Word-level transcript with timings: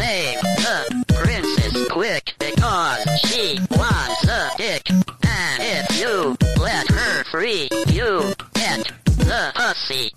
The 0.00 1.04
princess 1.08 1.88
quick 1.90 2.34
because 2.38 3.04
she 3.20 3.58
wants 3.70 4.26
a 4.26 4.50
dick. 4.56 4.88
And 4.88 5.62
if 5.62 6.00
you 6.00 6.36
let 6.58 6.88
her 6.90 7.24
free, 7.24 7.68
you 7.88 8.32
get 8.54 8.90
the 9.04 9.52
pussy. 9.54 10.10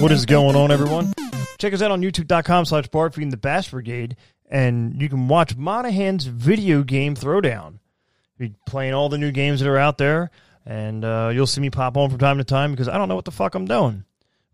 What 0.00 0.12
is 0.12 0.26
going 0.26 0.56
on, 0.56 0.70
everyone? 0.70 1.14
Check 1.58 1.72
us 1.72 1.80
out 1.80 1.90
on 1.90 2.02
youtube.com 2.02 2.66
slash 2.66 2.88
barfeed 2.88 3.22
and 3.22 3.32
the 3.32 3.38
Bash 3.38 3.70
Brigade, 3.70 4.16
and 4.50 5.00
you 5.00 5.08
can 5.08 5.28
watch 5.28 5.56
Monahan's 5.56 6.26
video 6.26 6.82
game 6.82 7.14
throwdown. 7.14 7.78
Be 8.36 8.54
playing 8.66 8.92
all 8.92 9.08
the 9.08 9.16
new 9.16 9.32
games 9.32 9.60
that 9.60 9.68
are 9.70 9.78
out 9.78 9.96
there, 9.96 10.30
and 10.66 11.02
uh, 11.02 11.30
you'll 11.32 11.46
see 11.46 11.62
me 11.62 11.70
pop 11.70 11.96
on 11.96 12.10
from 12.10 12.18
time 12.18 12.36
to 12.36 12.44
time 12.44 12.72
because 12.72 12.88
I 12.88 12.98
don't 12.98 13.08
know 13.08 13.16
what 13.16 13.24
the 13.24 13.30
fuck 13.30 13.54
I'm 13.54 13.64
doing. 13.64 14.04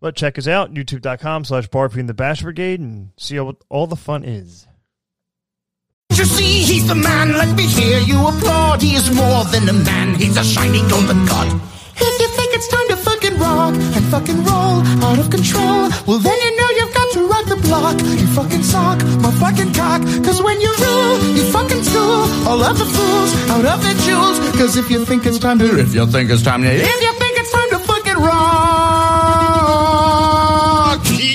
But 0.05 0.15
check 0.15 0.37
us 0.37 0.47
out, 0.47 0.71
youtube.com 0.71 1.45
slash 1.45 1.67
barfeed 1.67 2.01
and 2.01 2.07
the 2.07 2.13
Bash 2.13 2.43
Brigade, 2.43 2.79
and 2.79 3.09
see 3.17 3.39
what 3.39 3.55
all 3.69 3.87
the 3.87 3.95
fun 3.95 4.23
is. 4.23 4.67
You 6.13 6.25
see, 6.25 6.61
he's 6.61 6.87
the 6.87 6.93
man, 6.93 7.33
let 7.33 7.57
me 7.57 7.65
hear 7.65 7.97
you 8.01 8.21
applaud. 8.21 8.83
He 8.83 8.93
is 8.93 9.09
more 9.09 9.43
than 9.45 9.67
a 9.67 9.73
man, 9.73 10.13
he's 10.13 10.37
a 10.37 10.43
shiny 10.43 10.87
golden 10.93 11.25
god. 11.25 11.49
If 11.97 12.21
you 12.21 12.27
think 12.37 12.53
it's 12.53 12.67
time 12.67 12.87
to 12.89 12.97
fucking 12.97 13.39
rock 13.39 13.73
and 13.73 14.05
fucking 14.13 14.45
roll 14.45 14.85
out 15.01 15.17
of 15.17 15.31
control, 15.31 15.89
well 16.05 16.19
then 16.19 16.37
you 16.37 16.51
know 16.53 16.69
you've 16.77 16.93
got 16.93 17.09
to 17.13 17.27
rock 17.27 17.45
the 17.49 17.59
block. 17.65 17.97
You 17.97 18.27
fucking 18.27 18.61
sock, 18.61 19.01
my 19.25 19.31
fucking 19.41 19.73
cock. 19.73 20.05
Cause 20.21 20.39
when 20.39 20.61
you 20.61 20.69
rule, 20.85 21.17
you 21.33 21.49
fucking 21.49 21.81
school 21.81 22.29
all 22.45 22.61
of 22.61 22.77
the 22.77 22.85
fools 22.85 23.31
out 23.49 23.65
of 23.65 23.81
their 23.81 23.97
jewels. 24.05 24.37
Cause 24.53 24.77
if 24.77 24.91
you 24.91 25.03
think 25.03 25.25
it's 25.25 25.39
time 25.39 25.57
to, 25.57 25.79
if 25.79 25.95
you 25.95 26.05
think 26.05 26.29
it's 26.29 26.43
time 26.43 26.61
to, 26.61 26.69
if 26.69 27.01
you 27.01 27.13
think 27.17 27.39
it's 27.41 27.51
time 27.51 27.69
to 27.71 27.79
fucking 27.79 28.21
rock. 28.21 28.64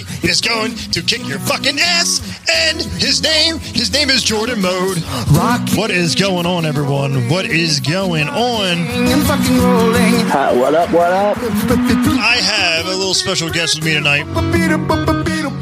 He 0.00 0.09
is 0.22 0.40
going 0.40 0.74
to 0.92 1.02
kick 1.02 1.26
your 1.26 1.38
fucking 1.40 1.78
ass, 1.78 2.20
and 2.68 2.80
his 2.80 3.22
name, 3.22 3.58
his 3.58 3.92
name 3.92 4.10
is 4.10 4.22
Jordan 4.22 4.60
Mode. 4.60 4.98
Rock 5.32 5.60
What 5.74 5.90
is 5.90 6.14
going 6.14 6.46
on, 6.46 6.64
everyone? 6.64 7.28
What 7.28 7.46
is 7.46 7.80
going 7.80 8.28
on? 8.28 8.78
and 8.78 9.22
fucking 9.26 9.58
rolling. 9.58 10.26
Hi, 10.28 10.52
what 10.56 10.74
up? 10.74 10.90
What 10.92 11.12
up? 11.12 11.36
I 11.38 12.36
have 12.42 12.86
a 12.86 12.96
little 12.96 13.14
special 13.14 13.50
guest 13.50 13.76
with 13.76 13.84
me 13.84 13.94
tonight. 13.94 14.24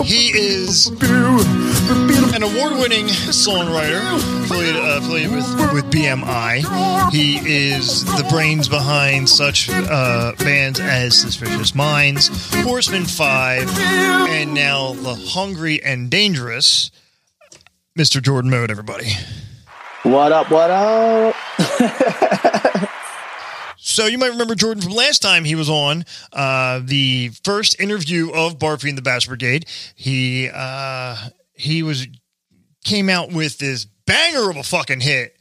He 0.05 0.29
is 0.37 0.87
an 2.35 2.43
award-winning 2.43 3.07
songwriter 3.07 4.01
affiliated, 4.45 4.77
uh, 4.81 4.99
affiliated 4.99 5.33
with, 5.33 5.73
with 5.73 5.85
BMI. 5.91 7.11
He 7.13 7.37
is 7.69 8.05
the 8.05 8.27
brains 8.31 8.69
behind 8.69 9.29
such 9.29 9.69
uh, 9.71 10.33
bands 10.39 10.79
as 10.81 11.19
Suspicious 11.21 11.75
Minds, 11.75 12.31
Horseman 12.63 13.05
Five, 13.05 13.69
and 13.79 14.48
now 14.55 14.93
The 14.95 15.15
Hungry 15.15 15.83
and 15.83 16.11
Dangerous. 16.11 16.91
Mr. 17.99 18.23
Jordan 18.23 18.51
Mode, 18.51 18.71
everybody. 18.71 19.11
What 20.03 20.33
up? 20.33 20.51
What 20.51 20.71
up? 20.71 21.35
So 23.81 24.07
you 24.07 24.19
might 24.19 24.29
remember 24.31 24.55
Jordan 24.55 24.83
from 24.83 24.93
last 24.93 25.23
time 25.23 25.45
he 25.45 25.55
was 25.57 25.69
on 25.69 26.05
uh, 26.33 26.81
the 26.85 27.31
first 27.43 27.81
interview 27.81 28.31
of 28.31 28.59
Barfy 28.59 28.91
and 28.91 28.99
the 28.99 29.03
Bash 29.03 29.27
Brigade. 29.27 29.67
He 29.97 30.49
uh, 30.53 31.17
he 31.55 31.83
was 31.83 32.07
came 32.85 33.09
out 33.09 33.33
with 33.33 33.59
this 33.59 33.87
banger 34.07 34.51
of 34.51 34.57
a 34.57 34.63
fucking 34.63 35.01
hit 35.01 35.37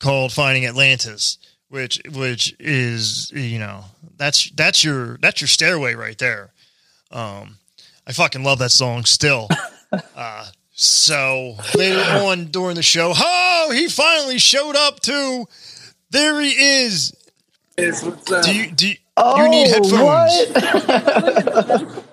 called 0.00 0.32
"Finding 0.32 0.66
Atlantis," 0.66 1.38
which 1.68 2.00
which 2.12 2.56
is 2.58 3.30
you 3.32 3.58
know 3.58 3.84
that's 4.16 4.50
that's 4.52 4.82
your 4.82 5.18
that's 5.18 5.40
your 5.40 5.48
stairway 5.48 5.94
right 5.94 6.18
there. 6.18 6.52
Um, 7.12 7.58
I 8.10 8.12
fucking 8.12 8.42
love 8.42 8.58
that 8.58 8.72
song 8.72 9.04
still. 9.04 9.46
uh, 10.16 10.46
so 10.72 11.54
later 11.76 12.00
on 12.00 12.46
during 12.46 12.74
the 12.74 12.82
show, 12.82 13.12
oh, 13.14 13.70
he 13.72 13.86
finally 13.86 14.38
showed 14.38 14.74
up 14.74 14.98
too. 14.98 15.46
There 16.10 16.40
he 16.40 16.48
is. 16.48 17.12
Do 17.76 17.84
you 18.52 18.72
do 18.72 18.88
you, 18.88 18.96
you 19.16 19.48
need 19.48 19.68
headphones? 19.68 19.92
Oh, 19.92 20.04
What? 20.06 20.54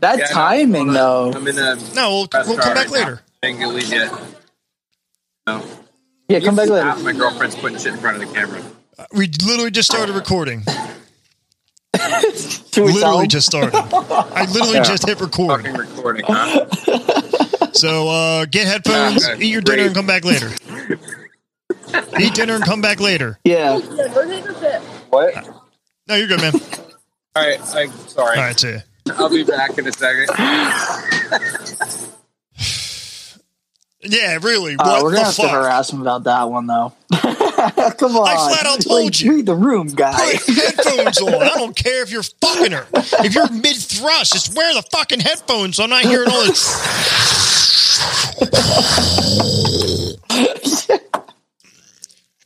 that 0.00 0.18
Yeah, 0.18 0.26
timing, 0.26 0.88
hold 0.88 0.96
though. 0.96 1.32
I'm 1.32 1.48
in 1.48 1.58
a 1.58 1.76
No, 1.94 2.10
we'll, 2.10 2.28
we'll 2.46 2.58
come 2.58 2.74
back 2.74 2.76
right 2.76 2.86
now. 2.90 2.92
later. 2.92 3.22
I 3.42 3.46
ain't 3.46 3.60
gonna 3.60 3.72
leave 3.72 3.90
yet. 3.90 4.12
No. 5.46 5.62
Yeah, 6.28 6.40
come 6.40 6.54
back 6.54 6.68
later. 6.68 7.02
My 7.02 7.12
girlfriend's 7.12 7.56
putting 7.56 7.78
shit 7.78 7.94
in 7.94 7.98
front 7.98 8.22
of 8.22 8.28
the 8.28 8.34
camera. 8.34 8.62
We 9.16 9.30
literally 9.42 9.70
just 9.70 9.90
started 9.90 10.14
recording. 10.14 10.64
Should 12.72 12.84
we 12.84 12.92
Literally 12.92 13.24
him? 13.24 13.28
just 13.28 13.46
started. 13.46 13.74
I 13.74 14.46
literally 14.52 14.80
just 14.80 15.06
hit 15.06 15.20
record. 15.20 15.62
Fucking 15.62 15.74
recording, 15.76 16.24
huh? 16.26 16.66
So 17.72 18.08
uh, 18.08 18.44
get 18.46 18.66
headphones, 18.66 19.26
Okay, 19.28 19.44
eat 19.44 19.48
your 19.50 19.60
dinner, 19.60 19.84
and 19.86 19.94
come 19.94 20.06
back 20.06 20.24
later. 20.24 20.50
eat 22.18 22.34
dinner 22.34 22.54
and 22.56 22.64
come 22.64 22.80
back 22.80 23.00
later. 23.00 23.38
Yeah. 23.44 23.78
what? 25.10 25.34
No, 26.08 26.14
you're 26.16 26.28
good, 26.28 26.40
man. 26.40 26.52
All 27.36 27.46
right, 27.46 27.60
I'm 27.60 27.90
sorry. 28.08 28.36
All 28.36 28.42
right, 28.44 28.58
see 28.58 28.72
ya. 28.72 28.78
I'll 29.16 29.28
be 29.30 29.44
back 29.44 29.76
in 29.78 29.86
a 29.86 29.92
second. 29.92 30.28
Yeah, 34.02 34.38
really. 34.40 34.76
Uh, 34.78 34.84
What 34.84 35.02
we're 35.02 35.12
gonna 35.12 35.24
have 35.26 35.36
to 35.36 35.48
harass 35.48 35.92
him 35.92 36.00
about 36.00 36.24
that 36.24 36.48
one, 36.50 36.66
though. 36.66 36.94
come 37.12 38.16
on. 38.16 38.26
I 38.28 38.34
flat 38.48 38.66
out 38.66 38.80
told 38.80 39.04
Like, 39.04 39.20
you. 39.20 39.32
Read 39.36 39.46
the 39.46 39.54
room, 39.54 39.88
guy. 39.88 40.36
Put 40.38 40.56
headphones 40.56 41.20
on. 41.20 41.34
I 41.34 41.48
don't 41.56 41.76
care 41.76 42.02
if 42.02 42.10
you're 42.10 42.22
fucking 42.22 42.72
her. 42.72 42.86
If 42.94 43.34
you're 43.34 43.50
mid 43.50 43.76
thrust, 43.76 44.32
just 44.32 44.56
wear 44.56 44.72
the 44.72 44.82
fucking 44.90 45.20
headphones 45.20 45.76
so 45.76 45.84
I'm 45.84 45.90
not 45.90 46.04
hearing 46.04 46.30
all 46.30 46.44
this. 46.44 46.66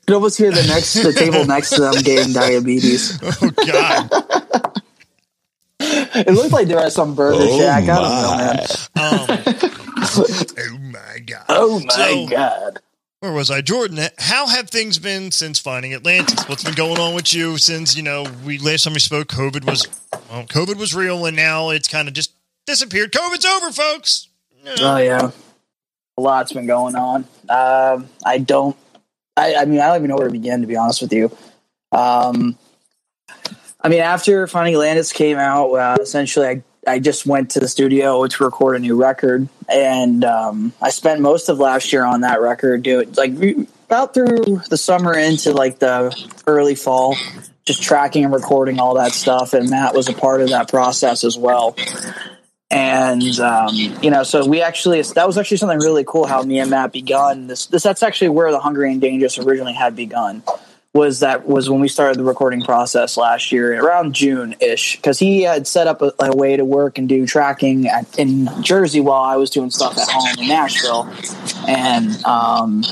You 0.04 0.06
can 0.06 0.14
almost 0.16 0.36
hear 0.36 0.50
the 0.50 0.62
next 0.66 0.92
the 0.94 1.14
table 1.14 1.46
next 1.46 1.70
to 1.70 1.80
them 1.80 1.94
getting 2.02 2.34
diabetes. 2.34 3.18
Oh, 3.22 3.50
God. 3.66 4.10
It 5.80 6.34
looked 6.34 6.52
like 6.52 6.68
they 6.68 6.74
were 6.74 6.80
at 6.82 6.92
some 6.92 7.14
burger 7.14 7.46
shack. 7.56 7.84
I 7.84 7.86
don't 7.86 9.26
know, 9.26 9.26
man. 9.76 9.83
Oh, 10.58 10.78
my 10.78 11.18
God. 11.26 11.44
Oh 11.48 11.80
my 11.80 11.94
So- 11.94 12.26
god. 12.28 12.78
where 13.20 13.32
was 13.32 13.50
I, 13.50 13.60
Jordan? 13.60 13.98
How 14.18 14.46
have 14.46 14.68
things 14.70 14.98
been 14.98 15.30
since 15.30 15.58
finding 15.58 15.94
Atlantis? 15.94 16.44
What's 16.48 16.62
been 16.64 16.74
going 16.74 16.98
on 16.98 17.14
with 17.14 17.32
you 17.32 17.56
since 17.58 17.96
you 17.96 18.02
know 18.02 18.26
we 18.44 18.58
last 18.58 18.84
time 18.84 18.92
we 18.94 19.00
spoke? 19.00 19.28
COVID 19.28 19.64
was 19.64 19.86
well, 20.30 20.44
COVID 20.44 20.76
was 20.76 20.94
real, 20.94 21.24
and 21.26 21.36
now 21.36 21.70
it's 21.70 21.88
kind 21.88 22.06
of 22.08 22.14
just 22.14 22.32
disappeared. 22.66 23.12
COVID's 23.12 23.44
over, 23.46 23.72
folks. 23.72 24.28
You 24.58 24.64
know, 24.64 24.74
Oh 24.80 24.96
yeah, 24.98 25.30
a 26.18 26.20
lot's 26.20 26.52
been 26.52 26.66
going 26.66 26.96
on. 26.96 27.24
Um, 27.48 28.08
I 28.24 28.38
don't. 28.38 28.76
I, 29.36 29.54
I 29.56 29.64
mean, 29.64 29.80
I 29.80 29.86
don't 29.88 29.96
even 29.96 30.10
know 30.10 30.16
where 30.16 30.26
to 30.28 30.32
begin. 30.32 30.60
To 30.60 30.66
be 30.66 30.76
honest 30.76 31.00
with 31.02 31.12
you, 31.12 31.34
um, 31.92 32.56
I 33.80 33.88
mean, 33.88 34.00
after 34.00 34.46
Finding 34.46 34.74
Atlantis 34.74 35.12
came 35.12 35.36
out, 35.38 35.72
uh, 35.72 35.96
essentially, 36.00 36.46
I 36.46 36.62
I 36.86 36.98
just 36.98 37.26
went 37.26 37.52
to 37.52 37.60
the 37.60 37.68
studio 37.68 38.26
to 38.26 38.44
record 38.44 38.76
a 38.76 38.78
new 38.78 38.96
record, 38.96 39.48
and 39.68 40.24
um, 40.24 40.72
I 40.80 40.90
spent 40.90 41.20
most 41.20 41.48
of 41.48 41.58
last 41.58 41.92
year 41.92 42.04
on 42.04 42.22
that 42.22 42.40
record, 42.40 42.82
doing 42.82 43.12
like 43.14 43.32
about 43.86 44.14
through 44.14 44.62
the 44.68 44.76
summer 44.76 45.14
into 45.14 45.52
like 45.52 45.78
the 45.78 46.14
early 46.46 46.74
fall, 46.74 47.16
just 47.64 47.82
tracking 47.82 48.24
and 48.24 48.32
recording 48.32 48.80
all 48.80 48.94
that 48.94 49.12
stuff, 49.12 49.52
and 49.52 49.70
Matt 49.70 49.94
was 49.94 50.08
a 50.08 50.14
part 50.14 50.40
of 50.40 50.50
that 50.50 50.68
process 50.68 51.24
as 51.24 51.36
well 51.36 51.76
and 52.74 53.38
um, 53.38 53.72
you 53.72 54.10
know, 54.10 54.24
so 54.24 54.46
we 54.46 54.60
actually 54.60 55.00
that 55.00 55.26
was 55.26 55.38
actually 55.38 55.58
something 55.58 55.78
really 55.78 56.04
cool 56.04 56.26
how 56.26 56.42
me 56.42 56.58
and 56.58 56.70
Matt 56.70 56.92
begun 56.92 57.46
this. 57.46 57.66
This 57.66 57.84
that's 57.84 58.02
actually 58.02 58.30
where 58.30 58.50
the 58.50 58.58
Hungry 58.58 58.90
and 58.90 59.00
Dangerous 59.00 59.38
originally 59.38 59.74
had 59.74 59.94
begun. 59.94 60.42
Was 60.94 61.20
that 61.20 61.44
was 61.44 61.68
when 61.68 61.80
we 61.80 61.88
started 61.88 62.20
the 62.20 62.24
recording 62.24 62.62
process 62.62 63.16
last 63.16 63.50
year 63.50 63.84
around 63.84 64.14
June 64.14 64.54
ish 64.60 64.94
because 64.94 65.18
he 65.18 65.42
had 65.42 65.66
set 65.66 65.88
up 65.88 66.02
a, 66.02 66.12
a 66.20 66.36
way 66.36 66.56
to 66.56 66.64
work 66.64 66.98
and 66.98 67.08
do 67.08 67.26
tracking 67.26 67.88
at, 67.88 68.16
in 68.16 68.48
Jersey 68.62 69.00
while 69.00 69.22
I 69.22 69.34
was 69.34 69.50
doing 69.50 69.70
stuff 69.70 69.98
at 69.98 70.08
home 70.08 70.38
in 70.38 70.46
Nashville, 70.46 71.12
and 71.66 72.24
um, 72.24 72.84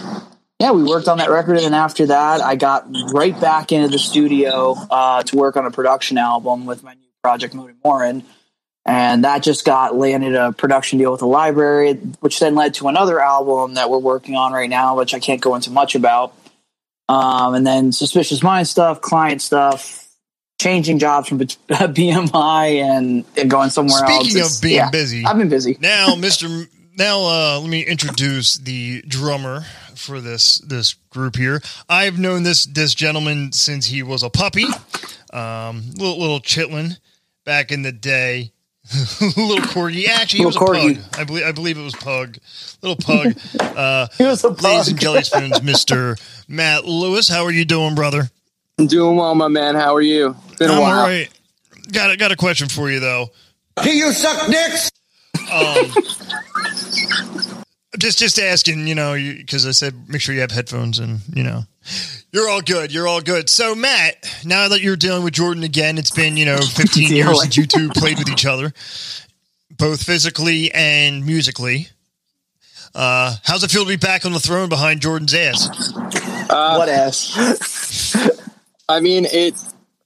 yeah, 0.59 0.73
we 0.73 0.85
worked 0.85 1.09
on 1.09 1.19
that 1.19 1.31
record, 1.31 1.57
and 1.57 1.67
then 1.67 1.75
after 1.75 2.07
that, 2.07 2.41
I 2.41 2.57
got 2.57 2.87
right 3.13 3.41
back 3.41 3.73
into 3.73 3.89
the 3.89 3.99
studio 3.99 4.77
uh, 4.91 5.23
to 5.25 5.37
work 5.37 5.57
on 5.57 5.67
a 5.67 5.71
production 5.71 6.19
album 6.19 6.67
with 6.67 6.83
my 6.83 6.95
new 6.95 7.09
project, 7.23 7.55
Moody 7.55 7.75
Morin. 7.85 8.25
And 8.85 9.25
that 9.25 9.43
just 9.43 9.65
got 9.65 9.95
landed 9.95 10.35
a 10.35 10.53
production 10.53 10.99
deal 10.99 11.13
with 11.13 11.21
the 11.21 11.27
library, 11.27 11.95
which 12.21 12.41
then 12.41 12.55
led 12.55 12.75
to 12.75 12.89
another 12.89 13.21
album 13.21 13.75
that 13.75 13.91
we're 13.91 13.99
working 13.99 14.35
on 14.35 14.53
right 14.53 14.69
now, 14.69 14.97
which 14.97 15.15
I 15.15 15.21
can't 15.21 15.41
go 15.41 15.55
into 15.55 15.71
much 15.71 15.95
about. 15.95 16.35
Um, 17.13 17.55
and 17.55 17.67
then 17.67 17.93
suspicious 17.93 18.43
mind 18.43 18.67
stuff, 18.67 19.03
client 19.03 19.43
stuff, 19.43 20.09
changing 20.59 20.99
jobs 20.99 21.29
from 21.29 21.41
BMI 21.41 22.83
and, 22.97 23.25
and 23.37 23.51
going 23.51 23.69
somewhere 23.69 24.03
else. 24.03 24.31
Speaking 24.31 24.43
of 24.43 24.63
being 24.63 24.75
yeah, 24.77 24.91
busy, 24.91 25.23
I've 25.27 25.37
been 25.37 25.51
busy. 25.51 25.77
now, 25.81 26.15
Mister. 26.19 26.49
Now, 26.95 27.21
uh, 27.21 27.59
let 27.61 27.71
me 27.71 27.81
introduce 27.83 28.57
the 28.57 29.03
drummer 29.03 29.65
for 29.95 30.21
this 30.21 30.59
this 30.59 30.95
group 31.11 31.37
here. 31.37 31.61
I've 31.87 32.19
known 32.19 32.45
this 32.45 32.65
this 32.65 32.95
gentleman 32.95 33.53
since 33.53 33.87
he 33.87 34.03
was 34.03 34.23
a 34.23 34.31
puppy, 34.31 34.65
um, 35.35 35.91
little 35.97 36.19
little 36.19 36.41
chitlin 36.41 36.99
back 37.45 37.73
in 37.73 37.83
the 37.83 37.93
day. 37.93 38.53
little 39.37 39.65
corgi. 39.65 40.07
Actually, 40.09 40.39
he 40.39 40.45
Little 40.45 40.47
was 40.47 40.57
a 40.57 40.99
pug. 41.01 41.21
I 41.21 41.25
believe 41.25 41.45
I 41.47 41.53
believe 41.53 41.79
it 41.79 41.83
was 41.83 41.95
pug. 41.95 42.37
Little 42.83 42.97
pug. 42.97 43.35
Uh, 43.77 44.07
He 44.19 44.25
was 44.25 44.45
a 44.45 44.51
pug. 44.51 44.63
ladies 44.63 44.89
and 44.89 44.97
pug. 44.99 45.03
jelly 45.03 45.23
spoons, 45.25 45.63
Mister 45.65 46.17
Matt 46.49 46.85
Lewis. 46.85 47.29
How 47.29 47.45
are 47.45 47.51
you 47.51 47.65
doing, 47.65 47.95
brother? 47.95 48.31
I'm 48.79 48.87
doing 48.87 49.17
well, 49.17 49.35
my 49.35 49.49
man. 49.49 49.75
How 49.77 49.95
are 49.95 50.01
you? 50.03 50.37
Been 50.59 50.71
a 50.71 50.75
I'm 50.75 50.81
while. 50.81 51.01
all 51.01 51.07
right. 51.07 51.29
Got 51.93 52.11
a, 52.11 52.17
got 52.17 52.33
a 52.33 52.37
question 52.37 52.69
for 52.69 52.91
you 52.91 53.01
though. 53.01 53.31
Do 53.83 53.91
you 53.91 54.13
suck 54.13 54.47
dicks? 54.51 54.91
Just 57.99 58.19
just 58.19 58.39
asking, 58.39 58.87
you 58.89 58.95
know, 58.95 59.15
because 59.15 59.67
I 59.67 59.71
said 59.73 60.09
make 60.09 60.21
sure 60.23 60.35
you 60.35 60.41
have 60.41 60.51
headphones 60.51 60.99
and 60.99 61.21
you 61.35 61.43
know, 61.43 61.65
you're 62.33 62.49
all 62.49 62.63
good. 62.63 62.93
You're 62.93 63.07
all 63.09 63.21
good. 63.21 63.49
So 63.51 63.75
Matt, 63.75 64.17
now 64.45 64.69
that 64.69 64.81
you're 64.81 64.97
dealing 64.97 65.25
with 65.25 65.35
Jordan 65.35 65.63
again, 65.63 65.99
it's 65.99 66.11
been 66.11 66.37
you 66.37 66.45
know 66.47 66.57
15 66.61 67.11
years 67.11 67.27
Dealing. 67.27 67.41
since 67.41 67.57
you 67.57 67.67
two 67.67 67.89
played 67.91 68.19
with 68.19 68.29
each 68.29 68.47
other, 68.47 68.73
both 69.77 70.03
physically 70.03 70.73
and 70.73 71.25
musically. 71.27 71.89
Uh, 72.95 73.37
how's 73.45 73.65
it 73.65 73.71
feel 73.71 73.85
to 73.85 73.89
be 73.89 73.97
back 73.97 74.27
on 74.27 74.33
the 74.33 74.41
throne 74.41 74.69
behind 74.69 75.01
Jordan's 75.01 75.33
ass? 75.33 75.93
what 76.49 76.89
ass? 76.89 78.17
I 78.89 79.01
mean, 79.01 79.27
it. 79.27 79.55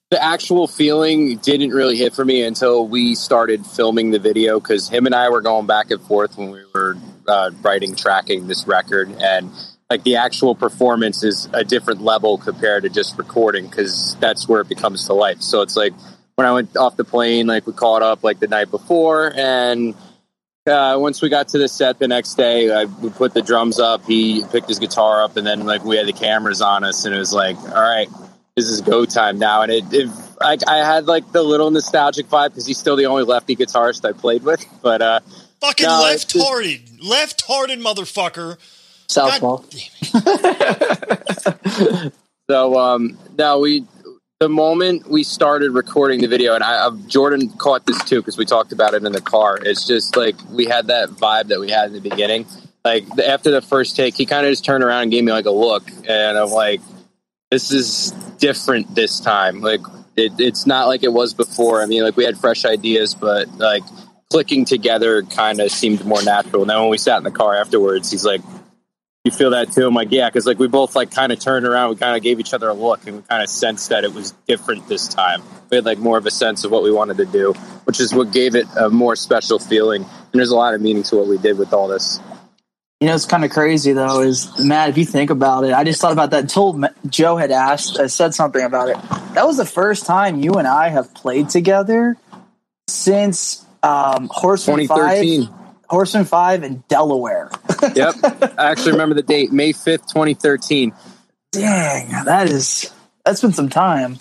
The 0.09 0.23
actual 0.23 0.69
feeling 0.69 1.37
didn't 1.39 1.71
really 1.71 1.97
hit 1.97 2.15
for 2.15 2.25
me 2.25 2.45
until 2.45 2.87
we 2.87 3.17
started 3.17 3.67
filming 3.67 4.13
the 4.13 4.21
video 4.21 4.61
because 4.61 4.89
him 4.89 5.05
and 5.07 5.17
I 5.17 5.31
were 5.31 5.41
going 5.41 5.67
back 5.67 5.91
and 5.91 6.01
forth 6.01 6.39
when 6.39 6.53
we 6.53 6.63
were 6.73 6.97
uh, 7.27 7.51
writing, 7.61 7.97
tracking 7.97 8.47
this 8.47 8.69
record, 8.69 9.11
and 9.21 9.51
like 9.91 10.03
the 10.03 10.17
actual 10.17 10.55
performance 10.55 11.23
is 11.23 11.49
a 11.53 11.65
different 11.65 12.03
level 12.03 12.39
compared 12.39 12.83
to 12.83 12.89
just 12.89 13.17
recording 13.19 13.67
because 13.67 14.17
that's 14.21 14.49
where 14.49 14.61
it 14.61 14.69
becomes 14.69 15.07
to 15.07 15.13
life. 15.13 15.41
So 15.43 15.63
it's 15.63 15.77
like 15.77 15.93
when 16.35 16.47
I 16.47 16.53
went 16.53 16.77
off 16.77 16.97
the 16.97 17.05
plane, 17.05 17.47
like 17.47 17.67
we 17.67 17.73
caught 17.73 18.03
up 18.03 18.25
like 18.25 18.41
the 18.41 18.49
night 18.49 18.71
before, 18.71 19.33
and 19.35 19.95
uh, 20.67 20.97
once 20.99 21.23
we 21.23 21.29
got 21.29 21.49
to 21.49 21.59
the 21.59 21.69
set 21.69 21.99
the 22.01 22.09
next 22.09 22.35
day, 22.35 22.73
I, 22.73 22.85
we 22.87 23.11
put 23.11 23.33
the 23.33 23.43
drums 23.43 23.79
up. 23.79 24.05
He 24.05 24.43
picked 24.51 24.69
his 24.69 24.81
guitar 24.81 25.23
up, 25.23 25.37
and 25.37 25.47
then 25.47 25.65
like 25.65 25.85
we 25.85 25.97
had 25.97 26.07
the 26.07 26.13
cameras 26.13 26.61
on 26.61 26.83
us, 26.83 27.05
and 27.05 27.15
it 27.15 27.19
was 27.19 27.33
like, 27.33 27.57
all 27.57 27.81
right, 27.81 28.09
this 28.57 28.69
is 28.69 28.81
go 28.81 29.05
time 29.05 29.39
now. 29.39 29.63
And 29.63 29.71
it, 29.71 29.85
it 29.93 30.11
I, 30.41 30.59
I 30.67 30.79
had 30.79 31.07
like 31.07 31.31
the 31.31 31.45
little 31.45 31.71
nostalgic 31.71 32.27
vibe 32.27 32.49
because 32.49 32.67
he's 32.67 32.79
still 32.79 32.97
the 32.97 33.07
only 33.07 33.23
lefty 33.23 33.55
guitarist 33.55 34.05
I 34.05 34.13
played 34.13 34.43
with. 34.43 34.67
But 34.83 35.01
uh, 35.01 35.21
Fucking 35.61 35.87
No, 35.87 36.01
left-hearted, 36.03 37.03
left-hearted 37.03 37.79
motherfucker. 37.81 38.59
Southpaw. 39.09 39.63
so 42.51 42.79
um, 42.79 43.17
no, 43.39 43.61
we 43.61 43.87
the 44.41 44.49
moment 44.49 45.09
we 45.09 45.23
started 45.23 45.71
recording 45.71 46.21
the 46.21 46.29
video, 46.29 46.55
and 46.55 46.63
I, 46.63 46.87
I 46.87 46.91
Jordan 47.07 47.49
caught 47.51 47.87
this 47.87 48.03
too 48.05 48.21
because 48.21 48.37
we 48.37 48.45
talked 48.45 48.73
about 48.73 48.95
it 48.95 49.05
in 49.05 49.13
the 49.13 49.21
car. 49.21 49.59
It's 49.61 49.87
just 49.87 50.17
like 50.17 50.37
we 50.51 50.67
had 50.67 50.89
that 50.89 51.11
vibe 51.11 51.49
that 51.49 51.61
we 51.61 51.71
had 51.71 51.89
in 51.89 51.93
the 51.95 52.01
beginning. 52.01 52.47
Like 52.85 53.09
the, 53.17 53.29
after 53.29 53.51
the 53.51 53.63
first 53.63 53.97
take, 53.97 54.17
he 54.17 54.27
kind 54.27 54.47
of 54.47 54.53
just 54.53 54.65
turned 54.65 54.85
around 54.85 55.05
and 55.05 55.11
gave 55.11 55.25
me 55.25 55.33
like 55.33 55.47
a 55.47 55.51
look, 55.51 55.89
and 56.07 56.39
I'm 56.39 56.51
like, 56.51 56.81
"This 57.51 57.73
is 57.73 58.13
different 58.39 58.95
this 58.95 59.21
time." 59.21 59.61
Like 59.61 59.81
it, 60.17 60.33
it's 60.39 60.67
not 60.67 60.89
like 60.89 61.03
it 61.03 61.13
was 61.13 61.35
before. 61.35 61.83
I 61.83 61.87
mean, 61.87 62.03
like 62.03 62.17
we 62.17 62.25
had 62.25 62.37
fresh 62.37 62.65
ideas, 62.65 63.15
but 63.15 63.49
like 63.57 63.83
clicking 64.31 64.65
together 64.65 65.23
kind 65.23 65.61
of 65.61 65.71
seemed 65.71 66.05
more 66.05 66.23
natural. 66.23 66.63
And 66.63 66.71
then 66.71 66.81
when 66.81 66.91
we 66.91 66.99
sat 66.99 67.19
in 67.19 67.25
the 67.25 67.31
car 67.31 67.57
afterwards, 67.57 68.11
he's 68.11 68.25
like, 68.25 68.41
"You 69.27 69.31
feel 69.31 69.51
that 69.51 69.73
too?" 69.73 69.87
I'm 69.87 69.95
like, 69.95 70.11
"Yeah," 70.11 70.29
because 70.29 70.47
like 70.47 70.59
we 70.59 70.69
both 70.69 70.97
like 70.97 71.11
kind 71.11 71.33
of 71.33 71.39
turned 71.39 71.67
around, 71.67 71.91
we 71.91 71.97
kind 71.97 72.17
of 72.17 72.23
gave 72.23 72.41
each 72.41 72.55
other 72.55 72.69
a 72.69 72.75
look, 72.75 73.07
and 73.07 73.17
we 73.17 73.23
kind 73.23 73.43
of 73.43 73.51
sensed 73.51 73.91
that 73.91 74.05
it 74.05 74.15
was 74.15 74.33
different 74.47 74.89
this 74.89 75.09
time. 75.09 75.43
We 75.71 75.77
had 75.77 75.85
like 75.85 75.99
more 75.99 76.17
of 76.17 76.25
a 76.25 76.31
sense 76.31 76.65
of 76.65 76.71
what 76.71 76.83
we 76.83 76.93
wanted 76.93 77.19
to 77.19 77.27
do, 77.27 77.53
which 77.85 78.01
is 78.01 78.15
what 78.15 78.33
gave 78.33 78.55
it 78.55 78.67
a 78.79 78.89
more 78.89 79.17
special 79.17 79.59
feeling. 79.59 80.03
And 80.05 80.33
there's 80.33 80.51
a 80.51 80.57
lot 80.57 80.75
of 80.75 80.81
meaning 80.81 81.03
to 81.05 81.17
what 81.17 81.27
we 81.27 81.39
did 81.39 81.59
with 81.59 81.73
all 81.73 81.89
this. 81.89 82.21
You 83.01 83.09
know, 83.09 83.15
it's 83.15 83.27
kind 83.27 83.45
of 83.45 83.51
crazy 83.51 83.93
though. 83.93 84.23
Is 84.23 84.59
Matt, 84.59 84.89
if 84.89 84.97
you 84.97 85.05
think 85.05 85.29
about 85.29 85.65
it, 85.65 85.73
I 85.73 85.85
just 85.85 86.01
thought 86.01 86.13
about 86.13 86.31
that 86.31 86.45
until 86.45 86.83
Joe 87.07 87.37
had 87.37 87.51
asked, 87.51 87.99
uh, 87.99 88.09
said 88.09 88.33
something 88.33 88.63
about 88.63 88.89
it. 88.89 88.97
That 89.35 89.47
was 89.47 89.59
the 89.59 89.67
first 89.67 90.07
time 90.07 90.41
you 90.41 90.53
and 90.53 90.67
I 90.67 90.89
have 90.89 91.13
played 91.13 91.51
together 91.51 92.17
since 92.89 93.67
um, 93.83 94.31
Horseman 94.33 94.87
Five, 94.87 95.21
2013. 95.21 95.66
Horseman 95.89 96.25
Five 96.25 96.63
in 96.63 96.83
Delaware. 96.89 97.51
yep, 97.95 98.15
I 98.59 98.71
actually 98.71 98.93
remember 98.93 99.15
the 99.15 99.23
date, 99.23 99.53
May 99.53 99.73
5th, 99.73 100.09
2013. 100.09 100.93
Dang, 101.53 102.25
that 102.25 102.49
is 102.49 102.93
that's 103.25 103.41
been 103.41 103.53
some 103.53 103.69
time. 103.69 104.19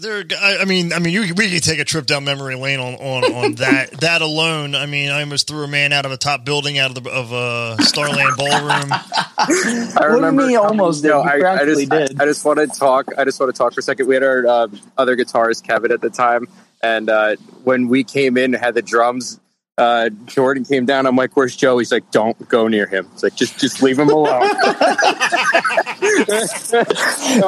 There, 0.00 0.24
I, 0.42 0.58
I 0.62 0.64
mean, 0.64 0.92
I 0.92 0.98
mean, 0.98 1.12
you, 1.12 1.32
we 1.34 1.48
could 1.48 1.62
take 1.62 1.78
a 1.78 1.84
trip 1.84 2.06
down 2.06 2.24
memory 2.24 2.56
lane 2.56 2.80
on 2.80 2.94
on, 2.94 3.32
on 3.32 3.54
that 3.56 3.92
that 4.00 4.20
alone. 4.20 4.74
I 4.74 4.86
mean, 4.86 5.10
I 5.10 5.20
almost 5.20 5.46
threw 5.46 5.62
a 5.62 5.68
man 5.68 5.92
out 5.92 6.04
of 6.04 6.12
a 6.12 6.16
top 6.16 6.44
building 6.44 6.78
out 6.78 6.96
of 6.96 7.02
the 7.02 7.10
of 7.10 7.32
a 7.32 7.82
Starland 7.82 8.36
ballroom. 8.36 8.92
I 8.92 9.46
do 9.48 9.54
you 9.54 10.08
remember. 10.08 10.46
mean 10.46 10.56
almost 10.56 11.02
did? 11.02 11.10
No, 11.10 11.20
I, 11.20 11.60
I 11.60 11.64
just, 11.64 11.88
did. 11.88 12.20
I, 12.20 12.24
I 12.24 12.26
just 12.26 12.44
want 12.44 12.58
to 12.58 12.66
talk. 12.66 13.06
I 13.16 13.24
just 13.24 13.38
want 13.38 13.54
to 13.54 13.58
talk 13.58 13.74
for 13.74 13.80
a 13.80 13.82
second. 13.82 14.08
We 14.08 14.14
had 14.14 14.24
our 14.24 14.46
uh, 14.46 14.68
other 14.98 15.16
guitarist 15.16 15.62
Kevin 15.62 15.92
at 15.92 16.00
the 16.00 16.10
time, 16.10 16.48
and 16.82 17.08
uh, 17.08 17.36
when 17.62 17.88
we 17.88 18.02
came 18.02 18.36
in 18.36 18.54
and 18.54 18.62
had 18.62 18.74
the 18.74 18.82
drums, 18.82 19.38
uh, 19.78 20.08
Jordan 20.26 20.64
came 20.64 20.86
down. 20.86 21.06
I'm 21.06 21.16
like, 21.16 21.36
"Where's 21.36 21.54
Joe?" 21.56 21.78
He's 21.78 21.92
like, 21.92 22.10
"Don't 22.10 22.48
go 22.48 22.66
near 22.68 22.86
him." 22.86 23.08
It's 23.12 23.22
like, 23.22 23.34
just 23.36 23.58
just 23.58 23.82
leave 23.82 23.98
him 23.98 24.08
alone. 24.08 24.40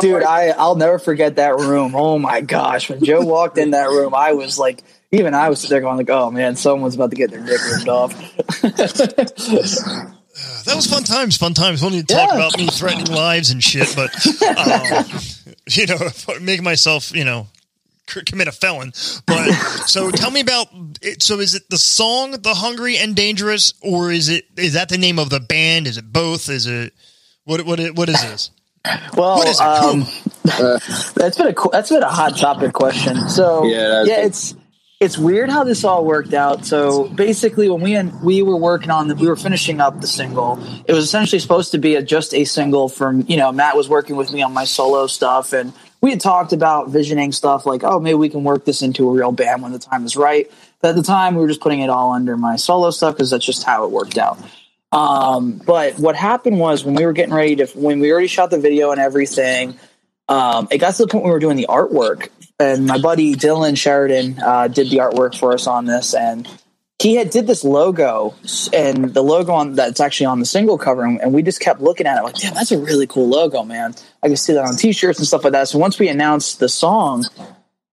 Dude, 0.00 0.22
I 0.22 0.54
I'll 0.56 0.74
never 0.76 0.98
forget 0.98 1.36
that 1.36 1.56
room. 1.56 1.94
Oh 1.94 2.18
my 2.18 2.40
gosh, 2.40 2.90
when 2.90 3.02
Joe 3.02 3.22
walked 3.22 3.58
in 3.58 3.70
that 3.72 3.88
room, 3.88 4.14
I 4.14 4.32
was 4.32 4.58
like, 4.58 4.82
even 5.12 5.34
I 5.34 5.48
was 5.48 5.60
sitting 5.60 5.74
there 5.74 5.80
going 5.80 5.96
like, 5.96 6.10
oh 6.10 6.30
man, 6.30 6.56
someone's 6.56 6.94
about 6.94 7.10
to 7.10 7.16
get 7.16 7.30
their 7.30 7.44
dick 7.44 7.60
ripped 7.72 7.88
off. 7.88 8.14
That 10.66 10.76
was 10.76 10.86
fun 10.86 11.02
times, 11.02 11.36
fun 11.36 11.52
times. 11.52 11.82
We 11.82 11.88
don't 11.88 11.96
need 11.96 12.06
to 12.08 12.14
talk 12.14 12.28
Yeah. 12.28 12.36
about 12.36 12.56
me 12.58 12.68
threatening 12.68 13.06
lives 13.12 13.50
and 13.50 13.64
shit, 13.64 13.92
but 13.96 14.14
um, 14.56 15.04
you 15.68 15.86
know, 15.86 15.98
make 16.40 16.62
myself, 16.62 17.12
you 17.12 17.24
know, 17.24 17.48
c- 17.54 17.57
commit 18.26 18.48
a 18.48 18.52
felon. 18.52 18.92
But 19.26 19.52
so, 19.86 20.10
tell 20.10 20.30
me 20.30 20.40
about 20.40 20.68
it. 21.02 21.22
So, 21.22 21.40
is 21.40 21.54
it 21.54 21.68
the 21.70 21.78
song 21.78 22.32
"The 22.32 22.54
Hungry 22.54 22.96
and 22.98 23.14
Dangerous," 23.14 23.74
or 23.82 24.10
is 24.10 24.28
it 24.28 24.44
is 24.56 24.74
that 24.74 24.88
the 24.88 24.98
name 24.98 25.18
of 25.18 25.30
the 25.30 25.40
band? 25.40 25.86
Is 25.86 25.96
it 25.98 26.12
both? 26.12 26.48
Is 26.48 26.66
it 26.66 26.94
what 27.44 27.64
what 27.64 27.80
what 27.94 28.08
is 28.08 28.20
this? 28.20 28.50
Well, 29.16 29.36
What 29.36 29.48
is 29.48 29.60
it? 29.60 29.66
um, 29.66 30.06
that's 31.14 31.36
been 31.36 31.48
a 31.48 31.54
that's 31.70 31.90
been 31.90 32.02
a 32.02 32.08
hot 32.08 32.36
topic 32.36 32.72
question. 32.72 33.28
So 33.28 33.64
Yeah, 33.64 34.04
yeah, 34.04 34.24
it's 34.24 34.54
it's 35.00 35.16
weird 35.16 35.48
how 35.48 35.62
this 35.62 35.84
all 35.84 36.04
worked 36.04 36.34
out. 36.34 36.64
So 36.64 37.08
basically, 37.08 37.68
when 37.68 37.80
we 37.80 38.00
we 38.22 38.42
were 38.42 38.56
working 38.56 38.90
on 38.90 39.08
the, 39.08 39.14
we 39.14 39.28
were 39.28 39.36
finishing 39.36 39.80
up 39.80 40.00
the 40.00 40.06
single. 40.06 40.58
It 40.86 40.92
was 40.92 41.04
essentially 41.04 41.38
supposed 41.38 41.72
to 41.72 41.78
be 41.78 41.94
a, 41.94 42.02
just 42.02 42.34
a 42.34 42.44
single 42.44 42.88
from 42.88 43.24
you 43.28 43.36
know 43.36 43.52
Matt 43.52 43.76
was 43.76 43.88
working 43.88 44.16
with 44.16 44.32
me 44.32 44.42
on 44.42 44.52
my 44.52 44.64
solo 44.64 45.06
stuff, 45.06 45.52
and 45.52 45.72
we 46.00 46.10
had 46.10 46.20
talked 46.20 46.52
about 46.52 46.90
visioning 46.90 47.32
stuff 47.32 47.66
like 47.66 47.82
oh 47.84 47.98
maybe 48.00 48.14
we 48.14 48.28
can 48.28 48.44
work 48.44 48.64
this 48.64 48.82
into 48.82 49.08
a 49.08 49.12
real 49.12 49.32
band 49.32 49.62
when 49.62 49.72
the 49.72 49.78
time 49.78 50.04
is 50.04 50.16
right. 50.16 50.50
But 50.80 50.90
at 50.90 50.96
the 50.96 51.02
time, 51.02 51.34
we 51.34 51.42
were 51.42 51.48
just 51.48 51.60
putting 51.60 51.80
it 51.80 51.90
all 51.90 52.12
under 52.12 52.36
my 52.36 52.56
solo 52.56 52.90
stuff 52.90 53.14
because 53.14 53.30
that's 53.30 53.44
just 53.44 53.64
how 53.64 53.84
it 53.84 53.90
worked 53.90 54.16
out. 54.16 54.38
Um, 54.92 55.60
but 55.64 55.98
what 55.98 56.16
happened 56.16 56.58
was 56.58 56.84
when 56.84 56.94
we 56.94 57.04
were 57.04 57.12
getting 57.12 57.34
ready 57.34 57.56
to, 57.56 57.66
when 57.74 58.00
we 58.00 58.10
already 58.10 58.28
shot 58.28 58.50
the 58.50 58.58
video 58.58 58.90
and 58.90 59.00
everything, 59.00 59.78
um, 60.28 60.68
it 60.70 60.78
got 60.78 60.94
to 60.94 61.02
the 61.02 61.08
point 61.08 61.24
where 61.24 61.32
we 61.32 61.36
were 61.36 61.40
doing 61.40 61.56
the 61.56 61.66
artwork, 61.68 62.28
and 62.58 62.86
my 62.86 62.98
buddy 62.98 63.34
Dylan 63.34 63.76
Sheridan 63.76 64.40
uh, 64.40 64.68
did 64.68 64.90
the 64.90 64.98
artwork 64.98 65.36
for 65.36 65.52
us 65.54 65.66
on 65.66 65.84
this, 65.84 66.14
and 66.14 66.48
he 67.00 67.14
had 67.14 67.30
did 67.30 67.46
this 67.46 67.64
logo, 67.64 68.34
and 68.72 69.14
the 69.14 69.22
logo 69.22 69.52
on 69.52 69.74
that's 69.74 70.00
actually 70.00 70.26
on 70.26 70.40
the 70.40 70.46
single 70.46 70.78
cover, 70.78 71.04
and, 71.04 71.32
we 71.32 71.42
just 71.42 71.60
kept 71.60 71.80
looking 71.80 72.06
at 72.06 72.18
it 72.18 72.22
like, 72.22 72.34
damn, 72.34 72.54
that's 72.54 72.72
a 72.72 72.78
really 72.78 73.06
cool 73.06 73.28
logo, 73.28 73.62
man. 73.62 73.94
I 74.22 74.26
can 74.26 74.36
see 74.36 74.52
that 74.54 74.64
on 74.64 74.76
T-shirts 74.76 75.18
and 75.18 75.26
stuff 75.26 75.44
like 75.44 75.52
that. 75.52 75.68
So 75.68 75.78
once 75.78 75.98
we 75.98 76.08
announced 76.08 76.58
the 76.58 76.68
song, 76.68 77.24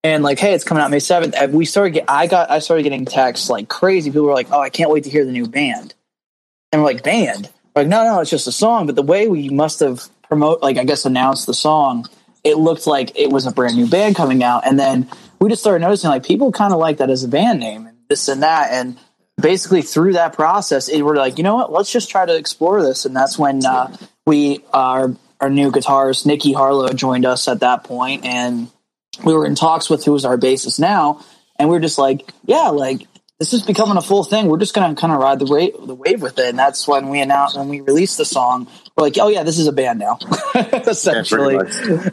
and 0.03 0.23
like, 0.23 0.39
hey, 0.39 0.53
it's 0.53 0.63
coming 0.63 0.83
out 0.83 0.91
May 0.91 0.99
seventh, 0.99 1.35
we 1.51 1.65
started 1.65 1.91
get, 1.91 2.05
I 2.07 2.27
got, 2.27 2.49
I 2.51 2.59
started 2.59 2.83
getting 2.83 3.05
texts 3.05 3.49
like 3.49 3.69
crazy. 3.69 4.11
People 4.11 4.27
were 4.27 4.33
like, 4.33 4.51
oh, 4.51 4.59
I 4.59 4.69
can't 4.69 4.91
wait 4.91 5.03
to 5.05 5.09
hear 5.09 5.25
the 5.25 5.31
new 5.31 5.47
band 5.47 5.95
and 6.75 6.83
we're 6.83 6.91
like 6.91 7.03
band 7.03 7.49
We're 7.73 7.83
like 7.83 7.89
no 7.89 8.03
no 8.03 8.19
it's 8.19 8.29
just 8.29 8.47
a 8.47 8.51
song 8.51 8.85
but 8.85 8.95
the 8.95 9.01
way 9.01 9.27
we 9.27 9.49
must 9.49 9.79
have 9.79 10.09
promote 10.23 10.61
like 10.61 10.77
i 10.77 10.83
guess 10.83 11.05
announced 11.05 11.45
the 11.45 11.53
song 11.53 12.05
it 12.43 12.57
looked 12.57 12.85
like 12.85 13.17
it 13.17 13.31
was 13.31 13.45
a 13.47 13.51
brand 13.51 13.75
new 13.75 13.87
band 13.87 14.15
coming 14.15 14.43
out 14.43 14.67
and 14.67 14.77
then 14.77 15.07
we 15.39 15.49
just 15.49 15.61
started 15.61 15.79
noticing 15.79 16.09
like 16.09 16.25
people 16.25 16.51
kind 16.51 16.73
of 16.73 16.79
like 16.79 16.97
that 16.97 17.09
as 17.09 17.23
a 17.23 17.27
band 17.27 17.59
name 17.59 17.89
this 18.09 18.27
and 18.27 18.43
that 18.43 18.71
and 18.71 18.97
basically 19.41 19.81
through 19.81 20.13
that 20.13 20.33
process 20.33 20.87
it 20.87 21.01
we're 21.01 21.15
like 21.15 21.37
you 21.37 21.43
know 21.43 21.55
what 21.55 21.71
let's 21.71 21.91
just 21.91 22.09
try 22.09 22.25
to 22.25 22.35
explore 22.35 22.81
this 22.81 23.05
and 23.05 23.15
that's 23.15 23.37
when 23.37 23.65
uh, 23.65 23.95
we 24.25 24.63
our 24.73 25.15
our 25.41 25.49
new 25.49 25.71
guitarist 25.71 26.25
nikki 26.25 26.53
harlow 26.53 26.91
joined 26.93 27.25
us 27.25 27.47
at 27.47 27.59
that 27.59 27.83
point 27.83 28.25
and 28.25 28.69
we 29.23 29.33
were 29.33 29.45
in 29.45 29.55
talks 29.55 29.89
with 29.89 30.05
who's 30.05 30.25
our 30.25 30.37
bassist 30.37 30.79
now 30.79 31.23
and 31.59 31.69
we 31.69 31.75
are 31.75 31.81
just 31.81 31.97
like 31.97 32.29
yeah 32.45 32.69
like 32.69 33.07
this 33.39 33.51
is 33.53 33.63
becoming 33.63 33.97
a 33.97 34.01
full 34.01 34.23
thing. 34.23 34.47
We're 34.47 34.59
just 34.59 34.73
gonna 34.73 34.95
kind 34.95 35.11
of 35.11 35.19
ride 35.19 35.39
the 35.39 35.45
wave, 35.45 35.73
the 35.85 35.95
wave 35.95 36.21
with 36.21 36.39
it, 36.39 36.47
and 36.47 36.59
that's 36.59 36.87
when 36.87 37.09
we 37.09 37.19
announced 37.19 37.57
when 37.57 37.67
we 37.67 37.81
released 37.81 38.17
the 38.17 38.25
song. 38.25 38.67
We're 38.95 39.03
like, 39.03 39.17
oh 39.19 39.27
yeah, 39.27 39.43
this 39.43 39.59
is 39.59 39.67
a 39.67 39.73
band 39.73 39.99
now, 39.99 40.19
essentially. 40.55 41.55
Yeah. 41.55 42.09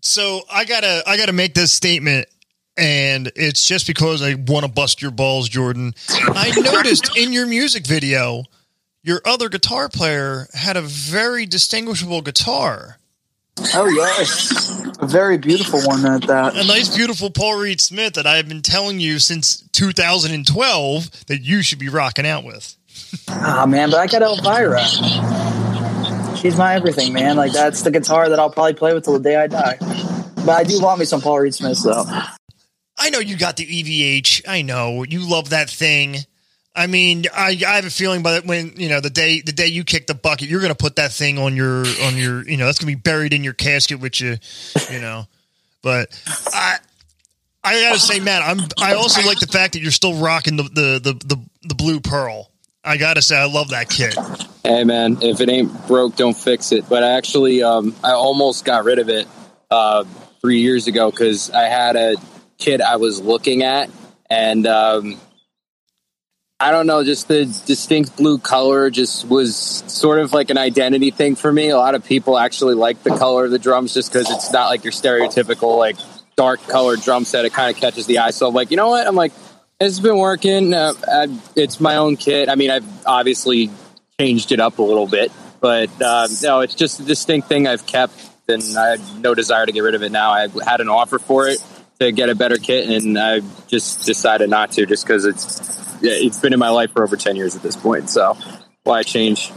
So 0.00 0.42
I 0.50 0.64
gotta 0.64 1.02
I 1.06 1.16
gotta 1.16 1.32
make 1.32 1.54
this 1.54 1.72
statement 1.72 2.28
and 2.76 3.30
it's 3.36 3.66
just 3.66 3.86
because 3.86 4.22
I 4.22 4.34
want 4.34 4.64
to 4.64 4.70
bust 4.70 5.02
your 5.02 5.10
balls, 5.10 5.48
Jordan. 5.48 5.94
I 6.08 6.52
noticed 6.60 7.16
in 7.16 7.32
your 7.32 7.46
music 7.46 7.86
video, 7.86 8.44
your 9.02 9.20
other 9.24 9.48
guitar 9.48 9.88
player 9.88 10.46
had 10.54 10.76
a 10.76 10.82
very 10.82 11.46
distinguishable 11.46 12.22
guitar. 12.22 12.98
Oh 13.74 13.88
yes, 13.88 14.86
a 15.00 15.06
very 15.06 15.36
beautiful 15.36 15.80
one 15.82 16.06
at 16.06 16.26
that. 16.26 16.56
A 16.56 16.66
nice, 16.66 16.94
beautiful 16.94 17.30
Paul 17.30 17.58
Reed 17.58 17.80
Smith 17.80 18.14
that 18.14 18.26
I've 18.26 18.48
been 18.48 18.62
telling 18.62 19.00
you 19.00 19.18
since 19.18 19.60
2012 19.72 21.26
that 21.26 21.42
you 21.42 21.62
should 21.62 21.78
be 21.78 21.88
rocking 21.88 22.26
out 22.26 22.44
with. 22.44 22.76
Ah 23.28 23.66
man, 23.66 23.90
but 23.90 23.98
I 23.98 24.06
got 24.06 24.22
Elvira. 24.22 24.80
She's 26.36 26.56
my 26.56 26.74
everything, 26.74 27.12
man. 27.12 27.36
Like 27.36 27.52
that's 27.52 27.82
the 27.82 27.90
guitar 27.90 28.30
that 28.30 28.38
I'll 28.38 28.50
probably 28.50 28.74
play 28.74 28.94
with 28.94 29.04
till 29.04 29.14
the 29.14 29.20
day 29.20 29.36
I 29.36 29.46
die. 29.46 29.76
But 30.46 30.50
I 30.50 30.64
do 30.64 30.80
want 30.80 30.98
me 30.98 31.04
some 31.04 31.20
Paul 31.20 31.40
Reed 31.40 31.54
Smith 31.54 31.82
though. 31.84 32.04
I 33.00 33.10
know 33.10 33.18
you 33.18 33.36
got 33.36 33.56
the 33.56 33.66
EVH. 33.66 34.42
I 34.46 34.62
know 34.62 35.04
you 35.04 35.28
love 35.28 35.50
that 35.50 35.70
thing. 35.70 36.18
I 36.76 36.86
mean, 36.86 37.24
I, 37.34 37.58
I 37.66 37.76
have 37.76 37.86
a 37.86 37.90
feeling 37.90 38.22
by 38.22 38.38
the, 38.38 38.46
when 38.46 38.74
you 38.76 38.88
know 38.88 39.00
the 39.00 39.10
day 39.10 39.40
the 39.40 39.52
day 39.52 39.66
you 39.66 39.82
kick 39.82 40.06
the 40.06 40.14
bucket, 40.14 40.48
you're 40.48 40.60
going 40.60 40.72
to 40.72 40.76
put 40.78 40.96
that 40.96 41.10
thing 41.10 41.38
on 41.38 41.56
your 41.56 41.84
on 42.04 42.16
your 42.16 42.46
you 42.48 42.56
know 42.56 42.66
that's 42.66 42.78
going 42.78 42.92
to 42.92 42.96
be 42.96 43.00
buried 43.00 43.32
in 43.32 43.42
your 43.42 43.54
casket 43.54 43.98
with 43.98 44.20
you, 44.20 44.36
you 44.90 45.00
know. 45.00 45.26
But 45.82 46.08
I 46.52 46.76
I 47.64 47.80
got 47.80 47.94
to 47.94 48.00
say, 48.00 48.20
man, 48.20 48.42
I'm 48.42 48.60
I 48.78 48.94
also 48.94 49.22
like 49.22 49.40
the 49.40 49.46
fact 49.46 49.72
that 49.72 49.80
you're 49.80 49.90
still 49.90 50.14
rocking 50.14 50.56
the 50.56 50.64
the 50.64 51.00
the 51.02 51.12
the, 51.26 51.44
the 51.68 51.74
blue 51.74 52.00
pearl. 52.00 52.50
I 52.84 52.96
got 52.96 53.14
to 53.14 53.22
say, 53.22 53.36
I 53.36 53.44
love 53.44 53.70
that 53.70 53.90
kit. 53.90 54.16
Hey 54.62 54.84
man, 54.84 55.18
if 55.22 55.40
it 55.40 55.48
ain't 55.48 55.86
broke, 55.86 56.16
don't 56.16 56.36
fix 56.36 56.72
it. 56.72 56.88
But 56.88 57.02
I 57.02 57.16
actually, 57.16 57.62
um, 57.62 57.94
I 58.04 58.12
almost 58.12 58.64
got 58.64 58.84
rid 58.84 58.98
of 58.98 59.08
it 59.08 59.26
uh, 59.70 60.04
three 60.40 60.60
years 60.60 60.86
ago 60.86 61.10
because 61.10 61.50
I 61.50 61.64
had 61.64 61.96
a 61.96 62.16
kit 62.60 62.80
I 62.80 62.96
was 62.96 63.20
looking 63.20 63.62
at, 63.62 63.90
and 64.28 64.66
um, 64.66 65.18
I 66.62 66.72
don't 66.72 66.86
know, 66.86 67.02
just 67.02 67.26
the 67.26 67.46
distinct 67.46 68.18
blue 68.18 68.36
color 68.36 68.90
just 68.90 69.26
was 69.26 69.56
sort 69.56 70.18
of 70.18 70.34
like 70.34 70.50
an 70.50 70.58
identity 70.58 71.10
thing 71.10 71.34
for 71.34 71.50
me. 71.50 71.70
A 71.70 71.76
lot 71.78 71.94
of 71.94 72.04
people 72.04 72.38
actually 72.38 72.74
like 72.74 73.02
the 73.02 73.16
color 73.16 73.46
of 73.46 73.50
the 73.50 73.58
drums 73.58 73.94
just 73.94 74.12
because 74.12 74.30
it's 74.30 74.52
not 74.52 74.68
like 74.68 74.84
your 74.84 74.92
stereotypical 74.92 75.78
like 75.78 75.96
dark 76.36 76.60
colored 76.68 77.00
drum 77.00 77.24
set. 77.24 77.46
It 77.46 77.54
kind 77.54 77.74
of 77.74 77.80
catches 77.80 78.04
the 78.04 78.18
eye. 78.18 78.30
So 78.30 78.46
I'm 78.46 78.52
like, 78.52 78.70
you 78.70 78.76
know 78.76 78.90
what? 78.90 79.06
I'm 79.06 79.16
like, 79.16 79.32
it's 79.80 80.00
been 80.00 80.18
working. 80.18 80.74
Uh, 80.74 80.92
I, 81.10 81.40
it's 81.56 81.80
my 81.80 81.96
own 81.96 82.18
kit. 82.18 82.50
I 82.50 82.56
mean, 82.56 82.70
I've 82.70 83.06
obviously 83.06 83.70
changed 84.20 84.52
it 84.52 84.60
up 84.60 84.78
a 84.78 84.82
little 84.82 85.06
bit, 85.06 85.32
but 85.60 85.90
uh, 86.02 86.28
no, 86.42 86.60
it's 86.60 86.74
just 86.74 87.00
a 87.00 87.04
distinct 87.04 87.48
thing 87.48 87.66
I've 87.66 87.86
kept, 87.86 88.12
and 88.48 88.62
I 88.76 88.90
had 88.90 89.00
no 89.18 89.34
desire 89.34 89.64
to 89.64 89.72
get 89.72 89.80
rid 89.80 89.94
of 89.94 90.02
it 90.02 90.12
now. 90.12 90.32
I 90.32 90.48
had 90.62 90.82
an 90.82 90.90
offer 90.90 91.18
for 91.18 91.48
it 91.48 91.58
to 92.00 92.12
get 92.12 92.30
a 92.30 92.34
better 92.34 92.56
kit, 92.56 92.88
and 92.88 93.18
I 93.18 93.40
just 93.68 94.06
decided 94.06 94.48
not 94.50 94.72
to, 94.72 94.86
just 94.86 95.06
because 95.06 95.24
it's 95.24 95.58
yeah, 96.00 96.12
it's 96.14 96.40
been 96.40 96.52
in 96.52 96.58
my 96.58 96.70
life 96.70 96.92
for 96.92 97.04
over 97.04 97.16
ten 97.16 97.36
years 97.36 97.54
at 97.54 97.62
this 97.62 97.76
point. 97.76 98.08
So 98.08 98.36
why 98.84 99.02
change? 99.02 99.52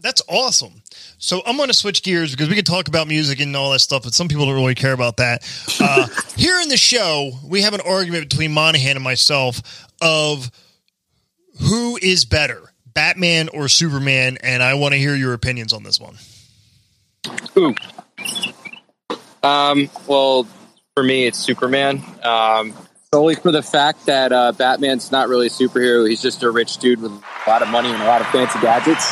That's 0.00 0.22
awesome. 0.28 0.82
So 1.18 1.40
I'm 1.46 1.56
going 1.56 1.68
to 1.68 1.74
switch 1.74 2.02
gears 2.02 2.32
because 2.32 2.48
we 2.48 2.56
can 2.56 2.64
talk 2.64 2.88
about 2.88 3.06
music 3.06 3.40
and 3.40 3.54
all 3.54 3.70
that 3.70 3.78
stuff, 3.78 4.02
but 4.02 4.12
some 4.12 4.26
people 4.26 4.46
don't 4.46 4.56
really 4.56 4.74
care 4.74 4.92
about 4.92 5.18
that. 5.18 5.44
Uh, 5.80 6.08
here 6.36 6.60
in 6.60 6.68
the 6.68 6.76
show, 6.76 7.30
we 7.44 7.62
have 7.62 7.74
an 7.74 7.80
argument 7.80 8.28
between 8.28 8.52
Monahan 8.52 8.96
and 8.96 9.04
myself 9.04 9.86
of 10.00 10.50
who 11.60 11.96
is 12.02 12.24
better, 12.24 12.60
Batman 12.92 13.50
or 13.50 13.68
Superman, 13.68 14.38
and 14.42 14.64
I 14.64 14.74
want 14.74 14.94
to 14.94 14.98
hear 14.98 15.14
your 15.14 15.32
opinions 15.32 15.72
on 15.72 15.84
this 15.84 16.00
one. 16.00 16.16
Ooh. 17.56 17.74
Um, 19.44 19.90
well, 20.08 20.48
for 20.94 21.02
me, 21.02 21.26
it's 21.26 21.38
Superman. 21.38 22.02
Um, 22.22 22.74
solely 23.12 23.34
for 23.34 23.50
the 23.50 23.62
fact 23.62 24.06
that 24.06 24.32
uh, 24.32 24.52
Batman's 24.52 25.10
not 25.10 25.28
really 25.28 25.46
a 25.46 25.50
superhero. 25.50 26.08
He's 26.08 26.20
just 26.20 26.42
a 26.42 26.50
rich 26.50 26.76
dude 26.78 27.00
with 27.00 27.12
a 27.12 27.50
lot 27.50 27.62
of 27.62 27.68
money 27.68 27.88
and 27.90 28.02
a 28.02 28.06
lot 28.06 28.20
of 28.20 28.26
fancy 28.28 28.60
gadgets. 28.60 29.10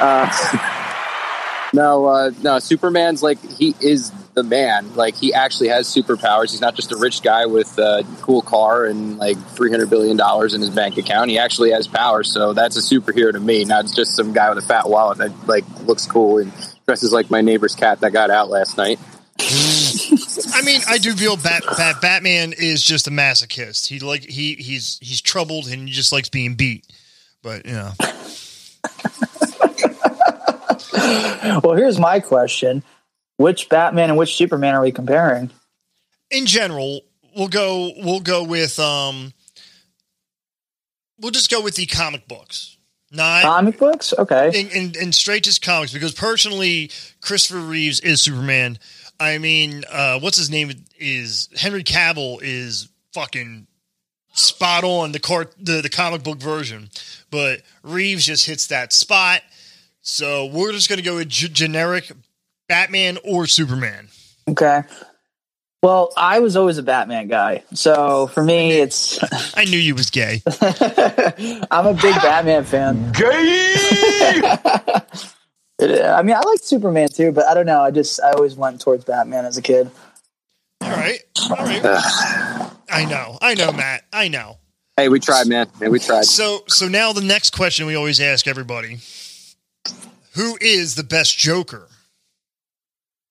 Uh, 0.00 1.68
no, 1.72 2.06
uh, 2.06 2.30
no, 2.42 2.58
Superman's 2.58 3.22
like 3.22 3.38
he 3.52 3.74
is 3.80 4.10
the 4.34 4.42
man. 4.42 4.96
Like 4.96 5.14
he 5.14 5.32
actually 5.32 5.68
has 5.68 5.86
superpowers. 5.86 6.50
He's 6.50 6.60
not 6.60 6.74
just 6.74 6.90
a 6.90 6.96
rich 6.96 7.22
guy 7.22 7.46
with 7.46 7.78
a 7.78 8.04
cool 8.20 8.42
car 8.42 8.84
and 8.84 9.16
like 9.16 9.38
three 9.50 9.70
hundred 9.70 9.90
billion 9.90 10.16
dollars 10.16 10.54
in 10.54 10.60
his 10.60 10.70
bank 10.70 10.98
account. 10.98 11.30
He 11.30 11.38
actually 11.38 11.70
has 11.70 11.86
powers. 11.86 12.32
So 12.32 12.52
that's 12.52 12.76
a 12.76 12.80
superhero 12.80 13.32
to 13.32 13.40
me, 13.40 13.64
not 13.64 13.86
just 13.86 14.16
some 14.16 14.32
guy 14.32 14.48
with 14.48 14.58
a 14.58 14.66
fat 14.66 14.88
wallet 14.88 15.18
that 15.18 15.46
like 15.46 15.64
looks 15.82 16.06
cool 16.06 16.38
and 16.38 16.52
dresses 16.84 17.12
like 17.12 17.30
my 17.30 17.42
neighbor's 17.42 17.76
cat 17.76 18.00
that 18.00 18.12
got 18.12 18.30
out 18.30 18.50
last 18.50 18.76
night. 18.76 18.98
I 20.54 20.62
mean, 20.62 20.80
I 20.88 20.98
do 20.98 21.14
feel 21.14 21.36
Bat, 21.36 21.64
Bat 21.76 22.00
Batman 22.00 22.52
is 22.56 22.82
just 22.82 23.06
a 23.06 23.10
masochist. 23.10 23.86
He 23.86 24.00
like 24.00 24.24
he 24.24 24.54
he's 24.54 24.98
he's 25.02 25.20
troubled 25.20 25.66
and 25.66 25.88
he 25.88 25.94
just 25.94 26.12
likes 26.12 26.28
being 26.28 26.54
beat. 26.54 26.86
But 27.42 27.66
you 27.66 27.72
know, 27.72 27.92
Well, 31.64 31.74
here's 31.74 31.98
my 31.98 32.20
question: 32.20 32.82
Which 33.36 33.68
Batman 33.68 34.10
and 34.10 34.18
which 34.18 34.36
Superman 34.36 34.74
are 34.74 34.82
we 34.82 34.92
comparing? 34.92 35.50
in 36.30 36.46
general, 36.46 37.00
we'll 37.36 37.48
go 37.48 37.90
we'll 37.98 38.20
go 38.20 38.44
with 38.44 38.78
um 38.78 39.32
we'll 41.18 41.32
just 41.32 41.50
go 41.50 41.60
with 41.60 41.74
the 41.74 41.86
comic 41.86 42.28
books. 42.28 42.76
Not 43.12 43.42
Comic 43.42 43.76
books? 43.76 44.14
Okay. 44.16 44.52
and, 44.54 44.70
in, 44.70 45.02
in 45.02 45.12
straight 45.12 45.42
just 45.42 45.62
comics 45.62 45.92
because 45.92 46.14
personally 46.14 46.92
Christopher 47.20 47.58
Reeves 47.58 47.98
is 48.00 48.22
Superman. 48.22 48.78
I 49.20 49.36
mean, 49.38 49.84
uh, 49.90 50.18
what's 50.18 50.38
his 50.38 50.48
name 50.50 50.72
is 50.98 51.48
Henry 51.56 51.84
Cavill 51.84 52.38
is 52.42 52.88
fucking 53.12 53.66
spot 54.32 54.82
on 54.82 55.12
the 55.12 55.18
cart 55.20 55.52
the, 55.60 55.82
the 55.82 55.88
comic 55.90 56.22
book 56.22 56.38
version, 56.38 56.88
but 57.30 57.60
Reeves 57.82 58.24
just 58.24 58.46
hits 58.46 58.68
that 58.68 58.92
spot. 58.94 59.42
So 60.00 60.46
we're 60.46 60.72
just 60.72 60.88
gonna 60.88 61.02
go 61.02 61.16
with 61.16 61.28
g- 61.28 61.48
generic 61.48 62.10
Batman 62.68 63.18
or 63.22 63.46
Superman. 63.46 64.08
Okay. 64.48 64.82
Well, 65.82 66.12
I 66.16 66.40
was 66.40 66.56
always 66.56 66.78
a 66.78 66.82
Batman 66.82 67.28
guy, 67.28 67.62
so 67.74 68.26
for 68.28 68.42
me, 68.42 68.80
it's 68.80 69.18
I 69.56 69.64
knew 69.66 69.78
you 69.78 69.94
was 69.94 70.08
gay. 70.10 70.42
I'm 71.70 71.86
a 71.86 71.94
big 71.94 72.14
Batman 72.22 72.64
fan. 72.64 73.12
It- 73.14 75.04
I 75.80 76.22
mean, 76.22 76.36
I 76.36 76.40
like 76.40 76.60
Superman 76.60 77.08
too, 77.08 77.32
but 77.32 77.46
I 77.46 77.54
don't 77.54 77.66
know. 77.66 77.80
I 77.80 77.90
just 77.90 78.20
I 78.22 78.32
always 78.32 78.54
went 78.54 78.80
towards 78.80 79.04
Batman 79.04 79.44
as 79.44 79.56
a 79.56 79.62
kid. 79.62 79.90
All 80.82 80.90
right, 80.90 81.20
all 81.50 81.56
right. 81.56 81.80
I 82.90 83.06
know, 83.08 83.38
I 83.40 83.54
know, 83.54 83.72
Matt. 83.72 84.04
I 84.12 84.28
know. 84.28 84.58
Hey, 84.96 85.08
we 85.08 85.20
tried, 85.20 85.46
man. 85.46 85.68
Hey, 85.78 85.88
we 85.88 85.98
tried. 85.98 86.24
So, 86.24 86.64
so 86.66 86.88
now 86.88 87.12
the 87.12 87.22
next 87.22 87.50
question 87.50 87.86
we 87.86 87.94
always 87.94 88.20
ask 88.20 88.46
everybody: 88.46 88.98
Who 90.34 90.58
is 90.60 90.94
the 90.94 91.04
best 91.04 91.38
Joker? 91.38 91.88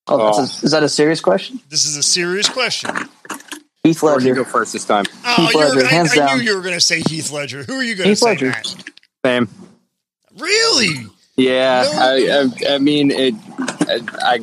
Oh, 0.07 0.17
that's 0.17 0.37
a, 0.37 0.41
oh. 0.41 0.65
is 0.65 0.71
that 0.71 0.81
a 0.81 0.89
serious 0.89 1.21
question? 1.21 1.59
This 1.69 1.85
is 1.85 1.95
a 1.95 2.01
serious 2.03 2.49
question. 2.49 2.89
Heath 3.83 4.03
Or 4.03 4.19
you 4.19 4.29
Ledger. 4.29 4.35
go 4.35 4.43
first 4.43 4.73
this 4.73 4.83
time. 4.85 5.05
Oh, 5.23 5.35
Heath 5.45 5.53
you're, 5.53 5.75
Ledger, 5.75 5.85
I, 5.85 5.89
hands 5.89 6.11
I 6.13 6.15
down. 6.15 6.37
knew 6.37 6.43
you 6.43 6.55
were 6.55 6.61
going 6.63 6.73
to 6.73 6.81
say 6.81 7.01
Heath 7.01 7.31
Ledger. 7.31 7.63
Who 7.63 7.75
are 7.75 7.83
you 7.83 7.95
going 7.95 8.05
to 8.05 8.09
Heath 8.09 8.17
say, 8.17 8.29
Ledger. 8.29 8.47
Matt? 8.47 8.75
Same. 9.23 9.49
Really? 10.37 11.05
Yeah, 11.39 11.81
No. 11.84 12.00
I, 12.00 12.72
I, 12.72 12.75
I 12.75 12.77
mean, 12.79 13.12
it. 13.12 13.34
I, 13.88 14.00
I, 14.22 14.39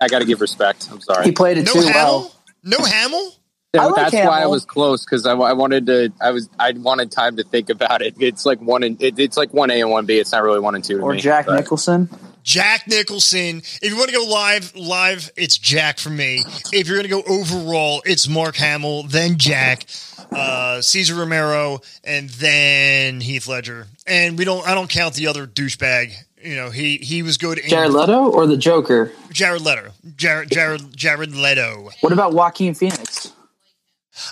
I 0.00 0.08
got 0.08 0.20
to 0.20 0.24
give 0.24 0.40
respect. 0.40 0.88
I'm 0.90 1.00
sorry. 1.00 1.24
He 1.24 1.32
played 1.32 1.58
it 1.58 1.66
No 1.66 1.72
too 1.74 1.80
Hamill? 1.80 1.92
well. 1.94 2.34
No 2.64 2.78
Hamill? 2.78 3.32
Yeah, 3.74 3.82
I 3.82 3.86
like 3.86 4.10
that's 4.12 4.26
why 4.26 4.42
I 4.42 4.46
was 4.46 4.64
close 4.64 5.04
because 5.04 5.26
I, 5.26 5.32
I 5.34 5.52
wanted 5.52 5.86
to. 5.86 6.10
I 6.22 6.30
was. 6.30 6.48
I 6.58 6.72
wanted 6.72 7.10
time 7.12 7.36
to 7.36 7.44
think 7.44 7.68
about 7.68 8.00
it. 8.00 8.14
It's 8.18 8.46
like 8.46 8.60
one 8.62 8.82
and 8.82 9.00
it, 9.02 9.18
it's 9.18 9.36
like 9.36 9.52
one 9.52 9.70
A 9.70 9.80
and 9.82 9.90
one 9.90 10.06
B. 10.06 10.18
It's 10.18 10.32
not 10.32 10.42
really 10.42 10.58
one 10.60 10.74
and 10.74 10.82
two. 10.82 10.96
To 10.96 11.02
Or 11.02 11.12
me, 11.12 11.20
Jack 11.20 11.46
but- 11.46 11.56
Nicholson. 11.56 12.08
Jack 12.42 12.88
Nicholson. 12.88 13.58
If 13.82 13.90
you 13.90 13.96
want 13.98 14.08
to 14.08 14.16
go 14.16 14.24
live, 14.24 14.74
live, 14.74 15.30
it's 15.36 15.58
Jack 15.58 15.98
for 15.98 16.08
me. 16.08 16.42
If 16.72 16.88
you're 16.88 16.96
going 17.02 17.22
to 17.22 17.22
go 17.22 17.22
overall, 17.30 18.00
it's 18.06 18.26
Mark 18.26 18.56
Hamill, 18.56 19.02
then 19.02 19.36
Jack, 19.36 19.84
uh, 20.32 20.80
Cesar 20.80 21.14
Romero, 21.16 21.80
and 22.04 22.30
then 22.30 23.20
Heath 23.20 23.48
Ledger. 23.48 23.86
And 24.06 24.38
we 24.38 24.46
don't. 24.46 24.66
I 24.66 24.74
don't 24.74 24.88
count 24.88 25.14
the 25.14 25.26
other 25.26 25.46
douchebag. 25.46 26.14
You 26.48 26.56
know, 26.56 26.70
he 26.70 26.96
he 26.96 27.22
was 27.22 27.36
good. 27.36 27.58
In, 27.58 27.68
Jared 27.68 27.92
Leto 27.92 28.30
or 28.30 28.46
the 28.46 28.56
Joker? 28.56 29.12
Jared 29.30 29.60
Leto. 29.60 29.90
Jared 30.16 30.50
Jared 30.50 30.96
Jared 30.96 31.34
Leto. 31.34 31.90
What 32.00 32.12
about 32.14 32.32
Joaquin 32.32 32.72
Phoenix? 32.72 33.32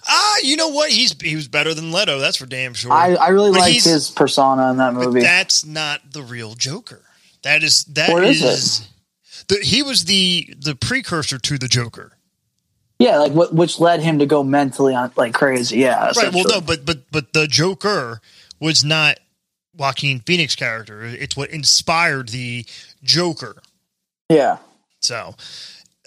Ah, 0.08 0.36
you 0.42 0.56
know 0.56 0.68
what? 0.68 0.90
He's 0.90 1.14
he 1.20 1.36
was 1.36 1.46
better 1.46 1.74
than 1.74 1.92
Leto. 1.92 2.18
That's 2.18 2.38
for 2.38 2.46
damn 2.46 2.72
sure. 2.72 2.90
I, 2.90 3.14
I 3.16 3.28
really 3.28 3.50
But 3.50 3.60
liked 3.60 3.84
his 3.84 4.10
persona 4.10 4.70
in 4.70 4.78
that 4.78 4.94
movie. 4.94 5.20
that's 5.20 5.66
not 5.66 6.12
the 6.12 6.22
real 6.22 6.54
Joker. 6.54 7.02
That 7.42 7.62
is 7.62 7.84
that 7.84 8.08
What 8.10 8.24
is 8.24 8.42
is 8.42 8.88
the, 9.48 9.58
he 9.62 9.82
was 9.82 10.06
the 10.06 10.54
the 10.58 10.74
precursor 10.74 11.38
to 11.38 11.58
the 11.58 11.68
Joker. 11.68 12.12
yeah, 12.98 13.18
like 13.18 13.32
what 13.32 13.54
which 13.54 13.78
led 13.78 14.00
him 14.00 14.20
to 14.20 14.26
go 14.26 14.42
mentally 14.42 14.94
on 14.94 15.12
like 15.16 15.34
crazy. 15.34 15.80
Yeah, 15.80 16.12
Right. 16.16 16.32
Well, 16.32 16.44
no, 16.48 16.60
but 16.62 16.86
but 16.86 17.10
but 17.12 17.34
the 17.34 17.46
Joker 17.46 18.22
was 18.58 18.82
not 18.84 19.18
Joaquin 19.76 20.20
Phoenix 20.20 20.54
character. 20.54 21.04
It's 21.04 21.36
what 21.36 21.50
inspired 21.50 22.28
the 22.28 22.64
Joker. 23.02 23.56
yeah. 24.28 24.58
So, 25.00 25.34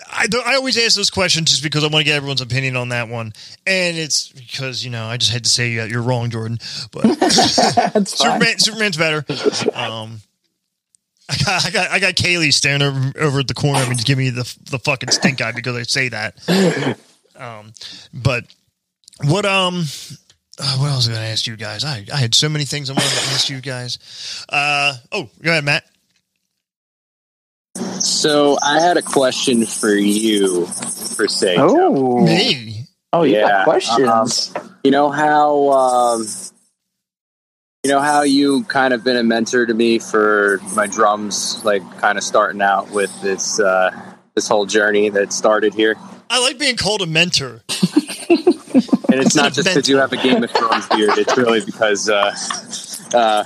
I, 0.07 0.27
I 0.45 0.55
always 0.55 0.77
ask 0.77 0.95
those 0.95 1.09
questions 1.09 1.51
just 1.51 1.63
because 1.63 1.83
I 1.83 1.87
want 1.87 1.97
to 1.97 2.03
get 2.03 2.15
everyone's 2.15 2.41
opinion 2.41 2.75
on 2.75 2.89
that 2.89 3.07
one, 3.07 3.33
and 3.65 3.97
it's 3.97 4.29
because 4.29 4.83
you 4.83 4.89
know 4.89 5.05
I 5.05 5.17
just 5.17 5.31
had 5.31 5.43
to 5.43 5.49
say 5.49 5.71
you're 5.71 6.01
wrong, 6.01 6.29
Jordan. 6.29 6.57
But. 6.91 7.03
Superman, 8.07 8.59
Superman's 8.59 8.97
better. 8.97 9.25
Um, 9.73 10.21
I 11.29 11.37
got, 11.45 11.65
I 11.65 11.69
got, 11.69 11.91
I 11.91 11.99
got 11.99 12.15
Kaylee 12.15 12.53
standing 12.53 12.87
over, 12.87 13.11
over 13.19 13.39
at 13.39 13.47
the 13.47 13.53
corner 13.53 13.81
and 13.81 13.93
just 13.93 14.07
give 14.07 14.17
me 14.17 14.31
the 14.31 14.57
the 14.69 14.79
fucking 14.79 15.11
stink 15.11 15.41
eye 15.41 15.51
because 15.51 15.75
I 15.75 15.83
say 15.83 16.09
that. 16.09 16.97
Um, 17.39 17.71
but 18.13 18.43
what 19.23 19.45
um, 19.45 19.85
uh, 20.59 20.77
what 20.77 20.87
else 20.91 21.07
was 21.07 21.09
I 21.09 21.11
going 21.13 21.25
to 21.25 21.31
ask 21.31 21.47
you 21.47 21.55
guys? 21.55 21.83
I 21.83 22.05
I 22.13 22.17
had 22.17 22.35
so 22.35 22.49
many 22.49 22.65
things 22.65 22.89
I 22.89 22.93
wanted 22.93 23.09
to 23.09 23.31
ask 23.33 23.49
you 23.49 23.61
guys. 23.61 24.45
Uh, 24.49 24.95
oh, 25.11 25.29
go 25.41 25.51
ahead, 25.51 25.63
Matt. 25.63 25.85
So 28.01 28.57
I 28.63 28.79
had 28.81 28.97
a 28.97 29.01
question 29.01 29.65
for 29.65 29.93
you, 29.93 30.67
per 31.15 31.27
se. 31.27 31.55
Oh, 31.57 32.23
Me. 32.23 32.83
oh, 33.13 33.23
you 33.23 33.35
Yeah, 33.37 33.47
got 33.47 33.63
questions. 33.65 34.53
You 34.83 34.91
know 34.91 35.09
how 35.09 35.69
um, 35.71 36.25
you 37.83 37.91
know 37.91 37.99
how 37.99 38.23
you 38.23 38.63
kind 38.65 38.93
of 38.93 39.03
been 39.03 39.17
a 39.17 39.23
mentor 39.23 39.65
to 39.65 39.73
me 39.73 39.99
for 39.99 40.59
my 40.75 40.87
drums, 40.87 41.63
like 41.63 41.81
kind 41.99 42.17
of 42.17 42.23
starting 42.23 42.61
out 42.61 42.91
with 42.91 43.21
this 43.21 43.59
uh, 43.59 43.91
this 44.35 44.47
whole 44.47 44.65
journey 44.65 45.09
that 45.09 45.31
started 45.33 45.73
here. 45.73 45.95
I 46.29 46.41
like 46.41 46.59
being 46.59 46.77
called 46.77 47.01
a 47.01 47.05
mentor. 47.07 47.61
And 49.11 49.21
it's 49.21 49.35
not 49.35 49.53
just 49.53 49.67
because 49.67 49.89
you 49.89 49.97
have 49.97 50.13
a 50.13 50.17
Game 50.17 50.43
of 50.43 50.51
Thrones 50.51 50.87
beard. 50.89 51.17
It's 51.17 51.35
really 51.37 51.65
because. 51.65 52.09
Uh, 52.09 52.35
uh, 53.13 53.43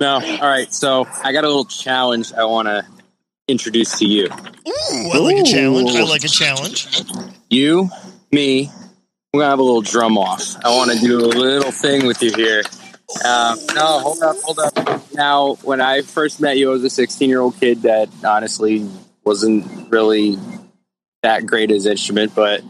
no, 0.00 0.14
all 0.14 0.48
right. 0.48 0.72
So 0.72 1.06
I 1.22 1.32
got 1.32 1.44
a 1.44 1.46
little 1.46 1.64
challenge 1.64 2.32
I 2.32 2.44
want 2.44 2.66
to 2.66 2.84
introduce 3.46 3.98
to 4.00 4.06
you. 4.06 4.26
Ooh, 4.26 5.10
I 5.12 5.18
like 5.18 5.36
a 5.36 5.44
challenge. 5.44 5.90
I 5.90 6.02
like 6.02 6.24
a 6.24 6.28
challenge. 6.28 7.02
You, 7.48 7.90
me, 8.32 8.70
we're 9.32 9.40
gonna 9.40 9.50
have 9.50 9.58
a 9.58 9.62
little 9.62 9.82
drum 9.82 10.18
off. 10.18 10.56
I 10.64 10.70
want 10.70 10.90
to 10.90 10.98
do 10.98 11.18
a 11.18 11.26
little 11.26 11.70
thing 11.70 12.06
with 12.06 12.22
you 12.22 12.32
here. 12.34 12.62
Um, 13.24 13.58
no, 13.74 14.00
hold 14.00 14.22
up, 14.22 14.36
hold 14.42 14.58
up. 14.58 15.12
Now, 15.14 15.54
when 15.62 15.80
I 15.80 16.02
first 16.02 16.40
met 16.40 16.56
you, 16.56 16.70
I 16.70 16.72
was 16.72 16.84
a 16.84 16.90
16 16.90 17.28
year 17.28 17.40
old 17.40 17.58
kid 17.60 17.82
that 17.82 18.08
honestly 18.24 18.88
wasn't 19.24 19.90
really 19.90 20.38
that 21.22 21.46
great 21.46 21.70
as 21.70 21.86
instrument, 21.86 22.34
but 22.34 22.62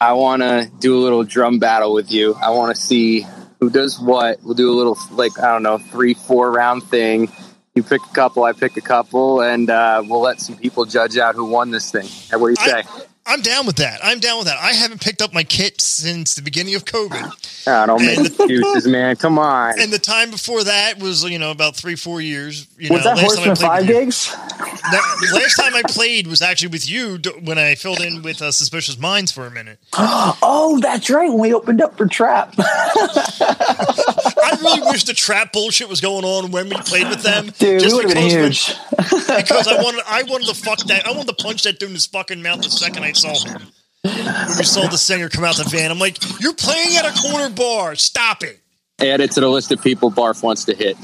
I 0.00 0.12
want 0.12 0.42
to 0.42 0.70
do 0.78 0.98
a 0.98 1.00
little 1.00 1.24
drum 1.24 1.58
battle 1.58 1.94
with 1.94 2.12
you. 2.12 2.34
I 2.34 2.50
want 2.50 2.76
to 2.76 2.80
see 2.80 3.26
who 3.60 3.70
does 3.70 3.98
what. 3.98 4.42
We'll 4.42 4.54
do 4.54 4.70
a 4.70 4.76
little, 4.76 4.98
like, 5.12 5.38
I 5.38 5.52
don't 5.52 5.62
know, 5.62 5.78
three, 5.78 6.12
four 6.12 6.52
round 6.52 6.82
thing. 6.84 7.32
You 7.74 7.82
pick 7.82 8.02
a 8.02 8.14
couple, 8.14 8.44
I 8.44 8.52
pick 8.52 8.76
a 8.76 8.82
couple, 8.82 9.40
and 9.40 9.70
uh, 9.70 10.02
we'll 10.06 10.20
let 10.20 10.40
some 10.40 10.56
people 10.56 10.84
judge 10.84 11.16
out 11.16 11.34
who 11.34 11.46
won 11.46 11.70
this 11.70 11.90
thing. 11.90 12.06
What 12.38 12.48
do 12.48 12.50
you 12.50 12.56
say? 12.56 12.82
I, 12.86 13.02
I'm 13.28 13.42
down 13.42 13.66
with 13.66 13.76
that. 13.76 13.98
I'm 14.04 14.20
down 14.20 14.38
with 14.38 14.46
that. 14.46 14.58
I 14.58 14.72
haven't 14.72 15.00
picked 15.00 15.20
up 15.20 15.34
my 15.34 15.42
kit 15.42 15.80
since 15.80 16.34
the 16.34 16.42
beginning 16.42 16.76
of 16.76 16.84
COVID. 16.84 17.64
Ah, 17.66 17.84
don't 17.86 18.00
make 18.00 18.18
excuses, 18.20 18.86
man. 18.86 19.16
Come 19.16 19.36
on. 19.38 19.80
And 19.80 19.92
the 19.92 19.98
time 19.98 20.30
before 20.30 20.62
that 20.62 21.00
was, 21.00 21.24
you 21.24 21.38
know, 21.38 21.50
about 21.50 21.74
three, 21.74 21.96
four 21.96 22.20
years. 22.20 22.68
You 22.78 22.90
What's 22.90 23.04
know, 23.04 23.16
that 23.16 23.22
last 23.22 23.36
time 23.36 23.50
I 23.50 23.54
played 23.54 23.58
Five 23.58 23.86
gigs? 23.88 24.30
That- 24.30 25.30
last 25.34 25.56
time 25.56 25.74
I 25.74 25.82
played 25.88 26.28
was 26.28 26.40
actually 26.40 26.68
with 26.68 26.88
you 26.88 27.18
when 27.42 27.58
I 27.58 27.74
filled 27.74 28.00
in 28.00 28.22
with 28.22 28.40
uh, 28.40 28.52
Suspicious 28.52 28.96
Minds 28.98 29.32
for 29.32 29.46
a 29.46 29.50
minute. 29.50 29.78
Oh, 30.48 30.78
that's 30.80 31.10
right. 31.10 31.28
When 31.28 31.40
we 31.40 31.52
opened 31.54 31.80
up 31.80 31.96
for 31.96 32.06
Trapt. 32.06 32.54
I 32.58 34.56
really 34.60 34.80
wish 34.82 35.04
the 35.04 35.12
Trapt 35.12 35.52
bullshit 35.52 35.88
was 35.88 36.00
going 36.00 36.24
on 36.24 36.50
when 36.50 36.68
we 36.68 36.76
played 36.76 37.08
with 37.08 37.22
them. 37.22 37.46
Dude, 37.58 37.80
just 37.80 37.96
because 38.00 38.12
huge. 38.14 38.74
because 38.98 39.68
I 39.68 39.82
wanted 39.82 40.02
I 40.06 40.22
wanted 40.24 40.48
to 40.48 40.54
fuck 40.54 40.78
that 40.86 41.06
I 41.06 41.10
wanted 41.10 41.36
to 41.36 41.42
punch 41.42 41.62
that 41.64 41.78
dude 41.78 41.90
in 41.90 41.94
his 41.94 42.06
fucking 42.06 42.42
mouth 42.42 42.62
the 42.62 42.70
second 42.70 43.04
I 43.04 43.12
saw. 43.16 43.58
When 44.02 44.58
we 44.58 44.64
saw 44.64 44.88
the 44.88 44.98
singer 44.98 45.28
come 45.28 45.44
out 45.44 45.56
the 45.56 45.64
van, 45.64 45.90
I'm 45.90 45.98
like, 45.98 46.18
"You're 46.40 46.54
playing 46.54 46.96
at 46.96 47.04
a 47.04 47.20
corner 47.20 47.50
bar. 47.50 47.96
Stop 47.96 48.42
it!" 48.44 48.60
Add 48.98 49.20
it 49.20 49.30
to 49.32 49.40
the 49.40 49.48
list 49.48 49.70
of 49.72 49.82
people 49.82 50.10
Barf 50.10 50.42
wants 50.42 50.64
to 50.64 50.74
hit. 50.74 50.96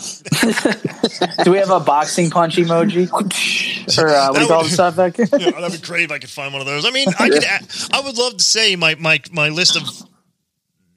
Do 1.44 1.50
we 1.50 1.58
have 1.58 1.70
a 1.70 1.78
boxing 1.80 2.30
punch 2.30 2.56
emoji? 2.56 3.10
or 3.98 4.08
uh, 4.08 4.28
what 4.28 4.36
do 4.36 4.42
you 4.42 4.48
call 4.48 4.62
the 4.62 4.70
stuff 4.70 4.96
back 4.96 5.16
here? 5.16 5.26
That'd 5.26 5.72
be 5.72 5.78
great 5.86 6.04
if 6.04 6.10
I 6.10 6.18
could 6.18 6.30
find 6.30 6.52
one 6.54 6.62
of 6.62 6.66
those. 6.66 6.86
I 6.86 6.90
mean, 6.90 7.08
I 7.18 7.28
could. 7.28 7.44
add- 7.44 7.66
I 7.92 8.00
would 8.00 8.16
love 8.16 8.38
to 8.38 8.44
say 8.44 8.76
my 8.76 8.94
my 8.94 9.20
my 9.30 9.50
list 9.50 9.76
of 9.76 9.82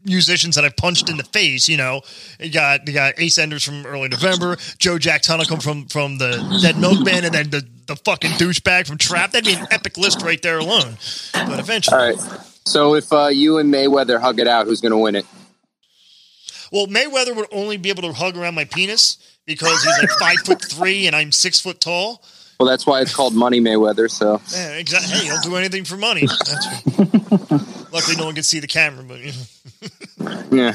musicians 0.06 0.56
that 0.56 0.64
I've 0.66 0.76
punched 0.78 1.10
in 1.10 1.18
the 1.18 1.24
face. 1.24 1.68
You 1.68 1.78
know, 1.78 2.02
you 2.40 2.52
got 2.52 2.88
you 2.88 2.94
got 2.94 3.20
Ace 3.20 3.38
Enders 3.38 3.64
from 3.64 3.86
early 3.86 4.10
November, 4.10 4.58
Joe 4.78 4.98
Jack 4.98 5.22
Talcum 5.22 5.60
from 5.60 5.86
from 5.86 6.18
the 6.18 6.60
Dead 6.62 6.78
Milkmen, 6.78 7.26
and 7.26 7.34
then 7.34 7.50
the 7.50 7.68
the 7.88 7.96
fucking 7.96 8.32
douchebag 8.32 8.88
from 8.88 8.98
Trapt. 8.98 9.32
That'd 9.32 9.46
be 9.46 9.54
an 9.54 9.68
epic 9.72 9.98
list 9.98 10.22
right 10.22 10.42
there 10.42 10.60
alone. 10.60 10.98
But 11.34 11.60
eventually, 11.60 11.98
All 11.98 12.10
right. 12.10 12.42
So 12.66 12.96
if 12.96 13.12
uh, 13.14 13.28
you 13.28 13.60
and 13.60 13.72
Mayweather 13.72 14.20
hug 14.20 14.40
it 14.40 14.48
out, 14.48 14.66
who's 14.66 14.82
going 14.82 14.92
to 14.92 14.98
win 14.98 15.16
it? 15.16 15.26
well, 16.72 16.88
Mayweather 16.88 17.36
would 17.36 17.48
only 17.52 17.78
be 17.78 17.90
able 17.90 18.04
to 18.04 18.14
hug 18.14 18.38
around 18.38 18.56
my 18.56 18.66
penis 18.66 19.18
because 19.46 19.84
he's 19.84 20.00
like 20.00 20.10
five 20.20 20.38
foot 20.46 20.62
three 20.62 21.08
and 21.08 21.16
I'm 21.16 21.32
six 21.32 21.60
foot 21.60 21.80
tall. 21.80 22.24
Well, 22.60 22.68
that's 22.68 22.88
why 22.88 23.02
it's 23.02 23.14
called 23.14 23.34
Money 23.34 23.60
Mayweather. 23.60 24.10
So 24.10 24.42
Yeah, 24.54 24.74
exactly. 24.78 25.20
Hey, 25.20 25.26
he'll 25.26 25.42
do 25.42 25.56
anything 25.56 25.84
for 25.84 25.98
money. 25.98 26.26
That's 26.26 27.92
Luckily, 27.92 28.18
no 28.18 28.26
one 28.26 28.36
can 28.36 28.44
see 28.44 28.60
the 28.60 28.68
camera, 28.68 29.04
but 29.04 29.20
you 29.20 29.28
know. 29.28 29.65
Yeah, 30.52 30.72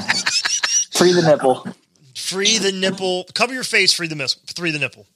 Free 0.93 1.13
the 1.13 1.23
nipple. 1.23 1.67
free 2.15 2.59
the 2.59 2.73
nipple. 2.73 3.25
Cover 3.35 3.53
your 3.55 3.65
face. 3.65 3.93
Free 3.93 4.07
the 4.09 4.17
miss. 4.17 4.35
Free 4.57 4.71
the 4.71 4.79
nipple. 4.79 5.07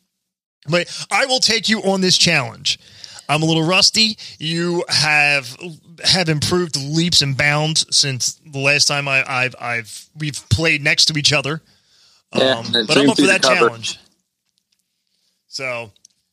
But 0.68 0.88
I 1.10 1.26
will 1.26 1.40
take 1.40 1.68
you 1.68 1.80
on 1.82 2.00
this 2.00 2.16
challenge. 2.16 2.78
I'm 3.28 3.42
a 3.42 3.46
little 3.46 3.62
rusty. 3.66 4.16
You 4.38 4.84
have 4.88 5.56
have 6.04 6.28
improved 6.28 6.76
leaps 6.76 7.22
and 7.22 7.36
bounds 7.36 7.86
since 7.94 8.34
the 8.46 8.58
last 8.58 8.86
time 8.86 9.08
I, 9.08 9.24
I've 9.26 9.54
I've 9.60 10.08
we've 10.16 10.42
played 10.50 10.82
next 10.82 11.06
to 11.06 11.18
each 11.18 11.32
other. 11.32 11.62
Yeah, 12.34 12.56
Um, 12.58 12.66
but 12.72 12.96
I'm 12.98 13.08
up 13.10 13.16
for 13.16 13.26
that 13.26 13.42
challenge. 13.42 13.98
So 15.46 15.92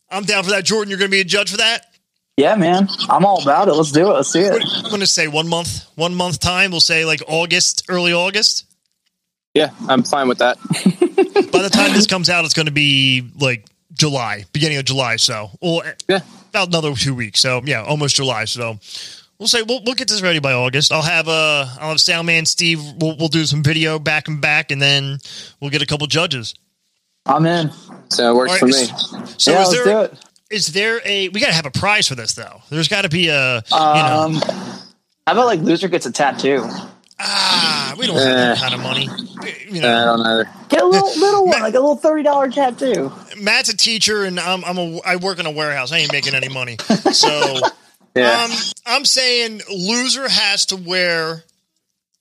I'm 0.10 0.24
down 0.24 0.44
for 0.44 0.50
that. 0.52 0.66
Jordan, 0.66 0.90
you're 0.90 0.98
going 0.98 1.12
to 1.12 1.16
be 1.16 1.22
a 1.22 1.26
judge 1.26 1.52
for 1.52 1.58
that. 1.58 1.90
Yeah, 2.41 2.56
man. 2.56 2.88
I'm 3.08 3.23
all 3.23 3.39
about 3.39 3.67
it. 3.67 3.73
Let's 3.73 3.91
do 3.91 4.10
it. 4.10 4.13
Let's 4.15 4.32
see 4.32 4.39
it. 4.41 4.63
I'm 4.77 4.89
going 4.89 5.01
to 5.01 5.06
say 5.06 5.27
one 5.27 5.47
month. 5.47 5.86
One 5.93 6.15
month 6.15 6.39
time. 6.39 6.71
We'll 6.71 6.80
say 6.80 7.06
like 7.06 7.21
August, 7.27 7.86
early 7.88 8.13
August. 8.13 8.65
yeah, 9.54 9.69
I'm 9.88 10.01
fine 10.01 10.27
with 10.27 10.39
that. 10.39 10.58
By 11.51 11.62
the 11.62 11.69
time 11.71 11.93
this 11.93 12.08
comes 12.08 12.32
out, 12.32 12.43
it's 12.43 12.56
going 12.56 12.65
to 12.65 12.71
be 12.71 13.30
like 13.39 13.67
July, 13.93 14.45
beginning 14.54 14.80
of 14.80 14.86
July. 14.86 15.17
So, 15.17 15.51
well, 15.62 15.84
Yeah. 16.08 16.21
about 16.49 16.69
another 16.69 16.95
two 16.95 17.13
weeks. 17.13 17.39
So, 17.41 17.62
yeah, 17.63 17.84
almost 17.84 18.15
July. 18.15 18.45
So, 18.45 18.80
we'll 19.38 19.47
say 19.47 19.62
we'll, 19.62 19.84
we'll 19.86 19.93
get 19.93 20.08
this 20.08 20.23
ready 20.23 20.39
by 20.39 20.54
August. 20.54 20.91
I'll 20.91 21.04
have 21.04 21.27
uh, 21.27 21.67
I'll 21.80 21.89
have 21.89 21.97
Soundman 21.97 22.47
Steve. 22.47 22.82
We'll, 22.99 23.17
we'll 23.17 23.27
do 23.27 23.45
some 23.45 23.62
video 23.62 23.99
back 23.99 24.27
and 24.27 24.41
back, 24.41 24.71
and 24.71 24.82
then 24.82 25.19
we'll 25.60 25.69
get 25.69 25.84
a 25.84 25.86
couple 25.86 26.08
judges. 26.08 26.56
I'm 27.27 27.45
in. 27.45 27.69
So 28.10 28.32
it 28.32 28.36
works 28.36 28.54
All 28.54 28.58
for 28.58 28.65
me. 28.65 28.73
So, 29.38 29.51
yeah, 29.51 29.62
is 29.62 29.67
let's 29.67 29.69
there 29.71 29.84
do 29.84 29.99
it. 30.12 30.17
Is 30.52 30.68
there 30.68 31.02
a 31.06 31.30
we 31.30 31.40
got 31.40 31.48
to 31.48 31.54
have 31.54 31.66
a 31.66 31.72
prize 31.72 32.08
for 32.08 32.16
this 32.16 32.34
though? 32.34 32.62
There's 32.70 32.88
got 32.88 33.04
to 33.04 33.10
be 33.10 33.28
a 33.30 33.56
you 33.58 33.62
know 33.72 34.22
Um, 34.26 34.34
how 34.36 35.34
about 35.34 35.46
like 35.46 35.60
loser 35.62 35.88
gets 35.88 36.06
a 36.06 36.12
tattoo? 36.12 36.64
ah 37.20 37.94
we 38.00 38.08
don't 38.08 38.16
have 38.18 38.26
that 38.26 38.58
kind 38.58 38.74
of 38.74 38.80
money. 38.82 39.04
You 39.70 39.80
I 39.80 39.84
know, 39.84 40.06
don't 40.18 40.26
either. 40.26 40.50
Get 40.70 40.82
a 40.82 40.86
little 40.86 41.08
little 41.20 41.46
one, 41.48 41.62
like 41.62 41.74
a 41.76 41.80
little 41.80 41.96
thirty 41.96 42.24
dollar 42.24 42.50
tattoo. 42.50 43.12
Matt's 43.40 43.70
a 43.70 43.78
teacher, 43.78 44.24
and 44.26 44.40
I'm 44.40 44.64
I'm 44.66 44.78
a 44.78 45.00
I 45.06 45.16
work 45.18 45.40
in 45.40 45.46
a 45.46 45.52
warehouse. 45.52 45.92
I 45.92 45.98
ain't 45.98 46.12
making 46.12 46.36
any 46.36 46.50
money, 46.50 46.78
so. 47.12 47.60
Yeah. 48.14 48.44
Um, 48.44 48.52
I'm 48.86 49.06
saying 49.06 49.62
loser 49.74 50.28
has 50.28 50.66
to 50.66 50.76
wear 50.76 51.46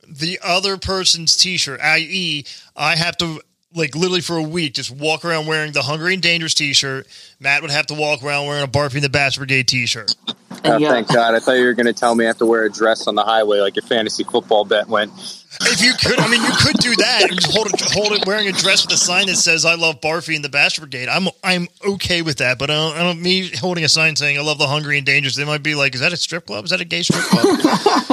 the 0.09 0.39
other 0.41 0.77
person's 0.77 1.37
T-shirt. 1.37 1.81
I.e., 1.81 2.45
I 2.77 2.95
have 2.95 3.17
to 3.17 3.41
like 3.75 3.95
literally 3.95 4.21
for 4.21 4.37
a 4.37 4.43
week 4.43 4.75
just 4.75 4.91
walk 4.91 5.25
around 5.25 5.47
wearing 5.47 5.73
the 5.73 5.83
Hungry 5.83 6.15
and 6.15 6.23
Dangerous 6.23 6.55
T-shirt. 6.55 7.07
Matt 7.39 7.63
would 7.63 7.71
have 7.71 7.87
to 7.87 7.95
walk 7.95 8.23
around 8.23 8.47
wearing 8.47 8.65
a 8.65 8.69
Barfing 8.69 9.03
the 9.03 9.09
Bass 9.09 9.37
Brigade 9.37 9.69
T-shirt. 9.69 10.15
Oh, 10.29 10.35
And 10.65 10.83
you 10.83 10.89
thank 10.89 11.09
God. 11.09 11.35
I 11.35 11.39
thought 11.41 11.53
you 11.53 11.65
were 11.65 11.75
going 11.75 11.87
to 11.87 11.93
tell 11.93 12.15
me 12.15 12.25
I 12.25 12.29
have 12.29 12.39
to 12.39 12.47
wear 12.47 12.65
a 12.65 12.71
dress 12.71 13.07
on 13.07 13.15
the 13.15 13.23
highway 13.23 13.61
like 13.61 13.77
your 13.77 13.85
fantasy 13.85 14.25
football 14.25 14.65
bet 14.65 14.89
went. 14.89 15.13
If 15.63 15.83
you 15.83 15.95
could, 15.95 16.19
I 16.21 16.29
mean, 16.29 16.43
you 16.43 16.53
could 16.59 16.77
do 16.77 16.95
that 16.97 17.27
and 17.29 17.41
just 17.41 17.53
hold 17.53 17.67
it, 17.67 17.81
hold 17.93 18.13
it 18.13 18.25
wearing 18.27 18.47
a 18.47 18.53
dress 18.53 18.87
with 18.87 18.95
a 18.95 18.97
sign 18.97 19.27
that 19.27 19.37
says 19.37 19.65
"I 19.65 19.75
love 19.75 20.01
Barfy 20.01 20.37
and 20.37 20.45
the 20.45 20.49
Bass 20.49 20.79
Brigade." 20.79 21.09
I'm 21.09 21.29
I'm 21.43 21.67
okay 21.85 22.23
with 22.23 22.39
that, 22.39 22.59
but 22.59 22.71
I 22.71 22.75
don't, 22.75 22.97
I 22.97 23.03
don't 23.03 23.21
me 23.21 23.51
holding 23.57 23.83
a 23.83 23.89
sign 23.89 24.15
saying 24.15 24.39
"I 24.39 24.43
love 24.43 24.59
the 24.59 24.69
Hungry 24.69 24.97
and 24.97 25.05
Dangerous." 25.05 25.35
They 25.35 25.45
might 25.45 25.63
be 25.65 25.75
like, 25.75 25.95
"Is 25.95 26.01
that 26.03 26.13
a 26.13 26.17
strip 26.17 26.47
club? 26.47 26.65
Is 26.65 26.71
that 26.71 26.81
a 26.81 26.85
gay 26.85 27.03
strip 27.03 27.23
club?" 27.25 27.59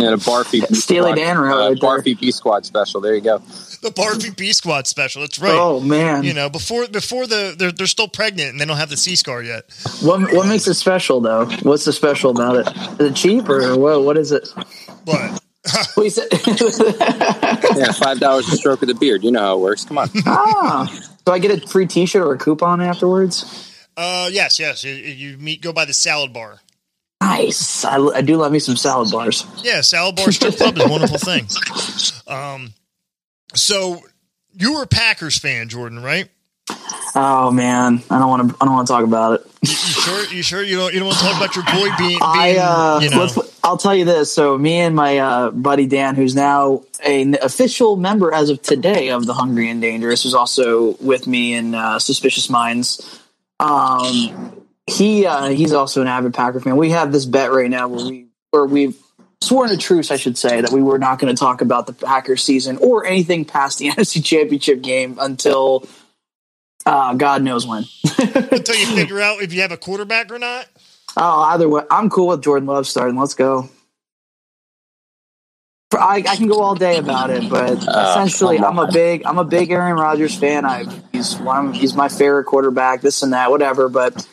Yeah, 0.00 0.14
a 0.14 0.16
Barfy 0.16 0.66
B 0.68 0.74
Steely 0.74 1.12
Squad, 1.12 1.14
Dan 1.16 1.38
wrote 1.38 1.52
uh, 1.52 1.68
right 1.70 1.80
there. 1.80 1.90
Barfy 1.90 2.18
B 2.18 2.30
Squad 2.30 2.66
special. 2.66 3.00
There 3.00 3.14
you 3.14 3.20
go. 3.20 3.38
the 3.82 3.90
Barfy 3.90 4.36
B 4.36 4.52
Squad 4.52 4.86
special. 4.86 5.22
That's 5.22 5.38
right. 5.38 5.52
Oh 5.54 5.80
man, 5.80 6.24
you 6.24 6.34
know, 6.34 6.48
before 6.50 6.86
before 6.88 7.26
the 7.26 7.54
they're 7.58 7.72
they're 7.72 7.86
still 7.86 8.08
pregnant 8.08 8.50
and 8.50 8.60
they 8.60 8.64
don't 8.64 8.76
have 8.76 8.90
the 8.90 8.96
C 8.96 9.16
scar 9.16 9.42
yet. 9.42 9.64
what 10.02 10.32
what 10.32 10.46
makes 10.46 10.66
it 10.66 10.74
special 10.74 11.20
though? 11.20 11.46
What's 11.62 11.84
the 11.84 11.92
special 11.92 12.30
about 12.32 12.56
it? 12.56 13.00
Is 13.00 13.10
it 13.10 13.16
cheap 13.16 13.48
or 13.48 13.78
what? 13.78 14.04
What 14.04 14.16
is 14.18 14.32
it? 14.32 14.48
But 15.04 15.30
What 15.30 15.39
you 15.96 16.10
said? 16.10 16.28
Yeah, 17.76 17.92
five 17.92 18.18
dollars 18.18 18.48
a 18.48 18.56
stroke 18.56 18.82
of 18.82 18.88
the 18.88 18.94
beard. 18.94 19.22
You 19.22 19.30
know 19.30 19.40
how 19.40 19.56
it 19.56 19.60
works. 19.60 19.84
Come 19.84 19.98
on. 19.98 20.08
ah, 20.26 20.86
so 21.26 21.32
I 21.32 21.38
get 21.38 21.62
a 21.62 21.66
free 21.66 21.86
T-shirt 21.86 22.22
or 22.22 22.34
a 22.34 22.38
coupon 22.38 22.80
afterwards. 22.80 23.66
Uh, 23.96 24.28
yes, 24.32 24.58
yes. 24.58 24.82
You, 24.82 24.92
you 24.92 25.36
meet 25.38 25.62
go 25.62 25.72
by 25.72 25.84
the 25.84 25.92
salad 25.94 26.32
bar. 26.32 26.60
Nice. 27.20 27.84
I, 27.84 27.98
I 27.98 28.20
do 28.22 28.36
love 28.36 28.50
me 28.50 28.58
some 28.58 28.76
salad 28.76 29.10
bars. 29.10 29.46
Yeah, 29.62 29.82
salad 29.82 30.16
bar 30.16 30.32
strip 30.32 30.56
club 30.56 30.76
is 30.78 30.84
a 30.84 30.88
wonderful 30.88 31.18
thing. 31.18 31.46
Um, 32.26 32.74
so 33.54 34.00
you 34.56 34.74
were 34.74 34.82
a 34.84 34.86
Packers 34.86 35.36
fan, 35.36 35.68
Jordan, 35.68 36.00
right? 36.00 36.28
Oh 37.14 37.50
man, 37.50 38.02
I 38.08 38.18
don't 38.18 38.28
want 38.28 38.50
to. 38.50 38.56
I 38.60 38.64
don't 38.64 38.74
want 38.74 38.86
to 38.86 38.92
talk 38.92 39.04
about 39.04 39.40
it. 39.40 39.46
You 39.62 39.68
sure? 39.68 40.24
You 40.26 40.42
sure 40.42 40.62
you 40.62 40.76
don't? 40.76 40.92
You 40.92 41.00
don't 41.00 41.08
want 41.08 41.18
to 41.18 41.24
talk 41.24 41.36
about 41.36 41.56
your 41.56 41.64
boy 41.64 41.96
being? 41.98 42.10
being 42.10 42.18
I 42.22 42.56
uh, 42.56 43.00
you 43.00 43.10
know, 43.10 43.18
let's, 43.18 43.60
I'll 43.64 43.76
tell 43.76 43.94
you 43.94 44.04
this. 44.04 44.32
So 44.32 44.56
me 44.56 44.76
and 44.76 44.94
my 44.94 45.18
uh, 45.18 45.50
buddy 45.50 45.86
Dan, 45.86 46.14
who's 46.14 46.34
now 46.34 46.84
an 47.04 47.36
official 47.42 47.96
member 47.96 48.32
as 48.32 48.48
of 48.48 48.62
today 48.62 49.10
of 49.10 49.26
the 49.26 49.34
Hungry 49.34 49.68
and 49.70 49.80
Dangerous, 49.80 50.22
who's 50.22 50.34
also 50.34 50.96
with 51.00 51.26
me 51.26 51.54
in 51.54 51.74
uh, 51.74 51.98
Suspicious 51.98 52.48
Minds. 52.48 53.20
Um, 53.58 54.62
he 54.86 55.26
uh, 55.26 55.48
he's 55.48 55.72
also 55.72 56.02
an 56.02 56.08
avid 56.08 56.32
Packer 56.32 56.60
fan. 56.60 56.76
We 56.76 56.90
have 56.90 57.12
this 57.12 57.24
bet 57.24 57.50
right 57.52 57.70
now 57.70 57.88
where 57.88 58.06
we 58.06 58.26
where 58.50 58.66
we've 58.66 58.96
sworn 59.42 59.70
a 59.70 59.76
truce, 59.76 60.10
I 60.10 60.16
should 60.16 60.36
say, 60.36 60.60
that 60.60 60.70
we 60.70 60.82
were 60.82 60.98
not 60.98 61.18
going 61.18 61.34
to 61.34 61.38
talk 61.38 61.60
about 61.60 61.86
the 61.86 61.92
Packers 61.92 62.42
season 62.42 62.76
or 62.78 63.06
anything 63.06 63.44
past 63.44 63.78
the 63.78 63.88
NFC 63.90 64.24
Championship 64.24 64.82
game 64.82 65.18
until 65.20 65.86
uh, 66.86 67.14
God 67.14 67.42
knows 67.42 67.66
when. 67.66 67.84
until 68.18 68.74
you 68.74 68.86
figure 68.94 69.20
out 69.20 69.42
if 69.42 69.52
you 69.52 69.60
have 69.62 69.72
a 69.72 69.76
quarterback 69.76 70.30
or 70.32 70.38
not. 70.38 70.66
Oh, 71.16 71.42
either 71.42 71.68
way, 71.68 71.82
I'm 71.90 72.08
cool 72.10 72.28
with 72.28 72.42
Jordan 72.42 72.66
Love 72.66 72.86
starting. 72.86 73.18
Let's 73.18 73.34
go. 73.34 73.68
I, 75.92 76.22
I 76.28 76.36
can 76.36 76.46
go 76.46 76.60
all 76.60 76.76
day 76.76 76.98
about 76.98 77.30
it, 77.30 77.50
but 77.50 77.72
essentially, 77.72 78.60
I'm 78.60 78.78
a 78.78 78.90
big 78.92 79.24
I'm 79.26 79.38
a 79.38 79.44
big 79.44 79.72
Aaron 79.72 79.96
Rodgers 79.96 80.36
fan. 80.36 80.64
I 80.64 80.84
he's 81.10 81.36
one 81.36 81.72
he's 81.72 81.94
my 81.94 82.08
favorite 82.08 82.44
quarterback. 82.44 83.00
This 83.00 83.22
and 83.24 83.32
that, 83.32 83.50
whatever. 83.50 83.88
But 83.88 84.24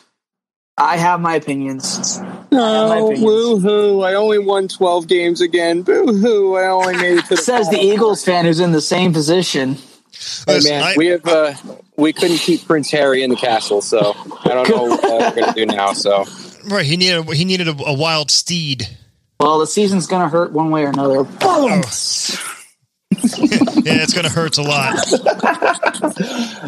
I 0.76 0.96
have 0.98 1.20
my 1.20 1.34
opinions. 1.34 2.20
No, 2.52 3.08
opinions. 3.08 3.24
woo 3.24 3.58
hoo! 3.58 4.02
I 4.02 4.14
only 4.14 4.38
won 4.38 4.68
twelve 4.68 5.08
games 5.08 5.40
again. 5.40 5.82
Boo 5.82 6.06
hoo! 6.06 6.54
I 6.54 6.68
only 6.68 6.96
made 6.96 7.18
it 7.18 7.22
to 7.22 7.30
the 7.30 7.36
Says 7.42 7.68
the. 7.68 7.80
Eagles 7.80 8.24
fan 8.24 8.44
who's 8.44 8.60
in 8.60 8.70
the 8.70 8.80
same 8.80 9.12
position. 9.12 9.78
Hey, 10.46 10.54
Listen, 10.54 10.70
man, 10.72 10.82
I- 10.82 10.94
we 10.96 11.06
have 11.08 11.26
uh, 11.26 11.54
we 11.96 12.12
couldn't 12.12 12.38
keep 12.38 12.66
Prince 12.66 12.90
Harry 12.90 13.22
in 13.22 13.30
the 13.30 13.36
castle, 13.36 13.80
so 13.80 14.14
I 14.44 14.48
don't 14.48 14.68
know 14.68 14.84
what 14.88 15.34
we're 15.36 15.40
gonna 15.42 15.54
do 15.54 15.66
now. 15.66 15.92
So 15.92 16.24
Right, 16.64 16.84
he 16.84 16.96
needed 16.96 17.24
he 17.32 17.44
needed 17.44 17.68
a, 17.68 17.76
a 17.84 17.92
wild 17.94 18.30
steed. 18.30 18.88
Well, 19.40 19.58
the 19.60 19.66
season's 19.66 20.06
gonna 20.06 20.28
hurt 20.28 20.52
one 20.52 20.70
way 20.70 20.84
or 20.84 20.88
another. 20.88 21.24
Boom. 21.24 21.82
Yeah, 23.10 24.02
it's 24.02 24.12
gonna 24.12 24.28
hurt 24.28 24.58
a 24.58 24.62
lot. 24.62 24.94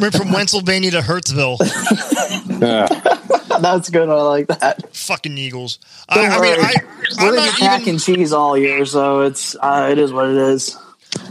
Went 0.00 0.14
from 0.14 0.28
Pennsylvania 0.28 0.90
to 0.92 1.00
Hurtsville. 1.00 1.58
uh, 2.62 3.58
That's 3.60 3.90
good. 3.90 4.08
I 4.08 4.14
like 4.22 4.46
that. 4.48 4.94
Fucking 4.96 5.36
Eagles. 5.36 5.78
Don't 6.12 6.24
I, 6.24 6.36
I 6.36 6.40
mean, 6.40 6.56
worry. 6.56 6.64
I, 6.64 6.74
We're 6.82 7.28
I'm 7.28 7.34
gonna 7.34 7.46
not 7.46 7.56
be 7.58 7.64
mac 7.64 7.80
even 7.82 7.90
and 7.94 8.00
cheese 8.02 8.32
all 8.32 8.56
year, 8.56 8.84
so 8.86 9.20
it's 9.20 9.54
uh, 9.60 9.88
it 9.92 9.98
is 9.98 10.12
what 10.12 10.28
it 10.30 10.36
is. 10.36 10.76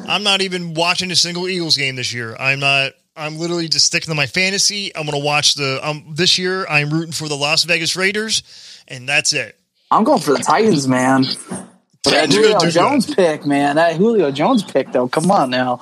I'm 0.09 0.23
not 0.23 0.41
even 0.41 0.73
watching 0.73 1.11
a 1.11 1.15
single 1.15 1.47
Eagles 1.47 1.77
game 1.77 1.95
this 1.95 2.13
year. 2.13 2.35
I'm 2.39 2.59
not. 2.59 2.93
I'm 3.15 3.37
literally 3.37 3.67
just 3.67 3.85
sticking 3.85 4.09
to 4.09 4.15
my 4.15 4.25
fantasy. 4.25 4.95
I'm 4.95 5.05
gonna 5.05 5.19
watch 5.19 5.55
the. 5.55 5.79
Um, 5.87 6.13
this 6.15 6.39
year 6.39 6.65
I'm 6.67 6.89
rooting 6.89 7.11
for 7.11 7.27
the 7.27 7.35
Las 7.35 7.63
Vegas 7.63 7.95
Raiders, 7.95 8.43
and 8.87 9.07
that's 9.07 9.33
it. 9.33 9.59
I'm 9.91 10.03
going 10.03 10.19
for 10.19 10.33
the 10.33 10.39
Titans, 10.39 10.87
man. 10.87 11.25
That 12.05 12.31
Julio 12.31 12.59
Jones 12.69 13.05
good. 13.05 13.15
pick, 13.17 13.45
man. 13.45 13.75
That 13.75 13.97
Julio 13.97 14.31
Jones 14.31 14.63
pick, 14.63 14.91
though. 14.91 15.07
Come 15.07 15.29
on 15.29 15.49
now. 15.49 15.81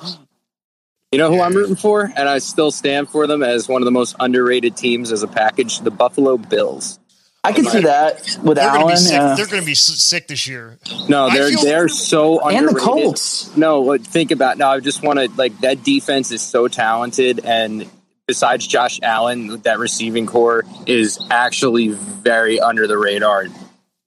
you 1.12 1.18
know 1.18 1.30
who 1.30 1.40
I'm 1.40 1.54
rooting 1.54 1.76
for, 1.76 2.02
and 2.02 2.28
I 2.28 2.38
still 2.38 2.70
stand 2.70 3.08
for 3.08 3.26
them 3.26 3.42
as 3.42 3.68
one 3.68 3.80
of 3.80 3.86
the 3.86 3.92
most 3.92 4.16
underrated 4.20 4.76
teams 4.76 5.10
as 5.10 5.22
a 5.22 5.28
package: 5.28 5.80
the 5.80 5.90
Buffalo 5.90 6.36
Bills. 6.36 6.98
I 7.44 7.52
can 7.52 7.64
see 7.64 7.82
that 7.82 8.38
with 8.42 8.56
They're 8.56 8.66
gonna 8.66 8.78
Allen 8.80 8.94
be 8.94 8.96
sick. 8.96 9.18
uh, 9.20 9.34
They're 9.36 9.46
gonna 9.46 9.62
be 9.62 9.74
sick 9.74 10.26
this 10.28 10.46
year. 10.46 10.78
No, 11.08 11.30
they're 11.30 11.48
feel- 11.50 11.62
they're 11.62 11.88
so 11.88 12.40
and 12.40 12.66
the 12.66 12.70
underrated. 12.70 12.82
Colts. 12.82 13.56
No, 13.56 13.80
what- 13.80 14.02
think 14.06 14.30
about 14.32 14.58
now. 14.58 14.72
I 14.72 14.80
just 14.80 15.02
want 15.02 15.18
to 15.18 15.30
like 15.36 15.58
that 15.60 15.82
defense 15.84 16.30
is 16.32 16.42
so 16.42 16.68
talented, 16.68 17.40
and 17.44 17.88
besides 18.26 18.66
Josh 18.66 18.98
Allen, 19.02 19.60
that 19.62 19.78
receiving 19.78 20.26
core 20.26 20.64
is 20.86 21.18
actually 21.30 21.88
very 21.88 22.60
under 22.60 22.86
the 22.86 22.98
radar. 22.98 23.44
A 23.44 23.48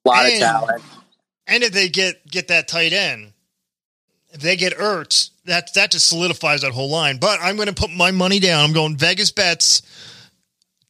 lot 0.08 0.26
of 0.28 0.34
talent. 0.38 0.84
And 1.48 1.64
if 1.64 1.72
they 1.72 1.90
get 1.90 2.28
get 2.30 2.50
that 2.50 2.68
tight 2.68 2.94
end, 2.94 3.32
if 4.32 4.42
they 4.42 4.56
get 4.56 4.78
Ertz, 4.78 5.30
that 5.46 5.74
that 5.74 5.92
just 5.92 6.08
solidifies 6.08 6.62
that 6.62 6.74
whole 6.74 6.90
line. 6.90 7.18
But 7.18 7.40
I'm 7.42 7.56
going 7.56 7.68
to 7.70 7.74
put 7.74 7.90
my 7.92 8.12
money 8.12 8.40
down. 8.40 8.64
I'm 8.66 8.74
going 8.74 8.98
Vegas 8.98 9.32
bets. 9.32 9.82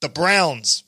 The 0.02 0.10
Browns. 0.10 0.84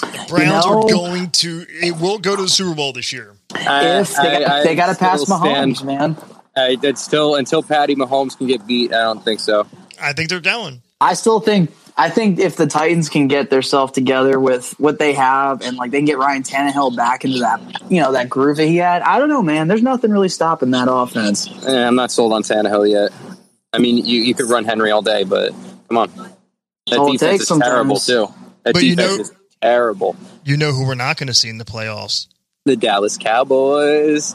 The 0.00 0.26
Browns 0.28 0.64
know- 0.64 0.82
are 0.82 0.88
going 0.88 1.30
to. 1.30 1.66
It 1.68 1.96
will 2.00 2.18
go 2.18 2.36
to 2.36 2.42
the 2.42 2.48
Super 2.48 2.74
Bowl 2.74 2.92
this 2.92 3.12
year. 3.12 3.34
I- 3.54 4.00
If 4.00 4.14
they, 4.14 4.44
I- 4.44 4.60
I 4.60 4.62
they 4.64 4.74
got 4.76 4.92
to 4.92 4.98
pass 4.98 5.24
Mahomes, 5.24 5.76
stand- 5.78 5.84
man. 5.84 6.16
I, 6.56 6.76
that's 6.76 7.02
still 7.02 7.34
until 7.36 7.62
Patty 7.62 7.94
Mahomes 7.94 8.36
can 8.36 8.46
get 8.48 8.66
beat. 8.66 8.92
I 8.92 9.02
don't 9.02 9.24
think 9.24 9.40
so. 9.40 9.66
I 10.00 10.12
think 10.12 10.28
they're 10.28 10.40
going. 10.40 10.82
I 11.00 11.14
still 11.14 11.38
think 11.40 11.70
I 11.96 12.10
think 12.10 12.38
if 12.40 12.56
the 12.56 12.66
Titans 12.66 13.08
can 13.08 13.28
get 13.28 13.50
themselves 13.50 13.92
together 13.92 14.38
with 14.40 14.72
what 14.78 14.98
they 14.98 15.12
have 15.14 15.62
and 15.62 15.76
like 15.76 15.92
they 15.92 15.98
can 15.98 16.04
get 16.04 16.18
Ryan 16.18 16.42
Tannehill 16.42 16.96
back 16.96 17.24
into 17.24 17.38
that 17.40 17.60
you 17.90 18.00
know 18.00 18.12
that 18.12 18.28
groove 18.28 18.56
that 18.56 18.66
he 18.66 18.76
had, 18.76 19.02
I 19.02 19.18
don't 19.20 19.28
know, 19.28 19.42
man. 19.42 19.68
There's 19.68 19.82
nothing 19.82 20.10
really 20.10 20.28
stopping 20.28 20.72
that 20.72 20.88
offense. 20.90 21.48
Eh, 21.64 21.86
I'm 21.86 21.94
not 21.94 22.10
sold 22.10 22.32
on 22.32 22.42
Tannehill 22.42 22.90
yet. 22.90 23.12
I 23.72 23.78
mean, 23.78 24.04
you, 24.04 24.22
you 24.22 24.34
could 24.34 24.48
run 24.48 24.64
Henry 24.64 24.90
all 24.90 25.02
day, 25.02 25.22
but 25.24 25.52
come 25.88 25.98
on, 25.98 26.10
that 26.88 26.98
all 26.98 27.08
it 27.10 27.12
defense 27.20 27.38
takes 27.42 27.50
is 27.52 27.58
terrible 27.58 27.98
too. 27.98 28.26
That 28.64 28.74
But 28.74 28.82
you 28.82 28.96
defense 28.96 29.16
know- 29.16 29.22
is 29.22 29.32
terrible. 29.62 30.16
You 30.44 30.56
know 30.56 30.72
who 30.72 30.86
we're 30.86 30.94
not 30.94 31.16
going 31.16 31.26
to 31.28 31.34
see 31.34 31.48
in 31.48 31.58
the 31.58 31.64
playoffs? 31.64 32.26
The 32.64 32.76
Dallas 32.76 33.16
Cowboys. 33.16 34.34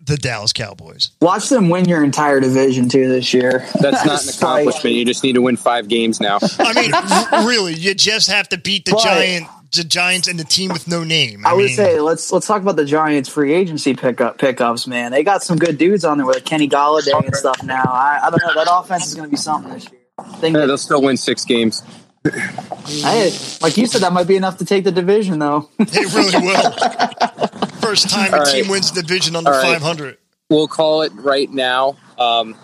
The 0.00 0.16
Dallas 0.18 0.52
Cowboys. 0.52 1.10
Watch 1.22 1.48
them 1.48 1.70
win 1.70 1.86
your 1.86 2.04
entire 2.04 2.38
division 2.40 2.88
too 2.88 3.08
this 3.08 3.32
year. 3.32 3.66
That's 3.80 4.04
not 4.04 4.22
an 4.22 4.28
accomplishment. 4.36 4.96
You 4.96 5.04
just 5.04 5.22
need 5.24 5.32
to 5.34 5.42
win 5.42 5.56
five 5.56 5.88
games 5.88 6.20
now. 6.20 6.38
I 6.58 6.72
mean, 6.74 7.46
really, 7.46 7.74
you 7.74 7.94
just 7.94 8.28
have 8.30 8.48
to 8.50 8.58
beat 8.58 8.84
the 8.84 8.92
But- 8.92 9.02
giant, 9.04 9.46
the 9.74 9.82
Giants, 9.82 10.28
and 10.28 10.38
the 10.38 10.44
team 10.44 10.70
with 10.72 10.86
no 10.86 11.02
name. 11.04 11.44
I 11.46 11.52
would 11.54 11.64
mean, 11.64 11.74
say 11.74 11.98
let's 12.00 12.30
let's 12.30 12.46
talk 12.46 12.62
about 12.62 12.76
the 12.76 12.84
Giants 12.84 13.28
free 13.28 13.52
agency 13.54 13.94
pickup 13.94 14.38
pickups, 14.38 14.86
man. 14.86 15.10
They 15.10 15.24
got 15.24 15.42
some 15.42 15.56
good 15.58 15.78
dudes 15.78 16.04
on 16.04 16.18
there 16.18 16.26
with 16.26 16.44
Kenny 16.44 16.68
Golladay 16.68 17.24
and 17.24 17.34
stuff 17.34 17.60
now. 17.64 17.82
I, 17.84 18.20
I 18.24 18.30
don't 18.30 18.40
know 18.40 18.62
that 18.62 18.70
offense 18.70 19.06
is 19.08 19.14
going 19.14 19.26
to 19.26 19.30
be 19.30 19.36
something 19.36 19.72
this 19.72 19.90
year. 19.90 20.00
I 20.18 20.36
think 20.36 20.56
Yeah, 20.56 20.66
they'll 20.66 20.78
still 20.78 21.02
win 21.02 21.16
six 21.16 21.44
games. 21.44 21.82
Hey, 22.30 23.32
like 23.60 23.76
you 23.76 23.86
said, 23.86 24.02
that 24.02 24.12
might 24.12 24.26
be 24.26 24.36
enough 24.36 24.58
to 24.58 24.64
take 24.64 24.84
the 24.84 24.92
division, 24.92 25.38
though. 25.38 25.68
It 25.78 26.14
really 26.14 26.46
will. 26.46 27.68
First 27.80 28.10
time 28.10 28.32
a 28.32 28.38
All 28.38 28.44
team 28.46 28.68
wins 28.68 28.92
the 28.92 29.02
division 29.02 29.36
under 29.36 29.50
All 29.52 29.62
right. 29.62 29.74
500. 29.74 30.18
We'll 30.50 30.68
call 30.68 31.02
it 31.02 31.12
right 31.14 31.50
now. 31.50 31.96
Um, 32.18 32.56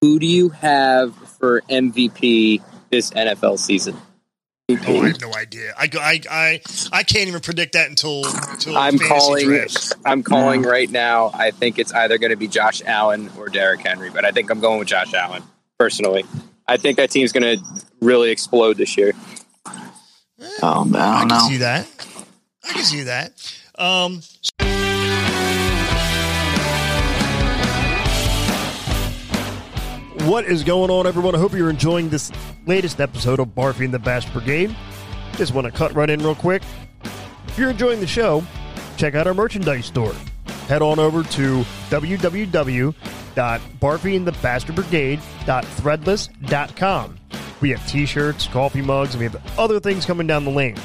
who 0.00 0.18
do 0.18 0.26
you 0.26 0.50
have 0.50 1.14
for 1.38 1.62
MVP 1.62 2.62
this 2.90 3.10
NFL 3.10 3.58
season? 3.58 3.96
Oh, 4.70 4.74
I 5.02 5.08
have 5.08 5.20
no 5.20 5.32
idea. 5.34 5.72
I, 5.78 5.86
go- 5.86 5.98
I, 6.00 6.20
I, 6.30 6.60
I 6.92 7.02
can't 7.02 7.28
even 7.28 7.40
predict 7.40 7.72
that 7.72 7.88
until, 7.88 8.22
until 8.26 8.76
I'm 8.76 8.98
calling. 8.98 9.46
drafts. 9.46 9.94
I'm 10.04 10.22
calling 10.22 10.62
right 10.62 10.90
now. 10.90 11.30
I 11.32 11.52
think 11.52 11.78
it's 11.78 11.92
either 11.92 12.18
going 12.18 12.30
to 12.30 12.36
be 12.36 12.48
Josh 12.48 12.82
Allen 12.84 13.30
or 13.38 13.48
Derrick 13.48 13.80
Henry, 13.80 14.10
but 14.10 14.26
I 14.26 14.30
think 14.30 14.50
I'm 14.50 14.60
going 14.60 14.78
with 14.78 14.88
Josh 14.88 15.14
Allen 15.14 15.42
personally. 15.78 16.24
I 16.68 16.76
think 16.76 16.98
that 16.98 17.10
team's 17.10 17.32
going 17.32 17.58
to 17.58 17.64
really 18.00 18.30
explode 18.30 18.76
this 18.76 18.96
year. 18.96 19.12
Oh 20.62 20.84
man, 20.84 21.00
I 21.00 21.16
I 21.16 21.20
don't 21.20 21.28
can 21.30 21.38
know. 21.38 21.48
see 21.48 21.56
that. 21.58 21.86
I 22.64 22.72
can 22.72 22.84
see 22.84 23.02
that. 23.04 23.32
Um, 23.78 24.20
what 30.28 30.44
is 30.44 30.62
going 30.64 30.90
on, 30.90 31.06
everyone? 31.06 31.34
I 31.34 31.38
hope 31.38 31.52
you're 31.52 31.70
enjoying 31.70 32.08
this 32.10 32.30
latest 32.66 33.00
episode 33.00 33.40
of 33.40 33.48
Barfy 33.48 33.84
and 33.86 33.94
the 33.94 33.98
Bass 33.98 34.28
Brigade. 34.28 34.74
Just 35.36 35.54
want 35.54 35.64
to 35.66 35.70
cut 35.70 35.94
right 35.94 36.10
in 36.10 36.20
real 36.20 36.34
quick. 36.34 36.62
If 37.46 37.58
you're 37.58 37.70
enjoying 37.70 38.00
the 38.00 38.06
show, 38.06 38.44
check 38.96 39.14
out 39.14 39.26
our 39.26 39.34
merchandise 39.34 39.86
store. 39.86 40.14
Head 40.66 40.82
on 40.82 40.98
over 40.98 41.22
to 41.22 41.64
www.barfyandthebastardbrigade.threadless.com. 45.48 47.18
We 47.60 47.70
have 47.70 47.86
t-shirts, 47.88 48.46
coffee 48.46 48.82
mugs, 48.82 49.14
and 49.14 49.20
we 49.20 49.24
have 49.24 49.58
other 49.58 49.80
things 49.80 50.04
coming 50.04 50.26
down 50.26 50.44
the 50.44 50.50
lane. 50.50 50.76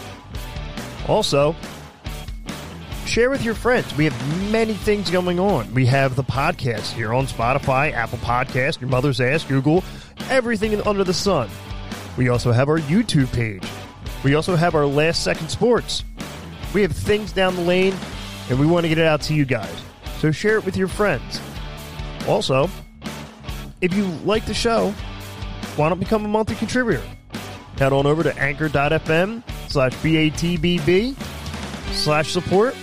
Also, 1.08 1.56
share 3.06 3.30
with 3.30 3.44
your 3.44 3.54
friends. 3.54 3.96
We 3.96 4.06
have 4.06 4.52
many 4.52 4.74
things 4.74 5.10
going 5.12 5.40
on. 5.40 5.72
We 5.74 5.86
have 5.86 6.16
the 6.16 6.24
podcast 6.24 6.94
here 6.94 7.14
on 7.14 7.28
Spotify, 7.28 7.92
Apple 7.94 8.18
Podcast, 8.20 8.82
Your 8.82 8.90
Mother's 8.90 9.22
Ass, 9.22 9.44
Google, 9.44 9.84
everything 10.30 10.82
under 10.82 11.04
the 11.04 11.14
sun. 11.14 11.50
We 12.18 12.30
also 12.30 12.52
have 12.52 12.70
our 12.70 12.80
YouTube 12.80 13.32
page. 13.34 13.64
We 14.24 14.36
also 14.36 14.56
have 14.56 14.74
our 14.74 14.86
Last 14.86 15.24
Second 15.24 15.50
Sports. 15.50 16.04
We 16.74 16.82
have 16.82 16.92
things 16.92 17.32
down 17.32 17.56
the 17.56 17.62
lane, 17.62 17.94
and 18.50 18.60
we 18.60 18.66
want 18.66 18.86
to 18.86 18.90
get 18.90 18.98
it 18.98 19.06
out 19.06 19.22
to 19.24 19.36
you 19.36 19.46
guys. 19.46 19.76
So 20.20 20.32
share 20.32 20.58
it 20.58 20.66
with 20.66 20.78
your 20.78 20.88
friends. 20.88 21.40
Also, 22.28 22.70
if 23.84 23.94
you 23.94 24.06
like 24.24 24.46
the 24.46 24.54
show, 24.54 24.92
why 25.76 25.90
don't 25.90 26.00
become 26.00 26.24
a 26.24 26.28
monthly 26.28 26.56
contributor? 26.56 27.04
Head 27.78 27.92
on 27.92 28.06
over 28.06 28.24
to 28.24 28.36
anchor.fm 28.38 29.44
slash 29.70 29.94
BATBB 29.96 31.16
slash 31.94 32.32
support 32.32 32.76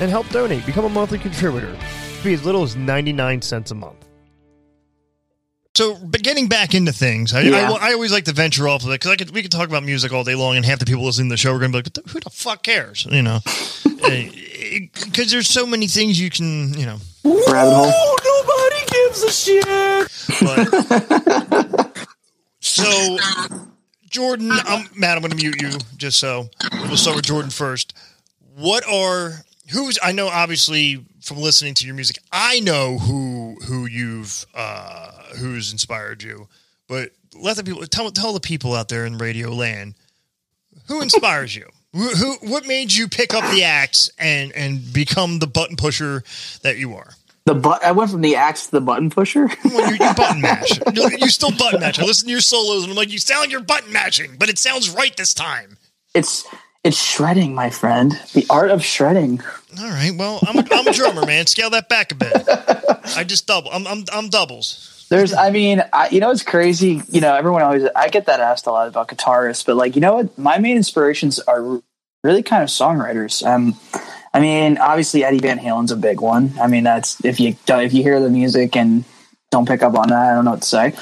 and 0.00 0.10
help 0.10 0.26
donate. 0.30 0.64
Become 0.64 0.86
a 0.86 0.88
monthly 0.88 1.18
contributor. 1.18 1.76
Be 2.24 2.32
as 2.32 2.44
little 2.46 2.62
as 2.62 2.76
99 2.76 3.42
cents 3.42 3.72
a 3.72 3.74
month. 3.74 3.96
So, 5.74 5.96
but 6.02 6.22
getting 6.22 6.48
back 6.48 6.74
into 6.74 6.92
things, 6.92 7.34
I, 7.34 7.42
Yeah. 7.42 7.70
I, 7.70 7.90
I 7.90 7.92
always 7.92 8.12
like 8.12 8.24
to 8.24 8.32
venture 8.32 8.68
off 8.68 8.84
of 8.84 8.90
it 8.90 9.00
because 9.00 9.16
could 9.16 9.30
we 9.32 9.42
could 9.42 9.50
talk 9.50 9.68
about 9.68 9.82
music 9.82 10.12
all 10.12 10.24
day 10.24 10.34
long, 10.34 10.56
and 10.56 10.64
half 10.64 10.78
the 10.78 10.86
people 10.86 11.04
listening 11.04 11.28
to 11.28 11.32
the 11.32 11.36
show 11.38 11.54
are 11.54 11.58
going 11.58 11.72
to 11.72 11.82
be 11.82 11.88
like, 11.90 11.96
"What 11.96 12.10
"Who 12.12 12.20
the 12.20 12.28
fuck 12.30 12.62
cares?" 12.62 13.06
You 13.10 13.22
know, 13.22 13.38
eh, 14.04 14.30
eh, 14.34 14.78
because 15.02 15.30
there's 15.30 15.48
so 15.48 15.66
many 15.66 15.86
things 15.86 16.20
you 16.20 16.28
can, 16.28 16.74
you 16.74 16.84
know. 16.84 16.98
Rabbit 17.24 17.74
hole. 17.74 18.16
Gives 19.12 19.22
a 19.22 19.30
shit. 19.30 19.64
But 20.40 22.08
so, 22.60 23.18
Jordan, 24.08 24.50
I'm 24.52 24.88
Matt. 24.96 25.16
I'm 25.16 25.22
going 25.22 25.30
to 25.30 25.36
mute 25.36 25.60
you 25.60 25.70
just 25.96 26.18
so 26.18 26.48
we'll 26.72 26.96
start 26.96 27.16
with 27.16 27.24
Jordan 27.24 27.50
first. 27.50 27.94
What 28.56 28.86
are 28.86 29.44
who's? 29.70 29.98
I 30.02 30.12
know 30.12 30.28
obviously 30.28 31.04
from 31.20 31.38
listening 31.38 31.74
to 31.74 31.86
your 31.86 31.94
music, 31.94 32.18
I 32.30 32.60
know 32.60 32.98
who 32.98 33.56
who 33.66 33.86
you've 33.86 34.46
uh 34.54 35.10
who's 35.38 35.72
inspired 35.72 36.22
you, 36.22 36.48
but 36.88 37.10
let 37.34 37.56
the 37.56 37.64
people 37.64 37.86
tell 37.86 38.10
tell 38.10 38.32
the 38.32 38.40
people 38.40 38.74
out 38.74 38.88
there 38.88 39.06
in 39.06 39.18
radio 39.18 39.50
land 39.50 39.94
who 40.88 41.00
inspires 41.00 41.54
you. 41.54 41.68
Who, 41.94 42.08
who 42.08 42.36
what 42.48 42.66
made 42.66 42.90
you 42.90 43.06
pick 43.06 43.34
up 43.34 43.44
the 43.52 43.64
axe 43.64 44.10
and 44.18 44.50
and 44.52 44.92
become 44.94 45.38
the 45.38 45.46
button 45.46 45.76
pusher 45.76 46.24
that 46.62 46.78
you 46.78 46.94
are? 46.94 47.10
The 47.44 47.54
but 47.54 47.82
I 47.84 47.92
went 47.92 48.10
from 48.10 48.20
the 48.20 48.36
axe 48.36 48.66
to 48.66 48.72
the 48.72 48.80
button 48.80 49.10
pusher. 49.10 49.48
Well, 49.64 49.90
you, 49.90 50.04
you 50.04 50.14
button 50.14 50.40
mash. 50.40 50.78
You, 50.94 51.10
you 51.18 51.28
still 51.28 51.50
button 51.50 51.80
mash. 51.80 51.98
I 51.98 52.04
listen 52.04 52.26
to 52.26 52.32
your 52.32 52.40
solos 52.40 52.84
and 52.84 52.92
I'm 52.92 52.96
like, 52.96 53.10
you 53.10 53.18
sound 53.18 53.40
like 53.40 53.50
you're 53.50 53.62
button 53.62 53.92
mashing, 53.92 54.36
but 54.38 54.48
it 54.48 54.58
sounds 54.58 54.90
right 54.90 55.16
this 55.16 55.34
time. 55.34 55.76
it's 56.14 56.46
it's 56.84 57.00
shredding, 57.00 57.54
my 57.54 57.70
friend. 57.70 58.12
The 58.32 58.44
art 58.50 58.70
of 58.70 58.84
shredding. 58.84 59.40
All 59.78 59.88
right. 59.88 60.12
Well, 60.16 60.40
I'm 60.42 60.58
a, 60.58 60.64
I'm 60.72 60.86
a 60.86 60.92
drummer, 60.92 61.24
man. 61.24 61.46
Scale 61.46 61.70
that 61.70 61.88
back 61.88 62.10
a 62.12 62.14
bit. 62.16 62.32
I 63.16 63.24
just 63.24 63.46
double. 63.46 63.70
I'm 63.72 63.86
I'm, 63.86 64.04
I'm 64.12 64.28
doubles. 64.28 65.06
There's, 65.08 65.34
I 65.34 65.50
mean, 65.50 65.84
I, 65.92 66.08
you 66.08 66.20
know, 66.20 66.30
it's 66.30 66.42
crazy. 66.42 67.02
You 67.10 67.20
know, 67.20 67.34
everyone 67.34 67.60
always, 67.60 67.84
I 67.94 68.08
get 68.08 68.26
that 68.26 68.40
asked 68.40 68.66
a 68.66 68.70
lot 68.70 68.88
about 68.88 69.08
guitarists, 69.08 69.64
but 69.66 69.76
like, 69.76 69.94
you 69.94 70.00
know 70.00 70.14
what? 70.14 70.38
My 70.38 70.56
main 70.58 70.76
inspirations 70.76 71.38
are 71.38 71.82
really 72.24 72.42
kind 72.42 72.62
of 72.62 72.70
songwriters. 72.70 73.46
Um, 73.46 73.78
I 74.34 74.40
mean, 74.40 74.78
obviously 74.78 75.24
Eddie 75.24 75.40
Van 75.40 75.58
Halen's 75.58 75.92
a 75.92 75.96
big 75.96 76.20
one. 76.20 76.54
I 76.60 76.66
mean, 76.66 76.84
that's 76.84 77.22
if 77.24 77.38
you 77.38 77.56
if 77.68 77.92
you 77.92 78.02
hear 78.02 78.20
the 78.20 78.30
music 78.30 78.76
and 78.76 79.04
don't 79.50 79.68
pick 79.68 79.82
up 79.82 79.94
on 79.94 80.08
that, 80.08 80.30
I 80.30 80.34
don't 80.34 80.44
know 80.44 80.52
what 80.52 80.62
to 80.62 80.68
say. 80.68 80.94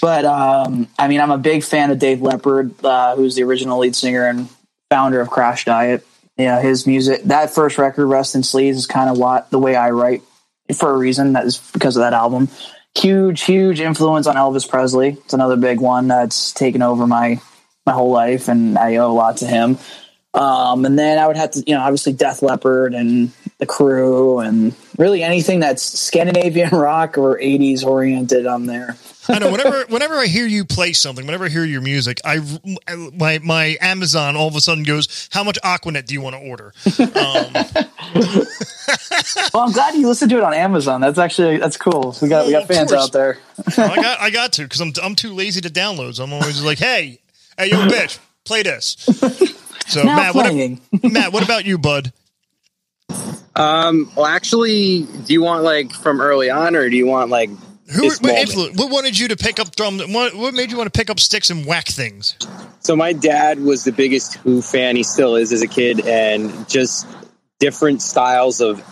But 0.00 0.24
um, 0.24 0.88
I 0.98 1.08
mean, 1.08 1.20
I'm 1.20 1.30
a 1.30 1.38
big 1.38 1.64
fan 1.64 1.90
of 1.90 1.98
Dave 1.98 2.22
Lepard, 2.22 2.84
uh, 2.84 3.16
who's 3.16 3.34
the 3.34 3.42
original 3.42 3.80
lead 3.80 3.96
singer 3.96 4.26
and 4.26 4.48
founder 4.90 5.20
of 5.20 5.30
Crash 5.30 5.64
Diet. 5.64 6.06
Yeah, 6.36 6.60
his 6.60 6.86
music, 6.86 7.22
that 7.24 7.50
first 7.50 7.78
record, 7.78 8.06
Rest 8.06 8.34
in 8.34 8.42
Sleaze, 8.42 8.74
is 8.74 8.86
kind 8.86 9.08
of 9.08 9.18
what 9.18 9.50
the 9.50 9.58
way 9.58 9.74
I 9.74 9.90
write 9.90 10.22
for 10.76 10.92
a 10.92 10.96
reason. 10.96 11.32
That 11.32 11.46
is 11.46 11.58
because 11.72 11.96
of 11.96 12.02
that 12.02 12.12
album. 12.12 12.48
Huge, 12.94 13.42
huge 13.42 13.80
influence 13.80 14.26
on 14.26 14.36
Elvis 14.36 14.68
Presley. 14.68 15.16
It's 15.24 15.34
another 15.34 15.56
big 15.56 15.80
one 15.80 16.08
that's 16.08 16.52
taken 16.52 16.82
over 16.82 17.06
my 17.06 17.40
my 17.86 17.92
whole 17.92 18.10
life, 18.10 18.48
and 18.48 18.76
I 18.76 18.96
owe 18.96 19.10
a 19.10 19.14
lot 19.14 19.38
to 19.38 19.46
him. 19.46 19.78
Um, 20.36 20.84
and 20.84 20.98
then 20.98 21.18
I 21.18 21.26
would 21.26 21.36
have 21.36 21.50
to, 21.52 21.64
you 21.66 21.74
know, 21.74 21.80
obviously 21.80 22.12
Def 22.12 22.42
Leppard 22.42 22.94
and 22.94 23.32
the 23.58 23.66
Crew, 23.66 24.38
and 24.38 24.74
really 24.98 25.22
anything 25.22 25.60
that's 25.60 25.82
Scandinavian 25.82 26.68
rock 26.72 27.16
or 27.16 27.38
'80s 27.38 27.84
oriented. 27.84 28.46
I'm 28.46 28.66
there. 28.66 28.96
I 29.28 29.38
know. 29.38 29.50
Whenever 29.50 29.84
whenever 29.88 30.16
I 30.16 30.26
hear 30.26 30.46
you 30.46 30.64
play 30.64 30.92
something, 30.92 31.24
whenever 31.24 31.46
I 31.46 31.48
hear 31.48 31.64
your 31.64 31.80
music, 31.80 32.20
I 32.24 32.40
my 33.14 33.38
my 33.42 33.78
Amazon 33.80 34.36
all 34.36 34.46
of 34.46 34.54
a 34.56 34.60
sudden 34.60 34.84
goes, 34.84 35.28
"How 35.32 35.42
much 35.42 35.58
Aquanet 35.64 36.04
do 36.06 36.14
you 36.14 36.20
want 36.20 36.36
to 36.36 36.42
order?" 36.42 36.74
Um, 37.00 37.52
Well, 39.52 39.64
I'm 39.64 39.72
glad 39.72 39.94
you 39.94 40.06
listened 40.06 40.30
to 40.30 40.36
it 40.38 40.42
on 40.42 40.54
Amazon. 40.54 41.00
That's 41.00 41.18
actually 41.18 41.56
that's 41.56 41.76
cool. 41.76 42.14
We 42.20 42.28
got 42.28 42.46
we 42.46 42.52
got 42.52 42.68
fans 42.68 42.90
course. 42.90 43.04
out 43.04 43.12
there. 43.12 43.38
I 43.78 43.96
got 44.02 44.20
I 44.20 44.30
got 44.30 44.52
to 44.54 44.62
because 44.62 44.80
I'm 44.80 44.92
I'm 45.02 45.14
too 45.14 45.32
lazy 45.32 45.60
to 45.62 45.70
download. 45.70 46.16
So 46.16 46.24
I'm 46.24 46.32
always 46.32 46.62
like, 46.62 46.78
"Hey, 46.78 47.20
hey, 47.58 47.70
yo, 47.70 47.86
bitch, 47.86 48.18
play 48.44 48.62
this." 48.62 49.62
So 49.88 50.02
Now 50.02 50.16
Matt, 50.16 50.34
what, 50.34 50.46
playing. 50.46 50.80
Matt, 51.02 51.32
what 51.32 51.44
about 51.44 51.64
you, 51.64 51.78
bud? 51.78 52.12
Um, 53.54 54.10
well, 54.14 54.26
actually, 54.26 55.02
do 55.02 55.32
you 55.32 55.42
want 55.42 55.64
like 55.64 55.92
from 55.92 56.20
early 56.20 56.50
on, 56.50 56.76
or 56.76 56.90
do 56.90 56.96
you 56.96 57.06
want 57.06 57.30
like 57.30 57.48
Who 57.48 58.02
this 58.02 58.20
what, 58.20 58.48
moment? 58.54 58.76
what 58.76 58.90
wanted 58.90 59.18
you 59.18 59.28
to 59.28 59.36
pick 59.36 59.58
up 59.58 59.74
drum? 59.74 59.98
What, 60.12 60.34
what 60.34 60.54
made 60.54 60.70
you 60.70 60.76
want 60.76 60.92
to 60.92 60.98
pick 60.98 61.08
up 61.08 61.18
sticks 61.18 61.50
and 61.50 61.64
whack 61.64 61.86
things? 61.86 62.36
So 62.80 62.94
my 62.96 63.12
dad 63.12 63.60
was 63.60 63.84
the 63.84 63.92
biggest 63.92 64.34
Who 64.38 64.60
fan. 64.60 64.96
He 64.96 65.02
still 65.04 65.36
is 65.36 65.52
as 65.52 65.62
a 65.62 65.68
kid, 65.68 66.06
and 66.06 66.68
just 66.68 67.06
different 67.58 68.02
styles 68.02 68.60
of 68.60 68.84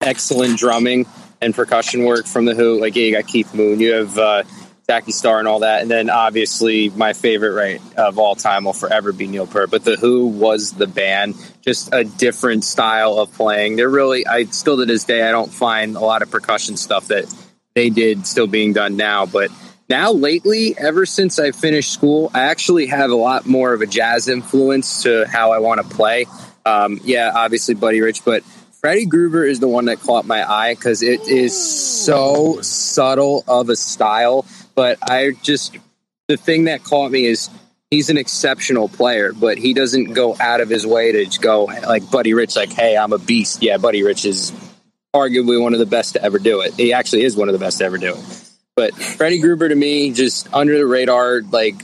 excellent 0.00 0.58
drumming 0.58 1.06
and 1.40 1.54
percussion 1.54 2.04
work 2.04 2.26
from 2.26 2.44
the 2.44 2.54
Who. 2.54 2.78
Like 2.80 2.96
yeah, 2.96 3.04
you 3.04 3.12
got 3.12 3.26
Keith 3.26 3.54
Moon, 3.54 3.80
you 3.80 3.94
have 3.94 4.18
uh, 4.18 4.42
Zak 4.86 5.04
Starkey, 5.08 5.38
and 5.38 5.48
all 5.48 5.60
that, 5.60 5.80
and 5.80 5.90
then 5.90 6.10
obviously 6.10 6.90
my 6.90 7.14
favorite 7.14 7.52
right 7.52 7.80
of 7.96 8.18
all 8.18 8.34
time 8.34 8.64
will 8.64 8.74
forever 8.74 9.12
be 9.12 9.26
Neil 9.26 9.46
Peart. 9.46 9.70
But 9.70 9.84
the 9.84 9.96
Who 9.96 10.26
was 10.26 10.72
the 10.72 10.86
band, 10.86 11.36
just 11.62 11.94
a 11.94 12.04
different 12.04 12.64
style 12.64 13.18
of 13.18 13.32
playing. 13.32 13.76
They're 13.76 13.88
really, 13.88 14.26
I 14.26 14.44
still 14.44 14.76
to 14.76 14.84
this 14.84 15.04
day, 15.04 15.26
I 15.26 15.30
don't 15.32 15.52
find 15.52 15.96
a 15.96 16.00
lot 16.00 16.20
of 16.20 16.30
percussion 16.30 16.76
stuff 16.76 17.08
that 17.08 17.32
they 17.74 17.88
did 17.88 18.26
still 18.26 18.46
being 18.46 18.74
done 18.74 18.96
now, 18.96 19.24
but 19.24 19.50
now 19.88 20.12
lately 20.12 20.74
ever 20.78 21.04
since 21.04 21.38
i 21.38 21.50
finished 21.50 21.92
school 21.92 22.30
i 22.32 22.44
actually 22.44 22.86
have 22.86 23.10
a 23.10 23.14
lot 23.14 23.44
more 23.44 23.74
of 23.74 23.82
a 23.82 23.86
jazz 23.86 24.28
influence 24.28 25.02
to 25.02 25.26
how 25.26 25.52
i 25.52 25.58
want 25.58 25.78
to 25.78 25.94
play 25.94 26.26
um, 26.64 26.98
yeah 27.04 27.30
obviously 27.34 27.74
buddy 27.74 28.00
rich 28.00 28.24
but 28.24 28.42
freddie 28.80 29.04
gruber 29.04 29.44
is 29.44 29.60
the 29.60 29.68
one 29.68 29.84
that 29.84 30.00
caught 30.00 30.24
my 30.24 30.42
eye 30.42 30.74
because 30.74 31.02
it 31.02 31.20
is 31.28 31.54
so 31.54 32.58
subtle 32.62 33.44
of 33.46 33.68
a 33.68 33.76
style 33.76 34.46
but 34.74 34.98
i 35.02 35.32
just 35.42 35.76
the 36.28 36.36
thing 36.36 36.64
that 36.64 36.82
caught 36.82 37.10
me 37.10 37.26
is 37.26 37.50
he's 37.90 38.10
an 38.10 38.16
exceptional 38.16 38.88
player 38.88 39.32
but 39.32 39.58
he 39.58 39.74
doesn't 39.74 40.12
go 40.12 40.36
out 40.40 40.60
of 40.60 40.68
his 40.68 40.86
way 40.86 41.12
to 41.12 41.38
go 41.40 41.64
like 41.64 42.10
buddy 42.10 42.34
rich 42.34 42.56
like 42.56 42.72
hey 42.72 42.96
i'm 42.96 43.12
a 43.12 43.18
beast. 43.18 43.62
Yeah 43.62 43.76
buddy 43.76 44.02
rich 44.02 44.24
is 44.24 44.52
arguably 45.14 45.62
one 45.62 45.72
of 45.72 45.78
the 45.78 45.86
best 45.86 46.14
to 46.14 46.22
ever 46.22 46.38
do 46.38 46.60
it. 46.60 46.74
He 46.74 46.92
actually 46.92 47.22
is 47.22 47.36
one 47.36 47.48
of 47.48 47.52
the 47.52 47.58
best 47.58 47.78
to 47.78 47.84
ever 47.84 47.96
do 47.96 48.14
it. 48.14 48.50
But 48.74 48.94
Freddie 48.94 49.38
Gruber 49.38 49.68
to 49.68 49.74
me, 49.74 50.10
just 50.10 50.52
under 50.52 50.76
the 50.76 50.86
radar, 50.86 51.42
like 51.42 51.76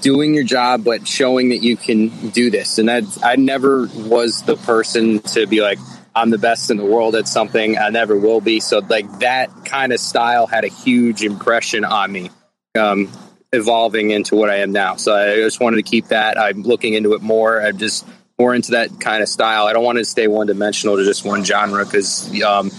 doing 0.00 0.34
your 0.34 0.44
job, 0.44 0.82
but 0.82 1.06
showing 1.06 1.50
that 1.50 1.62
you 1.62 1.76
can 1.76 2.30
do 2.30 2.50
this. 2.50 2.78
And 2.78 2.88
that 2.88 3.04
I 3.22 3.36
never 3.36 3.86
was 3.94 4.42
the 4.42 4.56
person 4.56 5.20
to 5.20 5.46
be 5.46 5.60
like, 5.60 5.78
I'm 6.16 6.30
the 6.30 6.38
best 6.38 6.70
in 6.70 6.78
the 6.78 6.84
world 6.84 7.14
at 7.14 7.28
something. 7.28 7.76
I 7.76 7.90
never 7.90 8.16
will 8.16 8.40
be. 8.40 8.60
So 8.60 8.78
like 8.78 9.18
that 9.18 9.50
kind 9.66 9.92
of 9.92 10.00
style 10.00 10.46
had 10.46 10.64
a 10.64 10.68
huge 10.68 11.22
impression 11.22 11.84
on 11.84 12.10
me, 12.10 12.30
um, 12.74 13.12
evolving 13.52 14.10
into 14.12 14.34
what 14.34 14.48
I 14.48 14.56
am 14.56 14.72
now. 14.72 14.96
So 14.96 15.14
I 15.14 15.36
just 15.36 15.60
wanted 15.60 15.76
to 15.76 15.82
keep 15.82 16.08
that. 16.08 16.40
I'm 16.40 16.62
looking 16.62 16.94
into 16.94 17.12
it 17.12 17.20
more. 17.20 17.60
I'm 17.60 17.76
just 17.76 18.08
more 18.38 18.54
into 18.54 18.72
that 18.72 18.98
kind 18.98 19.22
of 19.22 19.28
style. 19.28 19.66
I 19.66 19.74
don't 19.74 19.84
want 19.84 19.98
to 19.98 20.06
stay 20.06 20.26
one 20.26 20.46
dimensional 20.46 20.96
to 20.96 21.04
just 21.04 21.22
one 21.22 21.44
genre 21.44 21.84
because 21.84 22.42
um, 22.42 22.70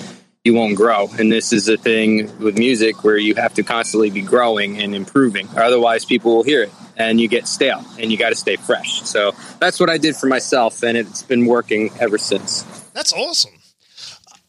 you 0.44 0.56
won't 0.56 0.76
grow. 0.76 1.08
And 1.20 1.32
this 1.32 1.54
is 1.54 1.70
a 1.70 1.78
thing 1.78 2.40
with 2.40 2.58
music 2.58 3.04
where 3.04 3.18
you 3.18 3.36
have 3.36 3.54
to 3.56 3.64
constantly 3.64 4.10
be 4.10 4.22
growing 4.22 4.80
and 4.80 4.96
improving. 4.96 5.48
Otherwise, 5.56 6.06
people 6.06 6.38
will 6.38 6.44
hear 6.44 6.64
it 6.64 6.72
and 6.96 7.22
you 7.22 7.28
get 7.28 7.48
stale 7.48 7.86
and 8.00 8.12
you 8.12 8.18
got 8.18 8.30
to 8.30 8.36
stay 8.36 8.56
fresh. 8.56 9.04
So 9.04 9.36
that's 9.60 9.80
what 9.80 9.92
I 9.92 10.00
did 10.00 10.16
for 10.16 10.26
myself, 10.26 10.84
and 10.84 10.98
it's 10.98 11.22
been 11.22 11.46
working 11.46 11.92
ever 12.00 12.18
since. 12.18 12.77
That's 12.98 13.14
awesome. 13.14 13.54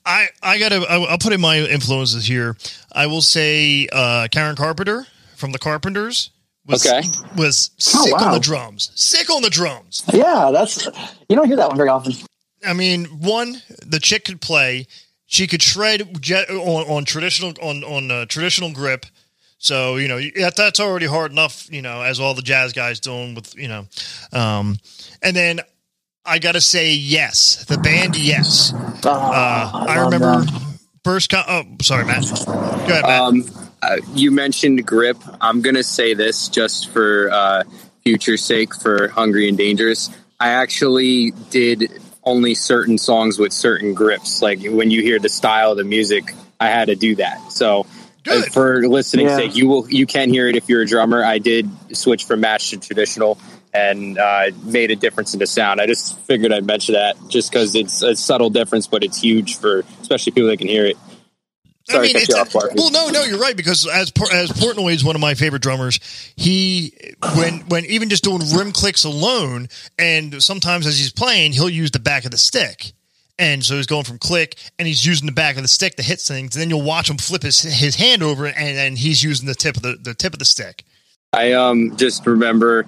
I 0.06 0.28
I 0.42 0.58
gotta 0.58 0.86
I'll 0.88 1.18
put 1.18 1.34
in 1.34 1.40
my 1.40 1.58
influences 1.58 2.24
here. 2.24 2.56
I 2.90 3.06
will 3.06 3.20
say 3.20 3.86
uh, 3.92 4.26
Karen 4.32 4.56
Carpenter 4.56 5.06
from 5.36 5.52
the 5.52 5.58
Carpenters 5.58 6.30
was 6.64 6.86
Okay. 6.86 7.06
was 7.36 7.72
sick 7.76 8.14
on 8.14 8.28
wow. 8.28 8.32
the 8.32 8.40
drums. 8.40 8.90
Sick 8.94 9.28
on 9.28 9.42
the 9.42 9.50
drums. 9.50 10.02
Yeah, 10.14 10.50
that's 10.50 10.86
you 11.28 11.36
don't 11.36 11.46
hear 11.46 11.56
that 11.56 11.68
one 11.68 11.76
very 11.76 11.90
often. 11.90 12.14
I 12.66 12.72
mean, 12.72 13.04
one 13.20 13.60
the 13.84 14.00
chick 14.00 14.24
could 14.24 14.40
play. 14.40 14.86
She 15.26 15.46
could 15.46 15.62
shred 15.62 16.22
jet 16.22 16.48
on, 16.48 16.88
on 16.88 17.04
traditional 17.04 17.52
on 17.60 17.84
on 17.84 18.10
uh, 18.10 18.24
traditional 18.24 18.72
grip. 18.72 19.04
So 19.58 19.96
you 19.96 20.08
know 20.08 20.18
that, 20.40 20.56
that's 20.56 20.80
already 20.80 21.04
hard 21.04 21.32
enough. 21.32 21.70
You 21.70 21.82
know, 21.82 22.00
as 22.00 22.18
all 22.18 22.32
the 22.32 22.40
jazz 22.40 22.72
guys 22.72 22.98
doing 22.98 23.34
with 23.34 23.54
you 23.58 23.68
know, 23.68 23.84
um, 24.32 24.78
and 25.22 25.36
then 25.36 25.60
I 26.28 26.38
gotta 26.38 26.60
say 26.60 26.92
yes, 26.94 27.64
the 27.66 27.78
band 27.78 28.16
yes. 28.16 28.72
Oh, 29.04 29.10
Uh, 29.10 29.70
I, 29.88 29.96
love 30.02 30.12
remember 30.12 30.44
them. 30.44 30.78
first. 31.04 31.30
Co- 31.30 31.42
oh, 31.48 31.62
sorry, 31.82 32.04
Matt. 32.04 32.24
Go 32.46 32.52
ahead, 32.52 33.02
Matt. 33.04 33.20
Um, 33.22 33.44
uh, 33.82 33.96
you 34.14 34.30
mentioned 34.30 34.84
grip. 34.86 35.16
I'm 35.40 35.62
going 35.62 35.76
to 35.76 35.84
say 35.84 36.14
this 36.14 36.48
just 36.48 36.88
for 36.90 37.30
uh, 37.30 37.62
future 38.02 38.36
sake 38.36 38.74
for 38.74 39.08
Hungry 39.08 39.48
and 39.48 39.56
Dangerous. 39.56 40.10
I 40.40 40.48
actually 40.50 41.30
did 41.50 41.90
only 42.24 42.54
certain 42.54 42.98
songs 42.98 43.38
with 43.38 43.52
certain 43.52 43.94
grips. 43.94 44.42
Like 44.42 44.60
when 44.64 44.90
you 44.90 45.02
hear 45.02 45.18
the 45.20 45.28
style 45.28 45.70
of 45.72 45.78
the 45.78 45.84
music, 45.84 46.34
I 46.60 46.68
had 46.70 46.86
to 46.86 46.96
do 46.96 47.14
that. 47.16 47.52
So. 47.52 47.80
uh, 47.80 47.84
Good. 48.24 48.52
For 48.52 48.86
listening 48.88 49.26
Yeah. 49.26 49.36
sake, 49.36 49.56
you 49.56 49.68
will 49.68 49.88
you 49.88 50.04
can 50.04 50.28
hear 50.28 50.48
it 50.48 50.56
if 50.56 50.68
you're 50.68 50.82
a 50.82 50.86
drummer. 50.86 51.24
I 51.24 51.38
did 51.38 51.70
switch 51.96 52.24
from 52.24 52.40
match 52.40 52.70
to 52.70 52.76
traditional, 52.76 53.38
and 53.74 54.18
uh, 54.18 54.50
made 54.64 54.90
a 54.90 54.96
difference 54.96 55.34
in 55.34 55.40
the 55.40 55.46
sound. 55.46 55.80
I 55.80 55.86
just 55.86 56.18
figured 56.20 56.52
I'd 56.52 56.66
mention 56.66 56.94
that 56.94 57.16
just 57.28 57.50
because 57.50 57.74
it's 57.74 58.02
a 58.02 58.16
subtle 58.16 58.50
difference, 58.50 58.86
but 58.86 59.04
it's 59.04 59.20
huge 59.20 59.56
for 59.56 59.84
especially 60.00 60.32
people 60.32 60.48
that 60.48 60.58
can 60.58 60.68
hear 60.68 60.86
it. 60.86 60.96
Sorry 61.88 62.00
I 62.00 62.02
mean, 62.08 62.16
it's 62.16 62.28
you 62.28 62.36
a- 62.36 62.40
off, 62.40 62.54
well, 62.54 62.90
no, 62.90 63.08
no, 63.08 63.24
you're 63.24 63.38
right 63.38 63.56
because 63.56 63.86
as 63.86 64.12
as 64.32 64.50
Portnoy 64.52 64.92
is 64.92 65.02
one 65.02 65.14
of 65.14 65.22
my 65.22 65.34
favorite 65.34 65.62
drummers. 65.62 65.98
He 66.36 66.92
when 67.34 67.60
when 67.68 67.86
even 67.86 68.10
just 68.10 68.24
doing 68.24 68.42
rim 68.54 68.72
clicks 68.72 69.04
alone, 69.04 69.68
and 69.98 70.42
sometimes 70.42 70.86
as 70.86 70.98
he's 70.98 71.12
playing, 71.12 71.52
he'll 71.52 71.70
use 71.70 71.90
the 71.90 71.98
back 71.98 72.26
of 72.26 72.30
the 72.30 72.36
stick, 72.36 72.92
and 73.38 73.64
so 73.64 73.76
he's 73.76 73.86
going 73.86 74.04
from 74.04 74.18
click, 74.18 74.56
and 74.78 74.86
he's 74.86 75.06
using 75.06 75.24
the 75.24 75.32
back 75.32 75.56
of 75.56 75.62
the 75.62 75.68
stick 75.68 75.96
to 75.96 76.02
hit 76.02 76.20
things. 76.20 76.54
And 76.54 76.60
then 76.60 76.68
you'll 76.68 76.82
watch 76.82 77.08
him 77.08 77.16
flip 77.16 77.42
his 77.42 77.62
his 77.62 77.96
hand 77.96 78.22
over, 78.22 78.44
and 78.44 78.56
and 78.56 78.98
he's 78.98 79.22
using 79.24 79.46
the 79.46 79.54
tip 79.54 79.76
of 79.76 79.82
the 79.82 79.96
the 79.96 80.12
tip 80.12 80.34
of 80.34 80.38
the 80.38 80.44
stick. 80.44 80.84
I 81.32 81.52
um 81.52 81.96
just 81.96 82.26
remember 82.26 82.86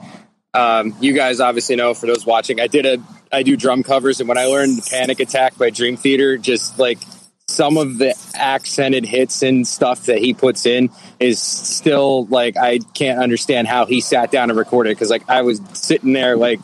um 0.55 0.95
you 1.01 1.13
guys 1.13 1.41
obviously 1.41 1.77
know 1.77 1.95
for 1.95 2.07
those 2.07 2.27
watching 2.27 2.61
I 2.61 2.67
did 2.67 2.87
a 2.87 3.03
I 3.33 3.43
do 3.43 3.57
drum 3.57 3.83
covers 3.83 4.21
and 4.21 4.29
when 4.29 4.39
I 4.39 4.47
learned 4.47 4.81
Panic 4.91 5.21
Attack 5.21 5.57
by 5.57 5.71
Dream 5.71 5.97
Theater 5.97 6.37
just 6.37 6.79
like 6.79 6.99
some 7.47 7.77
of 7.77 7.99
the 7.99 8.15
accented 8.35 9.05
hits 9.05 9.43
and 9.43 9.67
stuff 9.67 10.07
that 10.07 10.19
he 10.19 10.35
puts 10.35 10.67
in 10.67 10.91
is 11.19 11.41
still 11.41 12.27
like 12.27 12.57
I 12.57 12.79
can't 12.95 13.21
understand 13.21 13.69
how 13.69 13.87
he 13.87 14.01
sat 14.01 14.31
down 14.31 14.51
and 14.51 14.59
recorded 14.59 14.91
because 14.97 15.11
like 15.11 15.29
I 15.29 15.43
was 15.43 15.61
sitting 15.73 16.13
there 16.13 16.37
like 16.37 16.61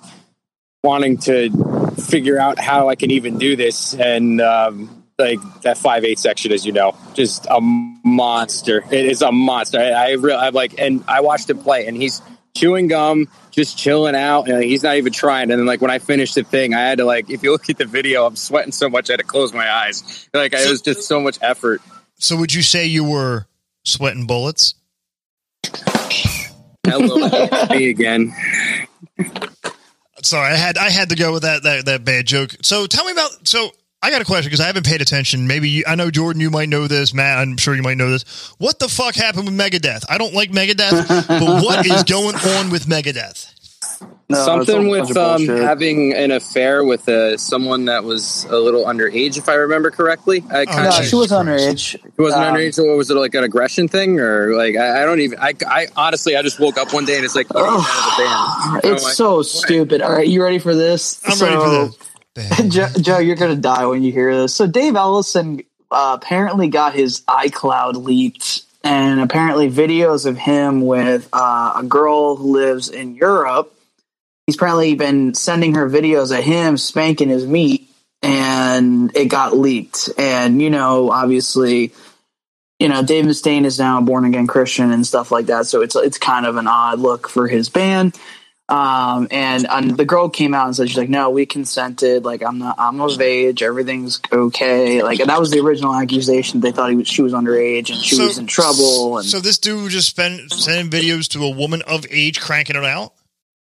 wanting 0.82 1.18
to 1.18 1.50
figure 1.94 2.38
out 2.38 2.58
how 2.58 2.88
I 2.88 2.94
can 2.94 3.10
even 3.10 3.38
do 3.38 3.56
this 3.56 3.94
and 3.94 4.40
um 4.40 5.04
like 5.18 5.38
that 5.62 5.78
five 5.78 6.04
eight 6.04 6.18
section, 6.18 6.52
as 6.52 6.66
you 6.66 6.72
know, 6.72 6.94
just 7.14 7.46
a 7.46 7.60
monster. 7.60 8.84
It 8.90 9.06
is 9.06 9.22
a 9.22 9.32
monster. 9.32 9.78
I, 9.78 9.90
I 9.90 10.10
really, 10.12 10.34
I'm 10.34 10.54
like, 10.54 10.78
and 10.78 11.02
I 11.08 11.20
watched 11.20 11.48
him 11.48 11.58
play, 11.58 11.86
and 11.86 11.96
he's 11.96 12.20
chewing 12.56 12.88
gum, 12.88 13.28
just 13.50 13.78
chilling 13.78 14.16
out, 14.16 14.48
and 14.48 14.62
he's 14.64 14.82
not 14.82 14.96
even 14.96 15.12
trying. 15.12 15.50
And 15.50 15.60
then, 15.60 15.66
like 15.66 15.80
when 15.80 15.90
I 15.90 15.98
finished 15.98 16.34
the 16.34 16.42
thing, 16.42 16.74
I 16.74 16.80
had 16.80 16.98
to 16.98 17.04
like, 17.04 17.30
if 17.30 17.42
you 17.42 17.52
look 17.52 17.68
at 17.70 17.78
the 17.78 17.84
video, 17.84 18.26
I'm 18.26 18.36
sweating 18.36 18.72
so 18.72 18.88
much, 18.88 19.10
I 19.10 19.14
had 19.14 19.20
to 19.20 19.26
close 19.26 19.52
my 19.52 19.70
eyes. 19.70 20.28
Like 20.32 20.52
it 20.52 20.68
was 20.68 20.82
just 20.82 21.02
so 21.06 21.20
much 21.20 21.38
effort. 21.42 21.80
So 22.18 22.36
would 22.36 22.52
you 22.52 22.62
say 22.62 22.86
you 22.86 23.04
were 23.04 23.46
sweating 23.84 24.26
bullets? 24.26 24.74
Hello, 26.86 27.48
me 27.70 27.90
again. 27.90 28.32
Sorry, 30.22 30.52
I 30.52 30.56
had 30.56 30.78
I 30.78 30.90
had 30.90 31.10
to 31.10 31.16
go 31.16 31.32
with 31.32 31.42
that 31.42 31.62
that 31.64 31.84
that 31.86 32.04
bad 32.04 32.26
joke. 32.26 32.56
So 32.62 32.86
tell 32.86 33.04
me 33.04 33.12
about 33.12 33.46
so. 33.46 33.70
I 34.02 34.10
got 34.10 34.20
a 34.20 34.24
question 34.24 34.46
because 34.48 34.60
I 34.60 34.66
haven't 34.66 34.86
paid 34.86 35.00
attention. 35.00 35.46
Maybe 35.46 35.68
you, 35.68 35.84
I 35.86 35.94
know 35.94 36.10
Jordan, 36.10 36.40
you 36.40 36.50
might 36.50 36.68
know 36.68 36.86
this. 36.86 37.14
Matt, 37.14 37.38
I'm 37.38 37.56
sure 37.56 37.74
you 37.74 37.82
might 37.82 37.96
know 37.96 38.10
this. 38.10 38.54
What 38.58 38.78
the 38.78 38.88
fuck 38.88 39.14
happened 39.14 39.46
with 39.46 39.58
Megadeth? 39.58 40.04
I 40.08 40.18
don't 40.18 40.34
like 40.34 40.50
Megadeth, 40.50 41.28
but 41.28 41.64
what 41.64 41.84
is 41.86 42.04
going 42.04 42.36
on 42.36 42.70
with 42.70 42.86
Megadeth? 42.86 43.52
No, 44.28 44.44
Something 44.44 44.88
with 44.88 45.16
um, 45.16 45.46
having 45.46 46.12
an 46.12 46.32
affair 46.32 46.84
with 46.84 47.08
uh, 47.08 47.36
someone 47.36 47.84
that 47.84 48.02
was 48.04 48.44
a 48.50 48.58
little 48.58 48.84
underage, 48.84 49.38
if 49.38 49.48
I 49.48 49.54
remember 49.54 49.90
correctly. 49.90 50.44
I 50.50 50.66
Oh, 50.68 50.82
no, 50.82 50.90
she 51.02 51.14
was 51.14 51.30
underage. 51.30 51.94
It 51.94 52.18
wasn't 52.18 52.42
Um, 52.44 52.54
underage, 52.54 52.78
or 52.78 52.96
was 52.96 53.08
it 53.10 53.14
like 53.14 53.34
an 53.34 53.44
aggression 53.44 53.86
thing, 53.86 54.18
or 54.18 54.54
like 54.56 54.76
I, 54.76 55.02
I 55.02 55.06
don't 55.06 55.20
even. 55.20 55.38
I, 55.38 55.54
I 55.66 55.86
honestly, 55.96 56.36
I 56.36 56.42
just 56.42 56.58
woke 56.58 56.76
up 56.76 56.92
one 56.92 57.04
day 57.04 57.14
and 57.16 57.24
it's 57.24 57.36
like, 57.36 57.46
oh, 57.54 57.80
he's 57.80 57.88
out 57.88 58.08
of 58.08 58.72
the 58.82 58.82
band. 58.82 58.94
It's 58.94 59.04
like- 59.04 59.14
so 59.14 59.42
stupid. 59.42 60.02
All 60.02 60.12
right, 60.12 60.26
you 60.26 60.42
ready 60.42 60.58
for 60.58 60.74
this? 60.74 61.22
I'm 61.24 61.32
so, 61.36 61.46
ready 61.46 61.56
for 61.56 61.70
this. 61.70 62.10
Joe, 62.68 62.88
Joe, 63.00 63.18
you're 63.18 63.36
gonna 63.36 63.56
die 63.56 63.86
when 63.86 64.02
you 64.02 64.12
hear 64.12 64.34
this. 64.34 64.54
So 64.54 64.66
Dave 64.66 64.94
Ellefson 64.94 65.64
uh, 65.90 66.18
apparently 66.20 66.68
got 66.68 66.94
his 66.94 67.22
iCloud 67.22 68.04
leaked, 68.04 68.62
and 68.84 69.20
apparently 69.20 69.70
videos 69.70 70.26
of 70.26 70.36
him 70.36 70.84
with 70.84 71.28
uh, 71.32 71.74
a 71.76 71.82
girl 71.82 72.36
who 72.36 72.52
lives 72.52 72.88
in 72.88 73.14
Europe. 73.14 73.72
He's 74.46 74.56
apparently 74.56 74.94
been 74.94 75.34
sending 75.34 75.74
her 75.74 75.88
videos 75.88 76.36
of 76.36 76.44
him 76.44 76.76
spanking 76.76 77.30
his 77.30 77.46
meat, 77.46 77.88
and 78.22 79.14
it 79.16 79.26
got 79.26 79.56
leaked. 79.56 80.10
And 80.18 80.60
you 80.60 80.68
know, 80.68 81.10
obviously, 81.10 81.92
you 82.78 82.88
know, 82.88 83.02
Dave 83.02 83.24
Mustaine 83.24 83.64
is 83.64 83.78
now 83.78 83.98
a 83.98 84.02
born 84.02 84.26
again 84.26 84.46
Christian 84.46 84.92
and 84.92 85.06
stuff 85.06 85.32
like 85.32 85.46
that. 85.46 85.66
So 85.66 85.80
it's 85.80 85.96
it's 85.96 86.18
kind 86.18 86.44
of 86.44 86.56
an 86.56 86.66
odd 86.66 86.98
look 86.98 87.28
for 87.28 87.48
his 87.48 87.70
band. 87.70 88.14
Um, 88.68 89.28
and, 89.30 89.64
and 89.70 89.96
the 89.96 90.04
girl 90.04 90.28
came 90.28 90.52
out 90.52 90.66
and 90.66 90.74
said, 90.74 90.88
she's 90.88 90.98
like, 90.98 91.08
no, 91.08 91.30
we 91.30 91.46
consented. 91.46 92.24
Like, 92.24 92.42
I'm 92.42 92.58
not, 92.58 92.74
I'm 92.78 93.00
of 93.00 93.20
age. 93.20 93.62
Everything's 93.62 94.20
okay. 94.32 95.02
Like, 95.04 95.20
that 95.20 95.38
was 95.38 95.52
the 95.52 95.60
original 95.60 95.94
accusation. 95.94 96.60
They 96.60 96.72
thought 96.72 96.90
he 96.90 96.96
was, 96.96 97.06
she 97.06 97.22
was 97.22 97.32
underage 97.32 97.90
and 97.90 97.98
she 98.02 98.20
was 98.20 98.38
in 98.38 98.48
trouble. 98.48 99.18
And 99.18 99.26
so 99.26 99.38
this 99.38 99.58
dude 99.58 99.90
just 99.92 100.08
spent 100.08 100.52
sending 100.52 100.90
videos 100.90 101.28
to 101.28 101.44
a 101.44 101.50
woman 101.50 101.82
of 101.82 102.06
age, 102.10 102.40
cranking 102.40 102.74
it 102.74 102.84
out. 102.84 103.12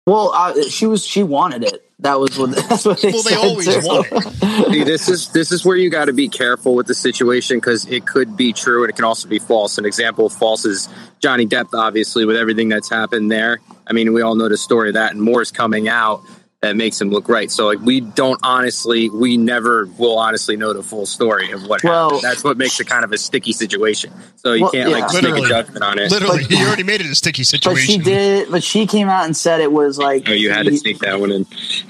well, 0.07 0.33
uh, 0.35 0.63
she 0.69 0.87
was, 0.87 1.07
she 1.07 1.23
wanted 1.23 1.63
it. 1.63 1.88
That 2.01 2.21
was 2.21 2.39
what, 2.39 2.51
that's 2.69 2.85
what 2.85 3.01
they 3.01 3.11
Well, 3.11 3.23
they 3.23 3.31
said. 3.31 3.39
always 3.39 3.67
too. 3.67 3.81
want 3.83 4.07
it. 4.13 4.73
See, 4.73 4.85
this 4.85 5.09
is 5.09 5.31
this 5.33 5.51
is 5.51 5.65
where 5.65 5.77
you 5.77 5.91
got 5.91 6.05
to 6.05 6.13
be 6.13 6.29
careful 6.29 6.75
with 6.77 6.87
the 6.87 6.95
situation 6.95 7.59
because 7.59 7.87
it 7.87 8.07
could 8.07 8.37
be 8.37 8.53
true 8.53 8.85
and 8.85 8.91
it 8.91 8.95
can 8.97 9.05
also 9.05 9.29
be 9.29 9.39
false. 9.41 9.79
An 9.79 9.85
example 9.85 10.27
of 10.27 10.33
false 10.33 10.65
is 10.65 10.89
Johnny 11.21 11.47
Depp, 11.47 11.69
obviously, 11.75 12.25
with 12.25 12.37
everything 12.37 12.69
that's 12.69 12.89
happened 12.89 13.31
there. 13.33 13.59
I 13.87 13.93
mean, 13.95 14.13
we 14.13 14.23
all 14.23 14.37
know 14.37 14.49
the 14.49 14.57
story 14.57 14.89
of 14.91 14.95
that, 14.95 15.13
and 15.13 15.21
more 15.21 15.43
is 15.43 15.51
coming 15.51 15.89
out 15.89 16.23
that 16.61 16.77
makes 16.77 17.01
him 17.01 17.11
look 17.11 17.29
right. 17.29 17.53
So, 17.53 17.67
like, 17.67 17.79
we 17.81 18.01
don't 18.01 18.41
honestly, 18.43 19.09
we 19.09 19.37
never 19.37 19.87
will 19.97 20.19
honestly 20.19 20.57
know 20.57 20.73
the 20.73 20.83
full 20.83 21.07
story 21.07 21.53
of 21.53 21.63
what 21.69 21.85
Well- 21.85 22.09
happened. 22.11 22.23
That's 22.23 22.43
what 22.43 22.57
makes 22.59 22.81
it 22.81 22.89
kind 22.89 23.05
of 23.05 23.13
a 23.13 23.19
sticky 23.19 23.53
situation. 23.53 24.13
So 24.35 24.55
you 24.55 24.63
Well, 24.63 24.73
can't 24.73 24.91
like 24.91 25.03
yeah. 25.03 25.07
just 25.07 25.15
make 25.15 25.23
a 25.25 25.27
Literally. 25.29 25.49
judgment 25.49 25.85
on 25.85 25.99
it. 26.01 26.11
Literally, 26.11 26.43
But- 26.43 26.51
he 26.51 26.65
already 26.67 26.83
made 26.83 27.01
it 27.01 27.07
a 27.07 27.15
sticky 27.15 27.45
situation. 27.45 27.75
But 27.75 27.81
situation. 27.81 28.05
she 28.05 28.11
did, 28.45 28.51
but 28.51 28.65
she 28.65 28.87
came 28.87 29.09
out 29.09 29.25
and 29.25 29.37
said 29.37 29.61
it 29.61 29.71
was 29.71 29.99
like, 29.99 30.29
Oh, 30.29 30.33
you 30.33 30.51
had 30.51 30.67
to 30.67 30.77
sneak 30.77 30.99
that 31.01 31.21
one 31.21 31.31
in. 31.31 31.47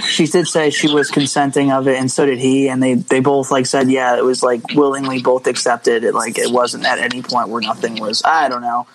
she 0.07 0.27
did 0.27 0.47
say 0.47 0.69
she 0.69 0.93
was 0.93 1.11
consenting 1.11 1.73
of 1.73 1.89
it 1.89 1.99
and 1.99 2.11
so 2.13 2.27
did 2.27 2.39
he 2.39 2.69
and 2.69 2.83
they 2.83 2.95
they 2.95 3.21
both 3.21 3.51
like 3.51 3.65
said 3.67 3.91
yeah 3.91 4.17
it 4.17 4.25
was 4.25 4.43
like 4.43 4.61
willingly 4.75 5.21
both 5.23 5.47
accepted 5.47 6.05
it 6.05 6.15
like 6.15 6.39
it 6.39 6.51
wasn't 6.51 6.85
at 6.85 6.99
any 6.99 7.23
point 7.23 7.49
where 7.49 7.61
nothing 7.61 7.97
was 8.01 8.23
i 8.25 8.49
don't 8.49 8.63
know 8.63 8.87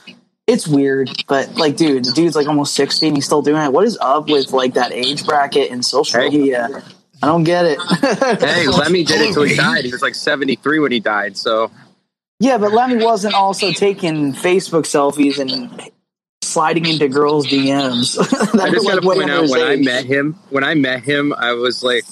it's 0.48 0.68
weird 0.68 1.10
but 1.28 1.56
like 1.56 1.78
dude 1.78 2.04
the 2.04 2.12
dude's 2.12 2.36
like 2.36 2.48
almost 2.48 2.74
60 2.76 3.08
and 3.08 3.18
he's 3.18 3.26
still 3.26 3.42
doing 3.42 3.62
it 3.62 3.72
what 3.72 3.86
is 3.86 3.98
up 4.02 4.28
with 4.30 4.52
like 4.52 4.74
that 4.74 4.92
age 4.92 5.26
bracket 5.26 5.72
and 5.72 5.86
social 5.86 6.20
Hey. 6.22 6.30
media 6.30 6.84
i 7.22 7.28
don't 7.28 7.44
get 7.46 7.66
it 7.66 7.80
Hey, 8.42 8.68
Lemmy 8.68 9.04
did 9.04 9.22
it 9.22 9.34
till 9.34 9.44
he 9.44 9.56
died. 9.68 9.86
He 9.86 9.92
was 9.92 10.02
like 10.02 10.16
73 10.16 10.80
when 10.80 10.92
he 10.92 11.00
died. 11.00 11.38
So 11.38 11.72
yeah 12.40 12.58
but 12.58 12.74
lemmy 12.74 13.04
wasn't 13.04 13.34
also 13.36 13.72
taking 13.72 14.34
facebook 14.34 14.84
selfies 14.84 15.40
and 15.40 15.90
sliding 16.42 16.86
into 16.86 17.08
girls 17.08 17.48
dms 17.48 18.18
I 18.60 18.70
just 18.70 18.86
got 18.86 19.00
to 19.02 19.08
like, 19.08 19.18
point 19.18 19.32
out 19.32 19.48
when 19.50 19.62
I 19.62 19.76
met 19.78 20.04
him, 20.06 20.34
when 20.50 20.64
I 20.66 20.74
met 20.76 21.04
him, 21.04 21.34
I 21.34 21.54
was 21.54 21.82
like, 21.84 22.04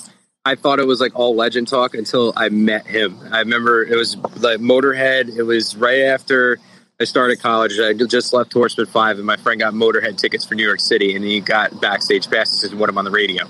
I 0.45 0.55
thought 0.55 0.79
it 0.79 0.87
was 0.87 0.99
like 1.01 1.11
all 1.15 1.35
legend 1.35 1.67
talk 1.67 1.93
until 1.93 2.33
I 2.35 2.49
met 2.49 2.87
him. 2.87 3.19
I 3.31 3.39
remember 3.39 3.83
it 3.83 3.95
was 3.95 4.15
like 4.15 4.59
Motorhead. 4.59 5.35
It 5.37 5.43
was 5.43 5.75
right 5.75 6.03
after 6.03 6.57
I 7.01 7.05
started 7.05 7.41
college. 7.41 7.79
I 7.79 7.93
just 7.93 8.31
left 8.31 8.53
Horseman 8.53 8.85
Five, 8.85 9.17
and 9.17 9.25
my 9.25 9.35
friend 9.35 9.59
got 9.59 9.73
Motorhead 9.73 10.17
tickets 10.17 10.45
for 10.45 10.53
New 10.53 10.65
York 10.65 10.79
City, 10.79 11.15
and 11.15 11.25
he 11.25 11.39
got 11.39 11.81
backstage 11.81 12.29
passes 12.29 12.69
and 12.69 12.79
won 12.79 12.87
them 12.87 12.99
on 12.99 13.05
the 13.05 13.11
radio. 13.11 13.47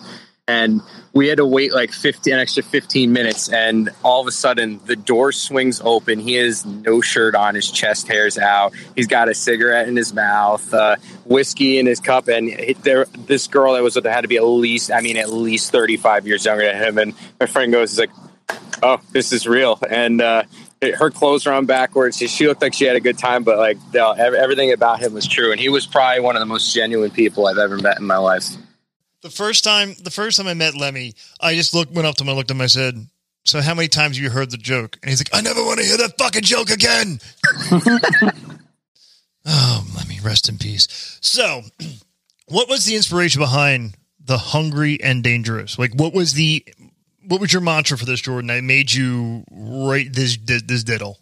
And 0.48 0.82
we 1.12 1.28
had 1.28 1.38
to 1.38 1.46
wait 1.46 1.74
like 1.74 1.92
15, 1.92 2.34
an 2.34 2.40
extra 2.40 2.64
15 2.64 3.12
minutes. 3.12 3.50
And 3.50 3.90
all 4.04 4.22
of 4.22 4.28
a 4.28 4.32
sudden, 4.32 4.80
the 4.86 4.96
door 4.96 5.34
swings 5.34 5.82
open. 5.84 6.20
He 6.20 6.36
has 6.36 6.66
no 6.66 7.02
shirt 7.02 7.36
on, 7.36 7.56
his 7.56 7.70
chest 7.70 8.08
hairs 8.08 8.38
out. 8.38 8.74
He's 8.96 9.08
got 9.08 9.28
a 9.28 9.34
cigarette 9.34 9.88
in 9.90 9.98
his 9.98 10.14
mouth, 10.14 10.74
uh, 10.74 10.96
whiskey 11.26 11.78
in 11.78 11.86
his 11.86 12.00
cup. 12.00 12.30
And 12.30 12.50
he- 12.50 12.74
there, 12.74 13.06
this 13.28 13.48
girl 13.48 13.74
that 13.74 13.84
was 13.84 13.96
with 13.96 14.06
him 14.06 14.14
had 14.14 14.22
to 14.22 14.30
be 14.30 14.38
at 14.38 14.46
least, 14.46 14.92
I 14.92 15.02
mean, 15.02 15.18
at 15.18 15.30
least 15.30 15.72
35 15.72 16.26
years 16.26 16.46
younger 16.46 16.64
than 16.66 16.78
him. 16.78 16.98
And 16.98 17.14
my 17.40 17.48
friend 17.48 17.72
goes, 17.72 17.92
he's 17.92 18.00
like, 18.00 18.12
oh, 18.82 19.00
this 19.12 19.34
is 19.34 19.46
real. 19.46 19.78
And, 19.90 20.22
uh, 20.22 20.44
her 20.82 21.12
clothes 21.12 21.46
were 21.46 21.54
on 21.54 21.66
backwards. 21.66 22.18
She, 22.18 22.48
looked 22.48 22.62
like 22.62 22.74
she 22.74 22.86
had 22.86 22.96
a 22.96 23.00
good 23.00 23.18
time, 23.18 23.44
but 23.44 23.58
like 23.58 23.78
no, 23.94 24.12
ev- 24.12 24.34
everything 24.34 24.72
about 24.72 25.00
him 25.00 25.14
was 25.14 25.28
true. 25.28 25.52
And 25.52 25.60
he 25.60 25.70
was 25.70 25.86
probably 25.86 26.22
one 26.22 26.36
of 26.36 26.40
the 26.40 26.48
most 26.48 26.74
genuine 26.74 27.12
people 27.12 27.48
I've 27.48 27.58
ever 27.58 27.78
met 27.78 28.00
in 28.00 28.06
my 28.06 28.18
life. 28.18 28.48
The 29.22 29.30
first 29.30 29.64
time, 29.64 29.96
the 30.02 30.10
first 30.10 30.38
time 30.38 30.48
I 30.48 30.56
met 30.56 30.76
Lemmy, 30.76 31.14
I 31.40 31.54
just 31.54 31.76
looked, 31.76 31.94
went 31.94 32.08
up 32.08 32.16
to 32.16 32.24
him, 32.24 32.30
I 32.30 32.34
looked 32.34 32.50
at 32.50 32.56
him, 32.56 32.62
I 32.62 32.68
said, 32.68 33.06
"So 33.46 33.62
how 33.62 33.76
many 33.76 33.88
times 33.88 34.18
have 34.18 34.24
you 34.24 34.32
heard 34.32 34.50
the 34.50 34.58
joke?" 34.58 34.98
And 35.04 35.12
he's 35.12 35.20
like, 35.20 35.30
"I 35.34 35.42
never 35.42 35.64
want 35.64 35.80
to 35.80 35.86
hear 35.86 35.98
that 35.98 36.18
fucking 36.18 36.42
joke 36.42 36.72
again." 36.72 37.20
oh, 39.46 39.86
Lemmy, 39.96 40.20
rest 40.24 40.50
in 40.50 40.58
peace. 40.58 41.20
So, 41.22 41.62
what 42.48 42.68
was 42.68 42.86
the 42.86 42.96
inspiration 42.96 43.40
behind 43.40 43.94
the 44.20 44.40
hungry 44.40 45.00
and 45.00 45.24
dangerous? 45.24 45.78
Like, 45.78 45.94
what 45.94 46.16
was 46.16 46.34
the 46.34 46.66
what 47.28 47.42
was 47.42 47.54
your 47.54 47.62
mantra 47.62 47.98
for 47.98 48.06
this, 48.06 48.22
Jordan? 48.22 48.48
That 48.48 48.64
made 48.64 48.94
you 48.94 49.44
write 49.52 50.14
this 50.14 50.38
this, 50.38 50.84
diddle. 50.84 51.20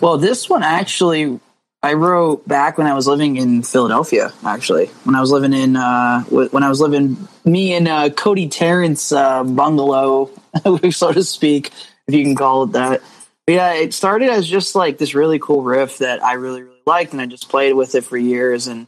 Well, 0.00 0.18
this 0.18 0.48
one 0.48 0.62
actually 0.62 1.40
I 1.82 1.94
wrote 1.94 2.46
back 2.46 2.76
when 2.76 2.86
I 2.86 2.94
was 2.94 3.06
living 3.06 3.36
in 3.36 3.62
Philadelphia. 3.62 4.32
Actually, 4.44 4.86
when 5.04 5.14
I 5.14 5.20
was 5.20 5.30
living 5.30 5.52
in 5.52 5.76
uh, 5.76 6.22
when 6.24 6.62
I 6.62 6.68
was 6.68 6.80
living 6.80 7.28
me 7.44 7.72
and 7.72 7.88
uh, 7.88 8.10
Cody 8.10 8.48
Terrence 8.48 9.12
uh, 9.12 9.44
bungalow, 9.44 10.30
so 10.90 11.12
to 11.12 11.24
speak, 11.24 11.70
if 12.06 12.14
you 12.14 12.22
can 12.22 12.36
call 12.36 12.64
it 12.64 12.72
that. 12.72 13.02
But 13.46 13.52
yeah, 13.54 13.72
it 13.74 13.94
started 13.94 14.28
as 14.28 14.46
just 14.46 14.74
like 14.74 14.98
this 14.98 15.14
really 15.14 15.38
cool 15.38 15.62
riff 15.62 15.98
that 15.98 16.22
I 16.22 16.34
really 16.34 16.62
really 16.62 16.82
liked, 16.86 17.12
and 17.12 17.20
I 17.20 17.26
just 17.26 17.48
played 17.48 17.72
with 17.72 17.94
it 17.94 18.04
for 18.04 18.18
years. 18.18 18.66
And 18.66 18.86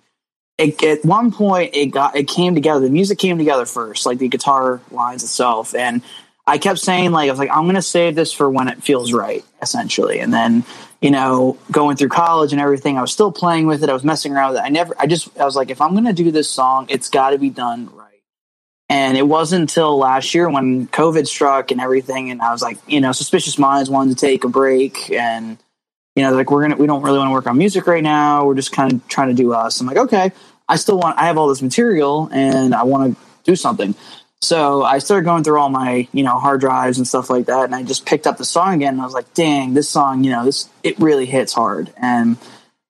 it, 0.58 0.82
at 0.82 1.04
one 1.04 1.32
point 1.32 1.74
it 1.74 1.86
got 1.86 2.14
it 2.14 2.28
came 2.28 2.54
together. 2.54 2.80
The 2.80 2.90
music 2.90 3.18
came 3.18 3.38
together 3.38 3.64
first, 3.64 4.04
like 4.04 4.18
the 4.18 4.28
guitar 4.28 4.82
lines 4.90 5.22
itself, 5.22 5.74
and 5.74 6.02
I 6.46 6.58
kept 6.58 6.80
saying 6.80 7.12
like 7.12 7.28
I 7.28 7.32
was 7.32 7.38
like 7.38 7.50
I'm 7.50 7.66
gonna 7.66 7.82
save 7.82 8.14
this 8.14 8.32
for 8.32 8.50
when 8.50 8.68
it 8.68 8.82
feels 8.82 9.12
right, 9.12 9.44
essentially. 9.60 10.20
And 10.20 10.32
then 10.32 10.64
you 11.00 11.10
know 11.10 11.56
going 11.70 11.96
through 11.96 12.08
college 12.08 12.52
and 12.52 12.60
everything, 12.60 12.98
I 12.98 13.00
was 13.00 13.12
still 13.12 13.32
playing 13.32 13.66
with 13.66 13.82
it. 13.82 13.88
I 13.90 13.92
was 13.92 14.04
messing 14.04 14.32
around 14.32 14.52
with 14.52 14.60
it. 14.60 14.64
I 14.64 14.68
never. 14.68 14.94
I 14.98 15.06
just 15.06 15.36
I 15.38 15.44
was 15.44 15.56
like 15.56 15.70
if 15.70 15.80
I'm 15.80 15.94
gonna 15.94 16.12
do 16.12 16.30
this 16.30 16.48
song, 16.48 16.86
it's 16.88 17.08
got 17.08 17.30
to 17.30 17.38
be 17.38 17.50
done 17.50 17.90
right. 17.94 18.08
And 18.88 19.16
it 19.16 19.26
wasn't 19.26 19.62
until 19.62 19.96
last 19.96 20.34
year 20.34 20.50
when 20.50 20.86
COVID 20.88 21.26
struck 21.26 21.70
and 21.70 21.80
everything, 21.80 22.30
and 22.30 22.42
I 22.42 22.52
was 22.52 22.60
like, 22.60 22.78
you 22.86 23.00
know, 23.00 23.12
suspicious 23.12 23.58
minds 23.58 23.88
wanted 23.88 24.18
to 24.18 24.26
take 24.26 24.44
a 24.44 24.48
break 24.48 25.10
and 25.10 25.58
you 26.16 26.22
know, 26.22 26.32
like 26.32 26.50
we're 26.50 26.62
gonna 26.62 26.76
we 26.76 26.86
don't 26.86 27.02
really 27.02 27.18
want 27.18 27.28
to 27.28 27.32
work 27.32 27.46
on 27.46 27.56
music 27.56 27.86
right 27.86 28.02
now. 28.02 28.44
We're 28.44 28.54
just 28.54 28.72
kind 28.72 28.92
of 28.92 29.08
trying 29.08 29.28
to 29.28 29.34
do 29.34 29.52
us. 29.52 29.80
I'm 29.80 29.86
like, 29.86 29.96
okay, 29.96 30.32
I 30.68 30.76
still 30.76 30.98
want 30.98 31.18
I 31.18 31.26
have 31.26 31.38
all 31.38 31.48
this 31.48 31.62
material 31.62 32.28
and 32.32 32.74
I 32.74 32.82
want 32.82 33.16
to 33.16 33.24
do 33.44 33.56
something. 33.56 33.94
So 34.42 34.82
I 34.82 34.98
started 34.98 35.24
going 35.24 35.44
through 35.44 35.60
all 35.60 35.68
my, 35.68 36.08
you 36.12 36.24
know, 36.24 36.36
hard 36.36 36.60
drives 36.60 36.98
and 36.98 37.06
stuff 37.06 37.30
like 37.30 37.46
that, 37.46 37.64
and 37.64 37.74
I 37.74 37.84
just 37.84 38.04
picked 38.04 38.26
up 38.26 38.38
the 38.38 38.44
song 38.44 38.74
again. 38.74 38.94
And 38.94 39.00
I 39.00 39.04
was 39.04 39.14
like, 39.14 39.32
"Dang, 39.34 39.72
this 39.72 39.88
song, 39.88 40.24
you 40.24 40.32
know, 40.32 40.44
this 40.44 40.68
it 40.82 40.98
really 40.98 41.26
hits 41.26 41.52
hard." 41.52 41.92
And 41.96 42.36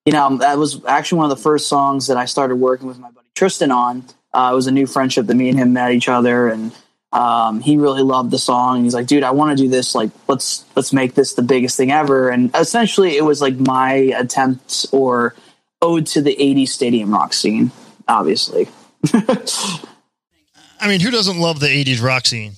you 0.07 0.15
know, 0.15 0.39
that 0.39 0.57
was 0.57 0.83
actually 0.87 1.19
one 1.19 1.31
of 1.31 1.37
the 1.37 1.43
first 1.43 1.69
songs 1.69 2.07
that 2.07 2.17
I 2.17 2.25
started 2.25 2.57
working 2.57 2.89
with 2.89 2.99
my 2.99 3.11
buddy 3.11 3.29
Tristan 3.35 3.71
on. 3.71 4.05
Uh, 4.33 4.51
it 4.53 4.57
was 4.57 4.67
a 4.67 4.73
new 4.73 4.87
friendship 4.87 5.27
that 5.27 5.35
me 5.35 5.51
and 5.51 5.59
him 5.59 5.75
met 5.75 5.93
each 5.93 6.09
other, 6.09 6.49
and 6.49 6.73
um, 7.13 7.61
he 7.61 7.77
really 7.77 8.03
loved 8.03 8.31
the 8.31 8.39
song. 8.39 8.85
He's 8.85 8.95
like, 8.95 9.07
"Dude, 9.07 9.23
I 9.23 9.33
want 9.33 9.57
to 9.57 9.63
do 9.63 9.69
this. 9.69 9.95
Like, 9.95 10.11
let's 10.29 10.65
let's 10.75 10.95
make 10.95 11.15
this 11.15 11.35
the 11.35 11.43
biggest 11.43 11.77
thing 11.77 11.93
ever." 11.93 12.31
And 12.31 12.51
essentially, 12.57 13.19
it 13.19 13.27
was 13.27 13.43
like 13.43 13.57
my 13.57 13.93
attempt 13.93 14.87
or 14.91 15.35
ode 15.83 16.07
to 16.07 16.23
the 16.23 16.35
'80s 16.35 16.69
stadium 16.69 17.13
rock 17.13 17.35
scene. 17.35 17.73
Obviously. 18.09 18.69
I 20.83 20.89
mean, 20.89 21.01
who 21.01 21.11
doesn't 21.11 21.39
love 21.39 21.61
the 21.61 21.69
'80s 21.69 22.03
rock 22.03 22.27
scene? 22.27 22.55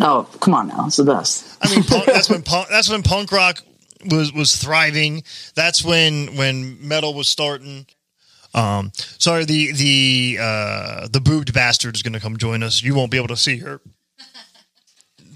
Oh, 0.00 0.28
come 0.40 0.54
on 0.54 0.68
now, 0.68 0.86
it's 0.86 0.96
the 0.96 1.04
best. 1.04 1.58
I 1.60 1.70
mean, 1.70 1.84
punk, 1.84 2.06
that's 2.06 2.30
when 2.30 2.42
punk, 2.42 2.68
that's 2.68 2.88
when 2.88 3.02
punk 3.02 3.30
rock 3.30 3.62
was 4.10 4.32
was 4.32 4.56
thriving. 4.56 5.22
That's 5.54 5.84
when 5.84 6.36
when 6.36 6.86
metal 6.86 7.14
was 7.14 7.28
starting. 7.28 7.86
Um, 8.54 8.90
sorry, 8.94 9.44
the 9.44 9.72
the 9.72 10.38
uh, 10.40 11.08
the 11.08 11.20
boobed 11.20 11.52
bastard 11.52 11.94
is 11.94 12.02
going 12.02 12.14
to 12.14 12.20
come 12.20 12.38
join 12.38 12.62
us. 12.62 12.82
You 12.82 12.94
won't 12.94 13.10
be 13.10 13.18
able 13.18 13.28
to 13.28 13.36
see 13.36 13.58
her. 13.58 13.80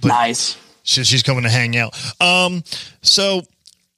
But 0.01 0.09
nice. 0.09 0.59
she, 0.83 1.05
she's 1.05 1.23
coming 1.23 1.43
to 1.45 1.51
hang 1.51 1.77
out. 1.77 1.95
Um, 2.21 2.65
so 3.03 3.43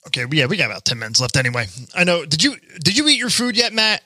okay, 0.08 0.24
we 0.24 0.38
yeah, 0.38 0.46
we 0.46 0.56
got 0.56 0.66
about 0.66 0.84
ten 0.84 0.98
minutes 0.98 1.20
left 1.20 1.36
anyway. 1.36 1.66
I 1.94 2.04
know. 2.04 2.24
Did 2.24 2.42
you 2.42 2.56
did 2.82 2.96
you 2.96 3.08
eat 3.08 3.18
your 3.18 3.30
food 3.30 3.56
yet, 3.56 3.72
Matt? 3.72 4.02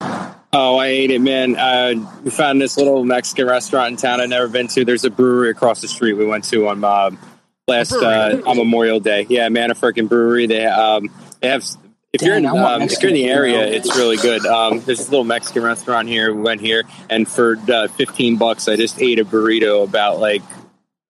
Oh, 0.00 0.76
I 0.78 0.86
ate 0.86 1.10
it, 1.10 1.20
man. 1.20 1.56
Uh, 1.56 1.94
we 2.24 2.30
found 2.30 2.60
this 2.60 2.76
little 2.76 3.04
Mexican 3.04 3.46
restaurant 3.46 3.90
in 3.92 3.96
town 3.96 4.20
I'd 4.20 4.30
never 4.30 4.48
been 4.48 4.68
to. 4.68 4.84
There's 4.84 5.04
a 5.04 5.10
brewery 5.10 5.50
across 5.50 5.82
the 5.82 5.88
street 5.88 6.14
we 6.14 6.24
went 6.24 6.44
to 6.44 6.68
on 6.68 6.82
uh, 6.82 7.10
last 7.66 7.92
uh, 7.92 8.40
on 8.46 8.56
Memorial 8.56 8.98
Day. 9.00 9.26
Yeah, 9.28 9.48
man, 9.50 9.70
a 9.70 9.74
brewery. 9.74 10.46
They 10.46 10.64
um, 10.64 11.10
they 11.40 11.48
have. 11.48 11.64
If 12.10 12.22
you're 12.22 12.36
in 12.36 12.44
Dang, 12.44 12.52
I 12.52 12.62
want 12.62 12.82
um, 12.82 12.88
if 12.88 13.02
you're 13.02 13.10
in 13.10 13.14
the 13.14 13.28
area, 13.28 13.66
it's 13.66 13.94
really 13.94 14.16
good. 14.16 14.46
Um, 14.46 14.80
there's 14.80 14.98
this 14.98 15.10
little 15.10 15.24
Mexican 15.24 15.62
restaurant 15.62 16.08
here. 16.08 16.32
We 16.34 16.40
went 16.40 16.62
here, 16.62 16.84
and 17.10 17.28
for 17.28 17.58
uh, 17.70 17.88
15 17.88 18.38
bucks, 18.38 18.66
I 18.66 18.76
just 18.76 19.02
ate 19.02 19.18
a 19.18 19.26
burrito 19.26 19.84
about 19.84 20.18
like 20.18 20.40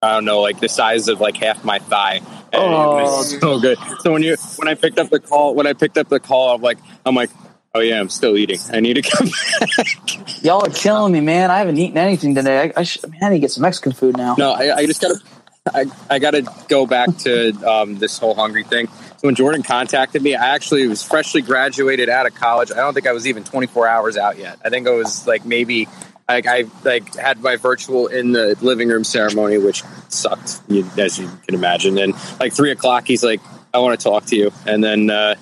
I 0.03 0.14
don't 0.14 0.24
know, 0.24 0.41
like 0.41 0.59
the 0.59 0.68
size 0.68 1.07
of 1.07 1.20
like 1.20 1.36
half 1.36 1.64
my 1.64 1.78
thigh. 1.78 2.16
And 2.53 2.55
Oh. 2.55 3.22
so 3.22 3.61
good. 3.61 3.78
So 4.01 4.12
when 4.12 4.24
you 4.24 4.36
when 4.57 4.66
I 4.66 4.74
picked 4.74 4.99
up 4.99 5.11
the 5.11 5.20
call, 5.20 5.55
when 5.55 5.68
I 5.68 5.72
picked 5.74 5.97
up 5.97 6.09
the 6.09 6.18
call, 6.18 6.55
I'm 6.55 6.62
like, 6.62 6.78
I'm 7.07 7.14
like, 7.14 7.30
oh 7.74 7.80
yeah, 7.80 8.00
I'm 8.00 8.08
still 8.08 8.36
eating. 8.36 8.58
I 8.72 8.80
need 8.80 8.94
to 8.94 9.02
come 9.02 9.28
back. 9.60 10.42
Y'all 10.42 10.66
are 10.66 10.70
killing 10.70 11.12
me, 11.12 11.20
man. 11.20 11.50
I 11.50 11.58
haven't 11.58 11.78
eaten 11.78 11.98
anything 11.98 12.34
today. 12.34 12.72
I, 12.76 12.80
I, 12.80 12.82
should, 12.82 13.10
man, 13.10 13.22
I 13.22 13.28
need 13.30 13.36
to 13.36 13.40
get 13.40 13.50
some 13.50 13.62
Mexican 13.62 13.92
food 13.92 14.16
now. 14.16 14.34
No, 14.38 14.52
I, 14.52 14.76
I 14.76 14.86
just 14.86 15.00
gotta, 15.00 15.20
I, 15.74 15.86
I 16.08 16.18
gotta 16.18 16.46
go 16.68 16.86
back 16.86 17.16
to 17.18 17.52
um, 17.68 17.98
this 17.98 18.18
whole 18.18 18.34
hungry 18.34 18.64
thing. 18.64 18.86
So 18.86 19.26
when 19.26 19.34
Jordan 19.34 19.62
contacted 19.62 20.22
me, 20.22 20.34
I 20.34 20.54
actually 20.54 20.86
was 20.86 21.02
freshly 21.02 21.42
graduated 21.42 22.08
out 22.08 22.26
of 22.26 22.34
college. 22.34 22.70
I 22.70 22.76
don't 22.76 22.94
think 22.94 23.06
I 23.06 23.12
was 23.12 23.26
even 23.26 23.44
24 23.44 23.88
hours 23.88 24.16
out 24.16 24.38
yet. 24.38 24.58
I 24.64 24.70
think 24.70 24.86
I 24.86 24.92
was 24.92 25.26
like 25.26 25.44
maybe, 25.44 25.88
like 26.28 26.46
I 26.46 26.66
like 26.84 27.16
had 27.16 27.42
my 27.42 27.56
virtual 27.56 28.06
in 28.06 28.32
the 28.32 28.56
living 28.60 28.88
room 28.88 29.02
ceremony, 29.02 29.58
which 29.58 29.82
sucked, 30.08 30.60
as 30.98 31.18
you 31.18 31.28
can 31.46 31.54
imagine. 31.54 31.98
And 31.98 32.14
like 32.38 32.52
three 32.52 32.70
o'clock, 32.70 33.06
he's 33.06 33.24
like, 33.24 33.40
"I 33.74 33.78
want 33.78 33.98
to 33.98 34.04
talk 34.04 34.26
to 34.26 34.36
you," 34.36 34.52
and 34.66 34.82
then. 34.82 35.10
uh 35.10 35.34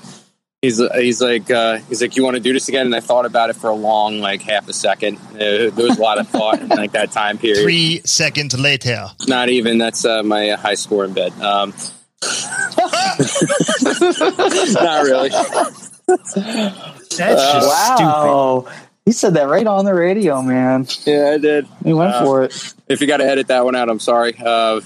He's, 0.66 0.80
he's 0.94 1.20
like 1.22 1.50
uh, 1.50 1.78
he's 1.88 2.00
like 2.02 2.16
you 2.16 2.24
want 2.24 2.34
to 2.36 2.40
do 2.42 2.52
this 2.52 2.68
again 2.68 2.86
and 2.86 2.94
I 2.94 3.00
thought 3.00 3.24
about 3.24 3.50
it 3.50 3.56
for 3.56 3.70
a 3.70 3.74
long 3.74 4.18
like 4.20 4.42
half 4.42 4.68
a 4.68 4.72
second. 4.72 5.16
Uh, 5.34 5.70
there 5.70 5.70
was 5.88 5.96
a 5.98 6.02
lot 6.02 6.18
of 6.18 6.26
thought 6.28 6.60
in 6.60 6.68
like 6.68 6.92
that 6.92 7.12
time 7.12 7.38
period 7.38 7.62
Three 7.62 8.00
seconds 8.04 8.58
later. 8.58 9.10
not 9.28 9.48
even 9.48 9.78
that's 9.78 10.04
uh, 10.04 10.22
my 10.24 10.50
high 10.50 10.74
score 10.74 11.04
in 11.04 11.12
bed 11.12 11.32
um 11.40 11.72
not 14.82 15.04
really 15.04 15.28
That's 15.28 16.34
just 16.34 17.86
stupid. 17.86 18.06
wow. 18.06 18.66
He 19.04 19.12
said 19.12 19.34
that 19.34 19.48
right 19.48 19.66
on 19.66 19.84
the 19.84 19.94
radio, 19.94 20.42
man. 20.42 20.86
yeah 21.04 21.30
i 21.34 21.38
did 21.38 21.66
He 21.84 21.92
went 21.92 22.12
Uh, 22.14 22.24
for 22.24 22.42
it. 22.44 22.74
if 22.88 23.00
you 23.00 23.06
got 23.06 23.18
to 23.18 23.24
edit 23.24 23.46
that 23.48 23.64
one 23.64 23.76
out 23.76 23.88
i'm 23.88 24.00
sorry 24.00 24.34
uh 24.44 24.80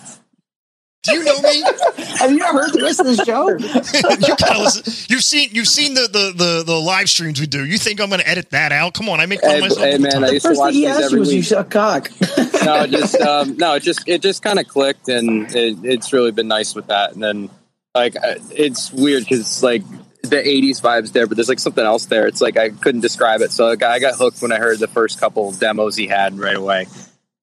Do 1.03 1.15
you 1.15 1.25
know 1.25 1.41
me? 1.41 1.63
Have 2.19 2.31
you 2.31 2.39
not 2.39 2.53
heard 2.53 2.73
the 2.75 2.83
rest 2.83 3.01
of 3.01 3.07
the 3.07 3.25
show? 3.25 3.49
you 4.29 4.37
gotta 4.37 4.61
listen. 4.61 5.07
You've 5.09 5.25
seen 5.25 5.49
you've 5.53 5.69
seen 5.69 5.95
the, 5.95 6.03
the 6.03 6.33
the 6.37 6.63
the 6.65 6.75
live 6.75 7.09
streams 7.09 7.41
we 7.41 7.47
do. 7.47 7.65
You 7.65 7.79
think 7.79 8.03
I'm 8.03 8.11
going 8.11 8.21
to 8.21 8.29
edit 8.29 8.51
that 8.51 8.71
out? 8.71 8.93
Come 8.93 9.09
on, 9.09 9.19
I 9.19 9.25
make 9.25 9.41
fun 9.41 9.51
hey, 9.51 9.57
of 9.57 9.63
myself. 9.63 9.81
hey, 9.81 9.99
man 9.99 10.13
time. 10.13 10.25
i 10.25 10.31
used 10.31 10.43
to 10.43 10.49
First 10.51 10.61
watch 10.61 10.73
thing 10.75 10.83
he 10.83 10.87
these 10.87 10.97
asked 10.97 11.05
every 11.05 11.17
you 11.17 11.21
was 11.21 11.35
you 11.35 11.43
suck 11.43 11.71
cock. 11.71 12.11
no 12.65 12.83
it 12.83 12.91
just 12.91 13.19
um 13.21 13.57
no 13.57 13.75
it 13.75 13.83
just 13.83 14.07
it 14.07 14.21
just 14.21 14.43
kind 14.43 14.59
of 14.59 14.69
clicked 14.69 15.09
and 15.09 15.55
it, 15.55 15.79
it's 15.85 16.13
really 16.13 16.33
been 16.33 16.49
nice 16.49 16.75
with 16.75 16.89
that 16.89 17.15
and 17.15 17.23
then 17.23 17.49
like 17.95 18.17
uh, 18.17 18.35
it's 18.51 18.93
weird 18.93 19.23
because 19.23 19.63
like 19.63 19.83
the 20.23 20.37
80s 20.37 20.83
vibes 20.83 21.13
there 21.13 21.27
but 21.27 21.39
there's 21.39 21.49
like 21.49 21.59
something 21.59 21.85
else 21.85 22.05
there 22.07 22.27
it's 22.27 22.43
like 22.43 22.59
i 22.59 22.69
couldn't 22.69 23.01
describe 23.01 23.41
it 23.41 23.51
so 23.53 23.69
like, 23.69 23.83
i 23.83 23.99
got 23.99 24.15
hooked 24.17 24.43
when 24.43 24.53
i 24.53 24.59
heard 24.59 24.79
the 24.79 24.87
first 24.87 25.19
couple 25.19 25.51
demos 25.53 25.97
he 25.97 26.07
had 26.07 26.39
right 26.39 26.57
away 26.57 26.87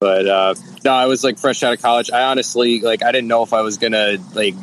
but 0.00 0.26
uh 0.26 0.54
no 0.84 0.92
i 0.92 1.06
was 1.06 1.24
like 1.24 1.38
fresh 1.38 1.62
out 1.62 1.74
of 1.74 1.82
college 1.82 2.10
i 2.10 2.22
honestly 2.22 2.80
like 2.80 3.02
i 3.02 3.12
didn't 3.12 3.28
know 3.28 3.42
if 3.42 3.52
i 3.52 3.62
was 3.62 3.78
gonna 3.78 4.16
like 4.34 4.54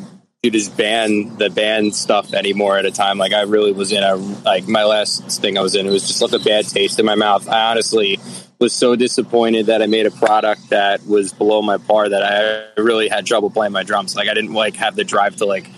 do 0.43 0.51
this 0.51 0.69
band 0.69 1.37
the 1.39 1.49
band 1.49 1.95
stuff 1.95 2.33
anymore 2.33 2.77
at 2.77 2.85
a 2.85 2.91
time 2.91 3.17
like 3.17 3.33
i 3.33 3.41
really 3.41 3.71
was 3.71 3.91
in 3.91 4.03
a 4.03 4.15
like 4.15 4.67
my 4.67 4.83
last 4.83 5.41
thing 5.41 5.57
i 5.57 5.61
was 5.61 5.75
in 5.75 5.85
it 5.85 5.91
was 5.91 6.07
just 6.07 6.21
left 6.21 6.33
a 6.33 6.39
bad 6.39 6.67
taste 6.67 6.99
in 6.99 7.05
my 7.05 7.15
mouth 7.15 7.49
i 7.49 7.71
honestly 7.71 8.19
was 8.59 8.71
so 8.71 8.95
disappointed 8.95 9.65
that 9.65 9.81
i 9.81 9.85
made 9.87 10.05
a 10.05 10.11
product 10.11 10.69
that 10.69 11.05
was 11.05 11.33
below 11.33 11.61
my 11.61 11.77
par 11.77 12.07
that 12.07 12.23
i 12.23 12.81
really 12.81 13.07
had 13.07 13.25
trouble 13.25 13.49
playing 13.49 13.73
my 13.73 13.83
drums 13.83 14.15
like 14.15 14.29
i 14.29 14.33
didn't 14.33 14.53
like 14.53 14.75
have 14.75 14.95
the 14.95 15.03
drive 15.03 15.35
to 15.35 15.45
like 15.45 15.69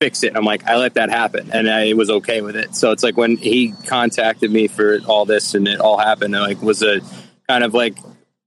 fix 0.00 0.22
it. 0.22 0.36
I'm 0.36 0.44
like, 0.44 0.64
I 0.66 0.76
let 0.76 0.94
that 0.94 1.10
happen, 1.10 1.50
and 1.52 1.68
I 1.70 1.94
was 1.94 2.10
okay 2.10 2.42
with 2.42 2.56
it. 2.56 2.74
So 2.74 2.92
it's 2.92 3.02
like 3.02 3.16
when 3.16 3.36
he 3.36 3.72
contacted 3.86 4.50
me 4.50 4.68
for 4.68 4.98
all 5.06 5.24
this, 5.24 5.54
and 5.54 5.66
it 5.66 5.80
all 5.80 5.98
happened, 5.98 6.34
it 6.34 6.40
like 6.40 6.60
was 6.62 6.82
a 6.82 7.00
kind 7.48 7.64
of 7.64 7.74
like, 7.74 7.96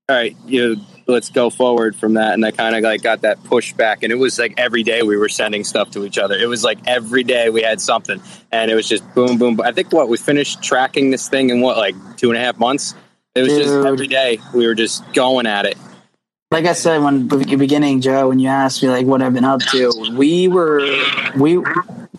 all 0.09 0.15
right, 0.15 0.35
you 0.47 0.75
know, 0.75 0.81
let's 1.05 1.29
go 1.29 1.49
forward 1.49 1.95
from 1.95 2.15
that. 2.15 2.33
And 2.33 2.43
I 2.43 2.51
kind 2.51 2.75
of 2.75 2.81
like 2.81 3.03
got 3.03 3.21
that 3.21 3.43
push 3.43 3.73
back, 3.73 4.01
and 4.01 4.11
it 4.11 4.15
was 4.15 4.39
like 4.39 4.55
every 4.57 4.83
day 4.83 5.03
we 5.03 5.17
were 5.17 5.29
sending 5.29 5.63
stuff 5.63 5.91
to 5.91 6.03
each 6.03 6.17
other. 6.17 6.35
It 6.35 6.47
was 6.47 6.63
like 6.63 6.79
every 6.87 7.23
day 7.23 7.49
we 7.49 7.61
had 7.61 7.79
something, 7.79 8.19
and 8.51 8.71
it 8.71 8.75
was 8.75 8.87
just 8.87 9.03
boom, 9.13 9.37
boom. 9.37 9.55
boom. 9.55 9.65
I 9.65 9.71
think 9.71 9.93
what 9.93 10.09
we 10.09 10.17
finished 10.17 10.63
tracking 10.63 11.11
this 11.11 11.29
thing 11.29 11.51
in 11.51 11.61
what 11.61 11.77
like 11.77 11.95
two 12.17 12.29
and 12.29 12.37
a 12.37 12.41
half 12.41 12.57
months. 12.57 12.95
It 13.35 13.43
was 13.43 13.53
just 13.53 13.85
every 13.85 14.07
day 14.07 14.39
we 14.53 14.65
were 14.65 14.75
just 14.75 15.13
going 15.13 15.45
at 15.45 15.65
it. 15.65 15.77
like 16.51 16.65
I 16.65 16.73
said 16.73 17.03
when 17.03 17.27
the 17.27 17.55
beginning, 17.55 18.01
Joe, 18.01 18.29
when 18.29 18.39
you 18.39 18.49
asked 18.49 18.81
me 18.81 18.89
like 18.89 19.05
what 19.05 19.21
I've 19.21 19.33
been 19.33 19.45
up 19.45 19.61
to, 19.61 19.93
we 20.15 20.47
were 20.47 20.81
we 21.37 21.59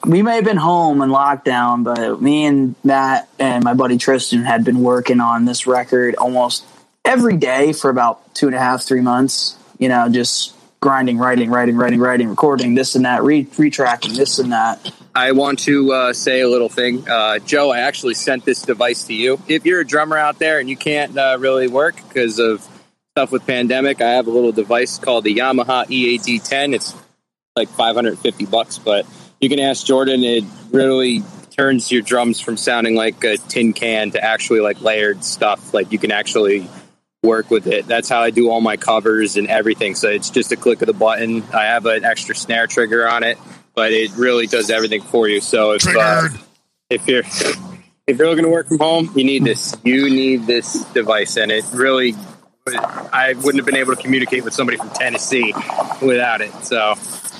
we 0.06 0.22
may 0.22 0.36
have 0.36 0.44
been 0.44 0.56
home 0.56 1.02
in 1.02 1.10
lockdown, 1.10 1.82
but 1.82 2.22
me 2.22 2.46
and 2.46 2.76
Matt 2.84 3.28
and 3.40 3.64
my 3.64 3.74
buddy 3.74 3.98
Tristan 3.98 4.44
had 4.44 4.64
been 4.64 4.80
working 4.80 5.20
on 5.20 5.44
this 5.44 5.66
record 5.66 6.14
almost 6.14 6.64
every 7.10 7.36
day 7.36 7.72
for 7.72 7.90
about 7.90 8.36
two 8.36 8.46
and 8.46 8.54
a 8.54 8.58
half, 8.58 8.82
three 8.82 9.00
months. 9.00 9.56
You 9.78 9.88
know, 9.88 10.08
just 10.08 10.54
grinding, 10.78 11.18
writing, 11.18 11.50
writing, 11.50 11.76
writing, 11.76 11.98
writing, 11.98 12.28
recording 12.28 12.74
this 12.76 12.94
and 12.94 13.04
that, 13.04 13.24
re- 13.24 13.46
retracking 13.46 14.16
this 14.16 14.38
and 14.38 14.52
that. 14.52 14.92
I 15.14 15.32
want 15.32 15.58
to 15.60 15.92
uh, 15.92 16.12
say 16.12 16.40
a 16.40 16.48
little 16.48 16.68
thing. 16.68 17.08
Uh, 17.08 17.40
Joe, 17.40 17.72
I 17.72 17.80
actually 17.80 18.14
sent 18.14 18.44
this 18.44 18.62
device 18.62 19.04
to 19.04 19.14
you. 19.14 19.40
If 19.48 19.66
you're 19.66 19.80
a 19.80 19.86
drummer 19.86 20.16
out 20.16 20.38
there 20.38 20.60
and 20.60 20.70
you 20.70 20.76
can't 20.76 21.18
uh, 21.18 21.36
really 21.40 21.66
work 21.66 21.96
because 21.96 22.38
of 22.38 22.66
stuff 23.16 23.32
with 23.32 23.44
pandemic, 23.44 24.00
I 24.00 24.10
have 24.10 24.28
a 24.28 24.30
little 24.30 24.52
device 24.52 24.98
called 24.98 25.24
the 25.24 25.34
Yamaha 25.34 25.90
E 25.90 26.16
EAD10. 26.16 26.74
It's 26.74 26.94
like 27.56 27.68
550 27.70 28.46
bucks, 28.46 28.78
but 28.78 29.04
you 29.40 29.48
can 29.48 29.58
ask 29.58 29.84
Jordan. 29.84 30.22
It 30.22 30.44
really 30.70 31.22
turns 31.50 31.90
your 31.90 32.02
drums 32.02 32.40
from 32.40 32.56
sounding 32.56 32.94
like 32.94 33.24
a 33.24 33.36
tin 33.36 33.72
can 33.72 34.12
to 34.12 34.22
actually 34.22 34.60
like 34.60 34.80
layered 34.80 35.24
stuff. 35.24 35.74
Like 35.74 35.90
you 35.90 35.98
can 35.98 36.12
actually 36.12 36.68
work 37.22 37.50
with 37.50 37.66
it. 37.66 37.86
That's 37.86 38.08
how 38.08 38.22
I 38.22 38.30
do 38.30 38.50
all 38.50 38.62
my 38.62 38.78
covers 38.78 39.36
and 39.36 39.46
everything. 39.48 39.94
So 39.94 40.08
it's 40.08 40.30
just 40.30 40.52
a 40.52 40.56
click 40.56 40.80
of 40.80 40.86
the 40.86 40.94
button. 40.94 41.42
I 41.52 41.64
have 41.64 41.84
an 41.84 42.02
extra 42.02 42.34
snare 42.34 42.66
trigger 42.66 43.06
on 43.06 43.24
it, 43.24 43.36
but 43.74 43.92
it 43.92 44.12
really 44.16 44.46
does 44.46 44.70
everything 44.70 45.02
for 45.02 45.28
you. 45.28 45.42
So 45.42 45.72
if 45.72 45.86
uh, 45.86 46.28
if 46.88 47.06
you're 47.06 47.24
if 48.06 48.18
you're 48.18 48.28
looking 48.28 48.44
to 48.44 48.50
work 48.50 48.68
from 48.68 48.78
home, 48.78 49.12
you 49.14 49.24
need 49.24 49.44
this. 49.44 49.76
You 49.84 50.08
need 50.08 50.46
this 50.46 50.84
device, 50.92 51.36
and 51.36 51.52
it 51.52 51.64
really. 51.72 52.14
I 52.66 53.34
wouldn't 53.36 53.56
have 53.56 53.66
been 53.66 53.76
able 53.76 53.96
to 53.96 54.00
communicate 54.00 54.44
with 54.44 54.54
somebody 54.54 54.76
from 54.76 54.90
Tennessee 54.90 55.52
without 56.00 56.40
it. 56.40 56.52
So, 56.62 56.94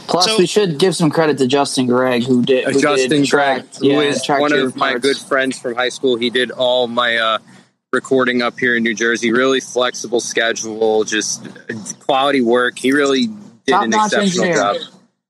Plus, 0.09 0.25
So- 0.25 0.39
we 0.39 0.47
should 0.47 0.79
give 0.79 0.97
some 0.97 1.11
credit 1.11 1.39
to 1.39 1.47
Justin 1.47 1.87
Gregg, 1.87 2.25
who 2.25 2.43
did 2.43 2.65
who 2.65 2.81
Justin 2.81 3.21
did 3.21 3.27
track, 3.27 3.59
Gregg, 3.79 3.93
who 3.93 4.01
is 4.01 4.17
yeah, 4.17 4.23
track 4.25 4.41
one 4.41 4.51
your 4.51 4.67
of 4.67 4.77
my 4.77 4.99
good 4.99 5.17
friends 5.19 5.59
from 5.59 5.77
high 5.77 5.91
school. 5.91 6.17
He 6.17 6.31
did 6.31 6.51
all 6.51 6.89
my 6.89 7.17
uh, 7.17 7.39
recording 8.01 8.41
up 8.41 8.59
here 8.59 8.77
in 8.77 8.83
New 8.83 8.95
Jersey. 8.95 9.33
Really 9.33 9.61
flexible 9.61 10.21
schedule, 10.21 11.05
just 11.05 11.47
quality 12.01 12.41
work. 12.41 12.79
He 12.79 12.93
really 12.93 13.27
did 13.27 13.35
an 13.75 13.91
Top-notch 13.91 14.13
exceptional 14.13 14.45
engineer. 14.47 14.55
job. 14.55 14.77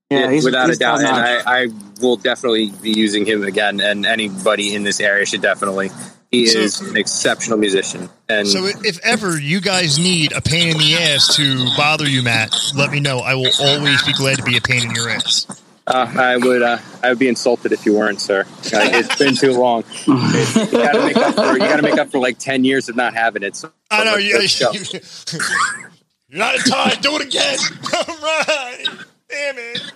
Yeah, 0.09 0.19
Yeah, 0.19 0.31
he's, 0.31 0.45
without 0.45 0.67
he's 0.67 0.75
a 0.77 0.79
doubt. 0.79 0.99
And. 0.99 1.07
I, 1.07 1.63
I 1.63 1.67
will 2.01 2.17
definitely 2.17 2.71
be 2.81 2.91
using 2.91 3.25
him 3.25 3.43
again. 3.43 3.79
And 3.81 4.05
anybody 4.05 4.75
in 4.75 4.83
this 4.83 4.99
area 4.99 5.25
should 5.25 5.41
definitely. 5.41 5.89
He 6.29 6.45
So- 6.47 6.59
is 6.59 6.81
an 6.81 6.97
exceptional 6.97 7.57
musician. 7.57 8.09
And 8.29 8.47
So 8.47 8.65
if 8.65 8.99
ever 9.03 9.39
you 9.39 9.59
guys 9.59 9.97
need 9.99 10.31
a 10.31 10.41
pain 10.41 10.69
in 10.69 10.77
the 10.77 10.95
ass 10.95 11.35
to 11.37 11.65
bother 11.75 12.07
you, 12.07 12.21
Matt, 12.23 12.55
let 12.75 12.91
me 12.91 12.99
know. 12.99 13.19
I 13.19 13.33
will 13.35 13.51
always 13.59 14.03
be 14.03 14.13
glad 14.13 14.37
to 14.37 14.43
be 14.43 14.55
a 14.55 14.61
pain 14.61 14.83
in 14.83 14.91
your 14.95 15.09
ass. 15.09 15.45
Uh, 15.87 16.13
I 16.17 16.37
would 16.37 16.61
uh, 16.61 16.77
I 17.01 17.09
would 17.09 17.19
be 17.19 17.27
insulted 17.27 17.71
if 17.71 17.85
you 17.85 17.95
weren't, 17.95 18.21
sir. 18.21 18.45
Like, 18.71 18.93
it's 18.93 19.15
been 19.17 19.35
too 19.35 19.53
long. 19.53 19.83
you 20.05 20.13
got 20.15 20.93
to 20.93 21.05
make 21.05 21.17
up 21.17 21.35
for 21.35 21.53
you 21.53 21.59
got 21.59 21.77
to 21.77 21.81
make 21.81 21.97
up 21.97 22.09
for 22.09 22.19
like 22.19 22.37
ten 22.37 22.63
years 22.63 22.87
of 22.87 22.95
not 22.95 23.13
having 23.13 23.43
it. 23.43 23.55
So 23.55 23.71
I 23.89 24.03
know 24.03 24.15
you, 24.15 24.39
you, 24.39 24.67
are 24.67 25.89
not 26.29 26.55
in 26.55 26.61
time. 26.61 27.01
Do 27.01 27.15
it 27.15 27.23
again. 27.23 27.57
All 27.93 28.15
right. 28.17 28.85
Damn 29.27 29.57
it. 29.57 29.91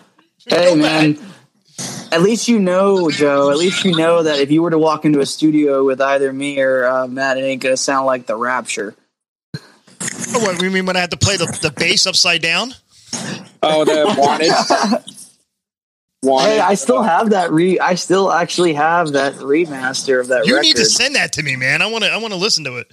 Hey 0.48 0.76
Go 0.76 0.76
man, 0.76 1.14
back. 1.14 1.24
at 2.12 2.22
least 2.22 2.48
you 2.48 2.60
know, 2.60 3.10
Joe. 3.12 3.52
At 3.52 3.58
least 3.58 3.86
you 3.86 3.96
know 3.96 4.24
that 4.24 4.40
if 4.40 4.52
you 4.52 4.64
were 4.64 4.72
to 4.72 4.80
walk 4.80 5.06
into 5.06 5.20
a 5.20 5.26
studio 5.26 5.86
with 5.86 6.02
either 6.02 6.34
me 6.34 6.60
or 6.62 6.86
uh, 6.86 7.08
Matt, 7.08 7.38
it 7.38 7.42
ain't 7.42 7.62
gonna 7.62 7.78
sound 7.78 8.06
like 8.06 8.26
the 8.26 8.36
Rapture. 8.36 8.96
Oh, 10.34 10.40
what 10.40 10.62
you 10.62 10.72
mean 10.72 10.86
when 10.86 10.98
I 10.98 11.00
had 11.00 11.12
to 11.12 11.18
play 11.18 11.38
the, 11.38 11.46
the 11.62 11.72
bass 11.72 12.06
upside 12.06 12.42
down? 12.42 12.74
Oh, 13.62 13.86
the 13.86 14.14
wanted. 14.18 15.12
wanted. 16.26 16.50
Hey, 16.50 16.60
I 16.60 16.74
still 16.74 17.02
have 17.04 17.30
that 17.30 17.52
re. 17.52 17.80
I 17.80 17.96
still 17.96 18.32
actually 18.32 18.74
have 18.74 19.14
that 19.14 19.36
remaster 19.36 20.20
of 20.20 20.28
that 20.30 20.46
You 20.46 20.56
record. 20.56 20.64
need 20.66 20.76
to 20.78 20.86
send 20.86 21.16
that 21.16 21.34
to 21.34 21.44
me, 21.44 21.56
man. 21.56 21.82
I 21.82 21.86
want 21.88 22.04
to. 22.04 22.10
I 22.12 22.18
want 22.18 22.34
to 22.34 22.40
listen 22.40 22.64
to 22.66 22.78
it. 22.78 22.88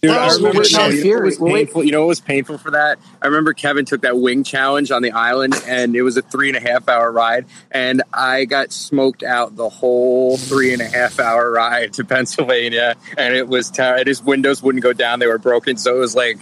Dude, 0.00 0.10
Well, 0.12 0.18
I 0.30 0.34
remember. 0.34 0.58
we're- 0.60 0.68
No, 0.72 0.78
no, 0.78 0.86
you, 0.88 0.96
know 0.96 1.02
Fury, 1.02 1.16
what 1.20 1.24
was 1.24 1.38
we're 1.40 1.50
wait- 1.52 1.66
painful, 1.66 1.84
you 1.84 1.90
know 1.92 2.00
what 2.02 2.08
was 2.08 2.20
painful 2.20 2.58
for 2.58 2.70
that? 2.70 2.98
I 3.20 3.26
remember 3.26 3.52
Kevin 3.52 3.84
took 3.84 4.02
that 4.02 4.16
wing 4.16 4.44
challenge 4.44 4.90
on 4.92 5.02
the 5.02 5.10
island, 5.12 5.54
and 5.66 5.96
it 5.96 6.02
was 6.02 6.16
a 6.16 6.22
three 6.22 6.48
and 6.48 6.56
a 6.56 6.60
half 6.60 6.88
hour 6.88 7.10
ride, 7.10 7.46
and 7.72 8.02
I 8.12 8.44
got 8.44 8.72
smoked 8.72 9.22
out 9.24 9.56
the 9.56 9.68
whole 9.68 10.36
three 10.36 10.72
and 10.72 10.80
a 10.82 10.86
half 10.88 11.18
hour 11.18 11.50
ride 11.50 11.92
to 11.94 12.04
Pennsylvania, 12.04 12.94
and 13.16 13.34
it 13.34 13.48
was 13.48 13.70
terrible. 13.70 14.04
His 14.06 14.22
windows 14.22 14.62
wouldn't 14.62 14.82
go 14.84 14.92
down; 14.92 15.18
they 15.18 15.26
were 15.26 15.38
broken, 15.38 15.76
so 15.78 15.96
it 15.96 15.98
was 15.98 16.14
like 16.14 16.38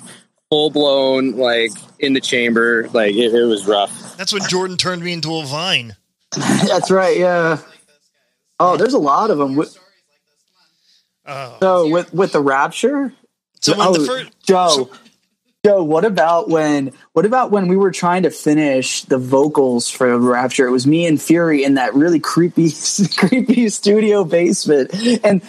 full 0.51 0.69
blown, 0.71 1.33
like 1.33 1.73
in 1.99 2.13
the 2.13 2.21
chamber. 2.21 2.89
Like 2.93 3.15
it, 3.15 3.33
it 3.35 3.45
was 3.47 3.67
rough. 3.67 4.17
That's 4.19 4.33
when 4.35 4.43
Jordan 4.49 4.77
turned 4.77 5.03
me 5.03 5.13
into 5.15 5.35
a 5.35 5.45
vine. 5.47 5.97
That's 6.69 6.91
right. 6.91 7.17
Yeah. 7.17 7.59
Oh, 8.61 8.77
there's 8.77 8.95
a 8.95 8.99
lot 8.99 9.31
of 9.31 9.39
them. 9.39 9.59
Oh. 11.27 11.57
So 11.61 11.89
with 11.89 12.13
with 12.13 12.33
the 12.33 12.41
Rapture, 12.41 13.13
So 13.61 13.77
when 13.77 13.89
oh, 13.89 13.93
the 13.95 14.07
first, 14.07 14.33
Joe, 14.47 14.91
Joe, 15.65 15.83
what 15.83 16.05
about 16.05 16.49
when? 16.49 16.93
What 17.13 17.27
about 17.27 17.51
when 17.51 17.69
we 17.69 17.77
were 17.77 17.91
trying 17.91 18.23
to 18.25 18.31
finish 18.31 19.03
the 19.03 19.19
vocals 19.19 19.91
for 19.91 20.19
Rapture? 20.19 20.67
It 20.67 20.71
was 20.71 20.87
me 20.87 21.07
and 21.07 21.21
Fury 21.21 21.65
in 21.65 21.75
that 21.75 21.95
really 21.95 22.21
creepy, 22.21 22.71
creepy 23.17 23.69
studio 23.71 24.25
basement, 24.25 24.95
and 25.25 25.43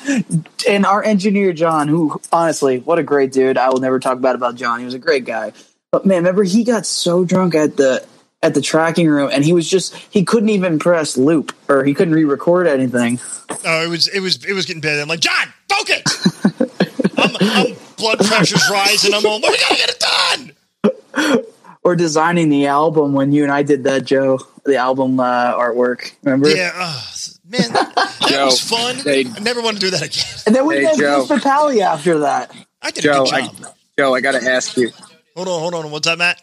and 0.68 0.86
our 0.86 1.04
engineer 1.04 1.54
John, 1.54 1.88
who 1.88 2.20
honestly, 2.32 2.80
what 2.80 2.98
a 2.98 3.04
great 3.04 3.32
dude. 3.32 3.58
I 3.58 3.70
will 3.70 3.80
never 3.80 4.00
talk 4.00 4.22
bad 4.22 4.36
about 4.36 4.56
John. 4.56 4.80
He 4.80 4.86
was 4.86 4.94
a 4.94 5.00
great 5.00 5.26
guy. 5.26 5.54
But 5.92 6.06
man, 6.06 6.18
remember 6.18 6.44
he 6.44 6.64
got 6.64 6.86
so 6.86 7.24
drunk 7.24 7.56
at 7.56 7.78
the 7.78 8.06
at 8.44 8.54
the 8.54 8.62
tracking 8.62 9.08
room, 9.08 9.30
and 9.34 9.44
he 9.44 9.54
was 9.54 9.70
just 9.70 9.96
he 9.96 10.24
couldn't 10.24 10.50
even 10.50 10.80
press 10.80 11.18
loop 11.18 11.54
or 11.70 11.84
he 11.84 11.94
couldn't 11.94 12.14
re-record 12.14 12.68
anything. 12.68 13.20
oh, 13.66 13.84
it 13.84 13.90
was 13.90 14.08
it 14.10 14.20
was 14.20 14.44
it 14.46 14.54
was 14.54 14.66
getting 14.66 14.82
bad. 14.82 15.00
I'm 15.00 15.08
like, 15.08 15.20
John, 15.20 15.48
focus. 15.70 16.62
I'm, 17.18 17.36
I'm 17.42 17.76
blood 17.98 18.20
pressure's 18.20 18.70
rising. 18.72 19.14
I'm 19.14 19.26
all, 19.26 19.38
we 19.42 19.58
gotta 19.58 19.76
get 19.76 19.90
it 19.90 20.00
done. 20.00 21.44
Or 21.84 21.96
designing 21.96 22.50
the 22.50 22.68
album 22.68 23.14
when 23.14 23.32
you 23.32 23.44
and 23.44 23.52
I 23.52 23.64
did 23.64 23.86
that, 23.86 24.04
Joe. 24.06 24.40
The 24.66 24.76
album 24.76 25.20
uh, 25.22 25.54
artwork, 25.56 26.12
remember? 26.24 26.50
Yeah, 26.50 26.72
uh, 26.76 27.02
man, 27.50 27.72
that 27.72 28.18
Joe, 28.28 28.46
was 28.46 28.60
fun. 28.60 28.98
they- 29.06 29.26
I 29.26 29.40
never 29.40 29.62
want 29.62 29.78
to 29.78 29.82
do 29.82 29.90
that 29.92 30.02
again. 30.02 30.26
And 30.46 30.54
then 30.54 30.66
we 30.68 30.76
Hey, 30.76 30.84
had 30.84 30.98
Joe. 30.98 31.24
Vince 31.24 31.42
Papali 31.44 31.80
after 31.80 32.20
that. 32.20 32.54
I 32.82 32.92
did 32.92 33.04
Joe, 33.04 33.22
a 33.22 33.26
good 33.26 33.34
I, 33.34 33.42
job. 33.48 33.56
Joe, 33.98 34.14
I 34.16 34.20
got 34.20 34.34
to 34.40 34.46
ask 34.46 34.76
you. 34.76 34.92
hold 35.34 35.48
on, 35.48 35.60
hold 35.62 35.74
on. 35.76 35.90
What's 35.90 36.08
that, 36.08 36.18
Matt? 36.18 36.42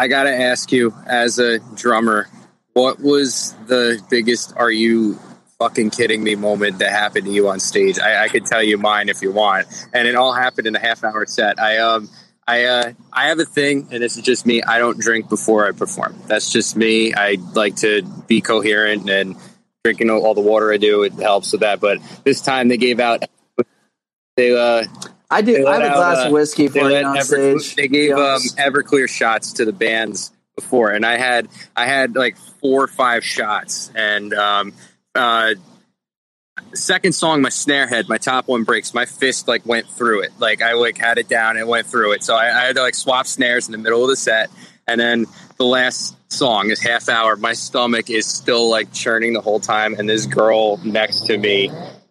I 0.00 0.08
got 0.08 0.22
to 0.22 0.34
ask 0.34 0.72
you, 0.72 0.94
as 1.06 1.38
a 1.38 1.58
drummer, 1.74 2.26
what 2.72 3.00
was 3.00 3.54
the 3.66 4.02
biggest 4.08 4.54
"Are 4.56 4.70
you 4.70 5.18
fucking 5.58 5.90
kidding 5.90 6.24
me?" 6.24 6.36
moment 6.36 6.78
that 6.78 6.90
happened 6.90 7.26
to 7.26 7.30
you 7.30 7.50
on 7.50 7.60
stage? 7.60 7.98
I, 7.98 8.24
I 8.24 8.28
could 8.28 8.46
tell 8.46 8.62
you 8.62 8.78
mine 8.78 9.10
if 9.10 9.20
you 9.20 9.30
want, 9.30 9.66
and 9.92 10.08
it 10.08 10.14
all 10.14 10.32
happened 10.32 10.66
in 10.66 10.74
a 10.74 10.78
half 10.78 11.04
hour 11.04 11.26
set. 11.26 11.60
I 11.60 11.80
um, 11.80 12.08
I 12.48 12.64
uh, 12.64 12.92
I 13.12 13.28
have 13.28 13.40
a 13.40 13.44
thing, 13.44 13.88
and 13.90 14.02
this 14.02 14.16
is 14.16 14.22
just 14.22 14.46
me. 14.46 14.62
I 14.62 14.78
don't 14.78 14.98
drink 14.98 15.28
before 15.28 15.68
I 15.68 15.72
perform. 15.72 16.16
That's 16.28 16.50
just 16.50 16.78
me. 16.78 17.12
I 17.12 17.36
like 17.52 17.76
to 17.76 18.00
be 18.26 18.40
coherent 18.40 19.10
and 19.10 19.36
drinking 19.84 20.08
all 20.08 20.32
the 20.32 20.40
water 20.40 20.72
I 20.72 20.78
do. 20.78 21.02
It 21.02 21.12
helps 21.12 21.52
with 21.52 21.60
that. 21.60 21.78
But 21.78 21.98
this 22.24 22.40
time 22.40 22.68
they 22.68 22.78
gave 22.78 23.00
out. 23.00 23.24
They 24.38 24.56
uh, 24.56 24.86
I 25.30 25.42
do. 25.42 25.66
I 25.66 25.80
have 25.80 25.92
a 25.92 25.94
glass 25.94 26.18
uh, 26.18 26.26
of 26.26 26.32
whiskey 26.32 26.68
for 26.68 26.90
you 26.90 26.96
on 26.96 27.20
stage. 27.22 27.76
They 27.76 27.88
gave 27.88 28.12
um. 28.12 28.40
Everclear 28.58 29.08
shots 29.08 29.54
to 29.54 29.64
the 29.64 29.72
bands 29.72 30.32
before, 30.56 30.90
and 30.90 31.06
I 31.06 31.16
had 31.16 31.48
I 31.76 31.86
had 31.86 32.16
like 32.16 32.36
four 32.60 32.82
or 32.82 32.88
five 32.88 33.24
shots, 33.24 33.92
and 33.94 34.34
um, 34.34 34.72
uh, 35.14 35.54
second 36.74 37.12
song, 37.12 37.42
my 37.42 37.48
snare 37.48 37.86
head, 37.86 38.08
my 38.08 38.18
top 38.18 38.48
one 38.48 38.64
breaks. 38.64 38.92
My 38.92 39.06
fist 39.06 39.46
like 39.46 39.64
went 39.64 39.86
through 39.88 40.22
it, 40.22 40.32
like 40.40 40.62
I 40.62 40.72
like 40.72 40.98
had 40.98 41.18
it 41.18 41.28
down 41.28 41.56
and 41.56 41.68
went 41.68 41.86
through 41.86 42.12
it. 42.12 42.24
So 42.24 42.34
I, 42.34 42.46
I 42.46 42.66
had 42.66 42.76
to 42.76 42.82
like 42.82 42.96
swap 42.96 43.26
snares 43.26 43.68
in 43.68 43.72
the 43.72 43.78
middle 43.78 44.02
of 44.02 44.08
the 44.10 44.16
set, 44.16 44.50
and 44.88 45.00
then 45.00 45.26
the 45.58 45.64
last 45.64 46.16
song 46.32 46.70
is 46.70 46.80
half 46.80 47.08
hour. 47.08 47.36
My 47.36 47.52
stomach 47.52 48.10
is 48.10 48.26
still 48.26 48.68
like 48.68 48.92
churning 48.92 49.32
the 49.32 49.40
whole 49.40 49.60
time, 49.60 49.94
and 49.94 50.08
this 50.08 50.26
girl 50.26 50.78
next 50.78 51.26
to 51.26 51.38
me 51.38 51.70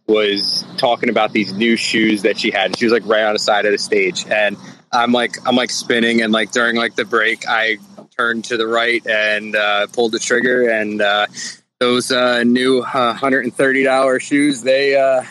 was 0.10 0.66
talking 0.78 1.10
about 1.10 1.32
these 1.32 1.53
new 1.53 1.78
shoes 1.78 2.24
that 2.24 2.38
she 2.39 2.51
had. 2.51 2.76
She 2.78 2.86
was 2.86 2.91
like 2.91 3.05
right 3.05 3.24
on 3.24 3.34
the 3.34 3.39
side 3.39 3.66
of 3.66 3.72
the 3.72 3.78
stage, 3.78 4.26
and 4.30 4.57
I'm 4.91 5.12
like 5.12 5.36
I'm 5.47 5.55
like 5.55 5.70
spinning, 5.70 6.22
and 6.22 6.34
like 6.34 6.51
during 6.51 6.76
like 6.76 6.95
the 6.95 7.05
break, 7.05 7.47
I 7.47 7.78
turned 8.18 8.45
to 8.45 8.57
the 8.57 8.68
right 8.68 9.05
and 9.07 9.55
uh, 9.55 9.88
pulled 9.88 10.12
the 10.12 10.20
trigger, 10.20 10.70
and 10.70 11.01
uh, 11.01 11.28
those 11.80 12.12
uh, 12.12 12.43
new 12.43 12.80
uh, 12.82 13.14
hundred 13.14 13.45
and 13.45 13.53
thirty 13.55 13.84
dollars 13.84 14.24
shoes 14.24 14.62
they 14.64 14.97
uh, 14.97 15.24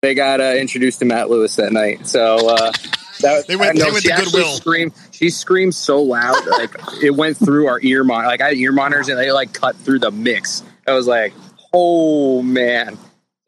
they 0.00 0.14
got 0.14 0.40
uh, 0.40 0.54
introduced 0.56 1.00
to 1.00 1.04
Matt 1.04 1.28
Lewis 1.28 1.56
that 1.56 1.72
night. 1.72 2.06
So. 2.06 2.48
Uh, 2.48 2.72
that, 3.20 3.48
They 3.48 3.56
went- 3.56 3.76
know 3.76 3.86
they 3.86 3.90
went 3.90 4.04
she 4.04 4.12
actually 4.12 4.30
Goodwill. 4.30 4.52
Screamed, 4.54 4.92
she 5.10 5.30
screamed 5.30 5.74
so 5.74 6.02
loud, 6.02 6.36
like 6.46 6.72
it 7.02 7.10
went 7.10 7.36
through 7.36 7.66
our 7.66 7.80
ear 7.82 8.04
mon. 8.04 8.24
Like 8.24 8.40
I 8.40 8.50
had 8.50 8.56
ear 8.58 8.70
monitors, 8.70 9.08
and 9.08 9.18
they 9.18 9.32
like 9.32 9.52
cut 9.52 9.74
through 9.74 9.98
the 9.98 10.12
mix. 10.12 10.62
I 10.86 10.92
was 10.92 11.08
like, 11.08 11.32
"Oh 11.72 12.42
man!" 12.42 12.96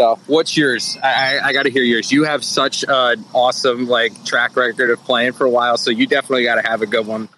So, 0.01 0.19
what's 0.29 0.57
yours? 0.57 0.97
I, 1.03 1.09
I, 1.37 1.49
I 1.49 1.53
got 1.53 1.65
to 1.65 1.71
hear 1.71 1.83
yours. 1.83 2.11
You 2.11 2.25
have 2.25 2.43
such 2.43 2.87
an 2.89 3.23
awesome 3.35 3.87
like 3.87 4.25
track 4.25 4.57
record 4.57 4.89
of 4.89 4.99
playing 5.05 5.33
for 5.33 5.45
a 5.45 5.51
while, 5.51 5.77
so 5.77 5.91
you 5.91 6.07
definitely 6.07 6.45
got 6.45 6.55
to 6.55 6.67
have 6.67 6.81
a 6.81 6.87
good 6.87 7.07
one. 7.07 7.29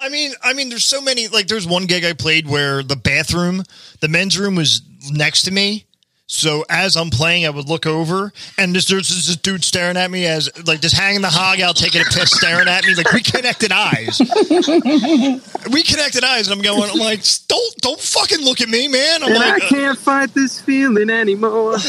I 0.00 0.08
mean, 0.08 0.32
I 0.42 0.54
mean, 0.54 0.70
there's 0.70 0.86
so 0.86 1.02
many. 1.02 1.28
Like, 1.28 1.48
there's 1.48 1.66
one 1.66 1.84
gig 1.84 2.06
I 2.06 2.14
played 2.14 2.48
where 2.48 2.82
the 2.82 2.96
bathroom, 2.96 3.62
the 4.00 4.08
men's 4.08 4.38
room, 4.38 4.54
was 4.54 4.80
next 5.10 5.42
to 5.42 5.50
me. 5.50 5.84
So 6.30 6.62
as 6.68 6.94
I'm 6.94 7.08
playing, 7.08 7.46
I 7.46 7.50
would 7.50 7.70
look 7.70 7.86
over, 7.86 8.34
and 8.58 8.74
there's, 8.74 8.86
there's 8.86 9.08
this 9.08 9.34
dude 9.36 9.64
staring 9.64 9.96
at 9.96 10.10
me 10.10 10.26
as 10.26 10.50
like 10.66 10.82
just 10.82 10.94
hanging 10.94 11.22
the 11.22 11.30
hog 11.30 11.58
out, 11.62 11.74
taking 11.74 12.02
a 12.02 12.04
piss, 12.04 12.30
staring 12.30 12.68
at 12.68 12.84
me. 12.84 12.94
Like 12.94 13.10
we 13.12 13.22
connected 13.22 13.72
eyes. 13.72 14.20
we 15.70 15.82
connected 15.82 16.24
eyes, 16.24 16.48
and 16.48 16.58
I'm 16.58 16.62
going. 16.62 16.90
I'm 16.90 16.98
like, 16.98 17.22
don't 17.48 17.76
don't 17.78 17.98
fucking 17.98 18.44
look 18.44 18.60
at 18.60 18.68
me, 18.68 18.88
man. 18.88 19.22
I'm 19.22 19.32
like, 19.32 19.64
uh, 19.64 19.68
can't 19.68 19.98
fight 19.98 20.34
this 20.34 20.60
feeling 20.60 21.08
anymore. 21.08 21.76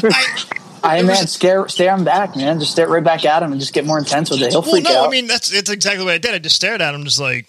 I, 0.04 0.98
I 0.98 1.02
man, 1.02 1.26
scare 1.26 1.68
stare 1.68 1.94
him 1.94 2.04
back, 2.04 2.36
man. 2.36 2.60
Just 2.60 2.70
stare 2.70 2.88
right 2.88 3.02
back 3.02 3.24
at 3.24 3.42
him 3.42 3.50
and 3.50 3.60
just 3.60 3.72
get 3.72 3.84
more 3.84 3.98
intense 3.98 4.30
with 4.30 4.40
it. 4.40 4.50
He'll 4.50 4.62
well, 4.62 4.70
freak 4.70 4.84
no, 4.84 5.00
out. 5.02 5.08
I 5.08 5.10
mean 5.10 5.26
that's 5.26 5.52
it's 5.52 5.68
exactly 5.68 6.04
what 6.04 6.14
I 6.14 6.18
did. 6.18 6.34
I 6.34 6.38
just 6.38 6.54
stared 6.56 6.80
at 6.80 6.94
him, 6.94 7.04
just 7.04 7.20
like, 7.20 7.46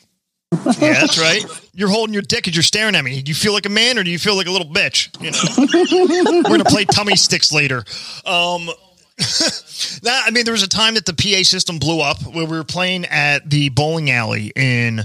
yeah, 0.52 1.00
that's 1.00 1.18
right. 1.18 1.46
You're 1.74 1.90
holding 1.90 2.14
your 2.14 2.22
dick 2.24 2.48
as 2.48 2.56
you're 2.56 2.64
staring 2.64 2.96
at 2.96 3.04
me. 3.04 3.22
Do 3.22 3.30
you 3.30 3.36
feel 3.36 3.54
like 3.54 3.66
a 3.66 3.70
man 3.70 3.98
or 3.98 4.04
do 4.04 4.12
you 4.12 4.20
feel 4.20 4.36
like 4.36 4.48
a 4.48 4.52
little 4.52 4.68
bitch? 4.68 5.10
You 5.22 5.32
know, 5.32 6.44
we're 6.44 6.58
gonna 6.58 6.66
play 6.66 6.86
tummy 6.86 7.16
sticks 7.16 7.52
later. 7.54 7.86
Um, 8.26 8.70
that 9.18 10.24
I 10.26 10.32
mean, 10.32 10.44
there 10.44 10.52
was 10.52 10.64
a 10.64 10.70
time 10.70 10.96
that 10.96 11.06
the 11.06 11.14
PA 11.14 11.44
system 11.44 11.80
blew 11.80 12.02
up 12.02 12.22
where 12.24 12.46
we 12.46 12.58
were 12.58 12.64
playing 12.64 13.06
at 13.06 13.50
the 13.50 13.70
bowling 13.70 14.12
alley 14.12 14.52
in 14.56 15.00
uh, 15.00 15.04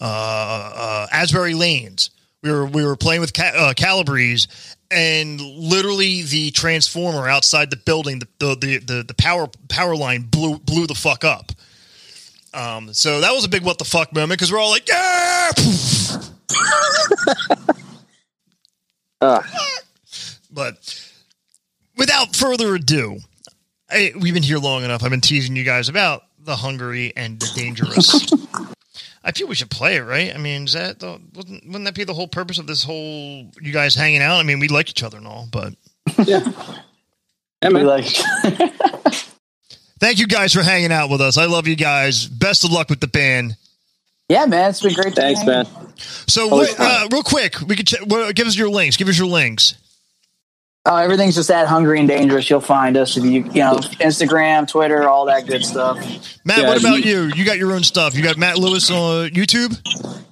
uh, 0.00 1.06
Asbury 1.12 1.54
Lanes. 1.54 2.10
we 2.42 2.50
were 2.50 2.66
we 2.66 2.84
were 2.84 2.96
playing 2.96 3.20
with 3.20 3.34
Ca- 3.34 3.52
uh, 3.54 3.74
Calabrese, 3.74 4.48
and 4.90 5.40
literally 5.40 6.22
the 6.22 6.50
transformer 6.52 7.28
outside 7.28 7.70
the 7.70 7.76
building, 7.76 8.20
the 8.20 8.28
the 8.38 8.54
the, 8.54 8.78
the, 8.78 9.02
the 9.02 9.14
power 9.14 9.48
power 9.68 9.96
line 9.96 10.22
blew 10.22 10.58
blew 10.58 10.86
the 10.86 10.94
fuck 10.94 11.24
up. 11.24 11.52
Um, 12.56 12.94
so 12.94 13.20
that 13.20 13.32
was 13.32 13.44
a 13.44 13.48
big 13.48 13.62
what 13.62 13.78
the 13.78 13.84
fuck 13.84 14.12
moment 14.14 14.38
because 14.38 14.50
we're 14.50 14.58
all 14.58 14.70
like, 14.70 14.88
yeah. 14.88 15.50
Ugh. 19.20 19.44
But 20.50 21.10
without 21.96 22.34
further 22.34 22.74
ado, 22.74 23.18
I, 23.90 24.12
we've 24.18 24.34
been 24.34 24.42
here 24.42 24.58
long 24.58 24.84
enough. 24.84 25.02
I've 25.02 25.10
been 25.10 25.20
teasing 25.20 25.54
you 25.56 25.64
guys 25.64 25.88
about 25.88 26.22
the 26.38 26.56
hungry 26.56 27.12
and 27.16 27.38
the 27.38 27.50
Dangerous. 27.54 28.32
I 29.24 29.32
feel 29.32 29.48
we 29.48 29.54
should 29.56 29.70
play 29.70 29.96
it, 29.96 30.02
right? 30.02 30.32
I 30.34 30.38
mean, 30.38 30.64
is 30.64 30.72
that 30.74 31.00
the, 31.00 31.20
wouldn't, 31.34 31.66
wouldn't 31.66 31.84
that 31.84 31.94
be 31.94 32.04
the 32.04 32.14
whole 32.14 32.28
purpose 32.28 32.58
of 32.58 32.66
this 32.66 32.84
whole 32.84 33.50
you 33.60 33.72
guys 33.72 33.94
hanging 33.94 34.22
out? 34.22 34.36
I 34.38 34.44
mean, 34.44 34.60
we 34.60 34.68
like 34.68 34.88
each 34.88 35.02
other 35.02 35.18
and 35.18 35.26
all, 35.26 35.48
but 35.50 35.74
Yeah, 36.24 36.40
We 37.62 37.70
man. 37.70 37.86
like 37.86 38.06
thank 40.00 40.18
you 40.18 40.26
guys 40.26 40.52
for 40.52 40.62
hanging 40.62 40.92
out 40.92 41.10
with 41.10 41.20
us. 41.20 41.36
I 41.38 41.46
love 41.46 41.66
you 41.66 41.76
guys. 41.76 42.26
Best 42.26 42.64
of 42.64 42.70
luck 42.72 42.88
with 42.90 43.00
the 43.00 43.06
band. 43.08 43.56
Yeah, 44.28 44.46
man, 44.46 44.70
it's 44.70 44.80
been 44.82 44.94
great. 44.94 45.14
Thanks, 45.14 45.40
hang. 45.40 45.48
man. 45.48 45.66
So, 45.96 46.50
Always 46.50 46.70
what, 46.76 46.80
uh, 46.80 47.08
real 47.12 47.22
quick, 47.22 47.60
we 47.60 47.76
could 47.76 47.86
check, 47.86 48.00
give 48.34 48.46
us 48.46 48.56
your 48.56 48.68
links. 48.68 48.96
Give 48.96 49.08
us 49.08 49.16
your 49.16 49.28
links. 49.28 49.74
Oh, 50.88 50.96
everything's 50.96 51.34
just 51.34 51.50
at 51.50 51.66
Hungry 51.66 51.98
and 51.98 52.06
Dangerous. 52.08 52.48
You'll 52.48 52.60
find 52.60 52.96
us 52.96 53.16
if 53.16 53.24
you, 53.24 53.30
you 53.42 53.60
know, 53.60 53.76
Instagram, 53.98 54.68
Twitter, 54.68 55.08
all 55.08 55.26
that 55.26 55.44
good 55.46 55.64
stuff. 55.64 55.98
Matt, 56.44 56.58
Yeah, 56.58 56.68
what 56.68 56.78
about 56.78 57.04
you- 57.04 57.24
you? 57.24 57.32
You 57.34 57.44
got 57.44 57.58
your 57.58 57.72
own 57.72 57.82
stuff. 57.82 58.14
You 58.14 58.22
got 58.22 58.36
Matt 58.36 58.58
Lewis 58.58 58.88
on 58.90 59.30
YouTube. 59.30 59.76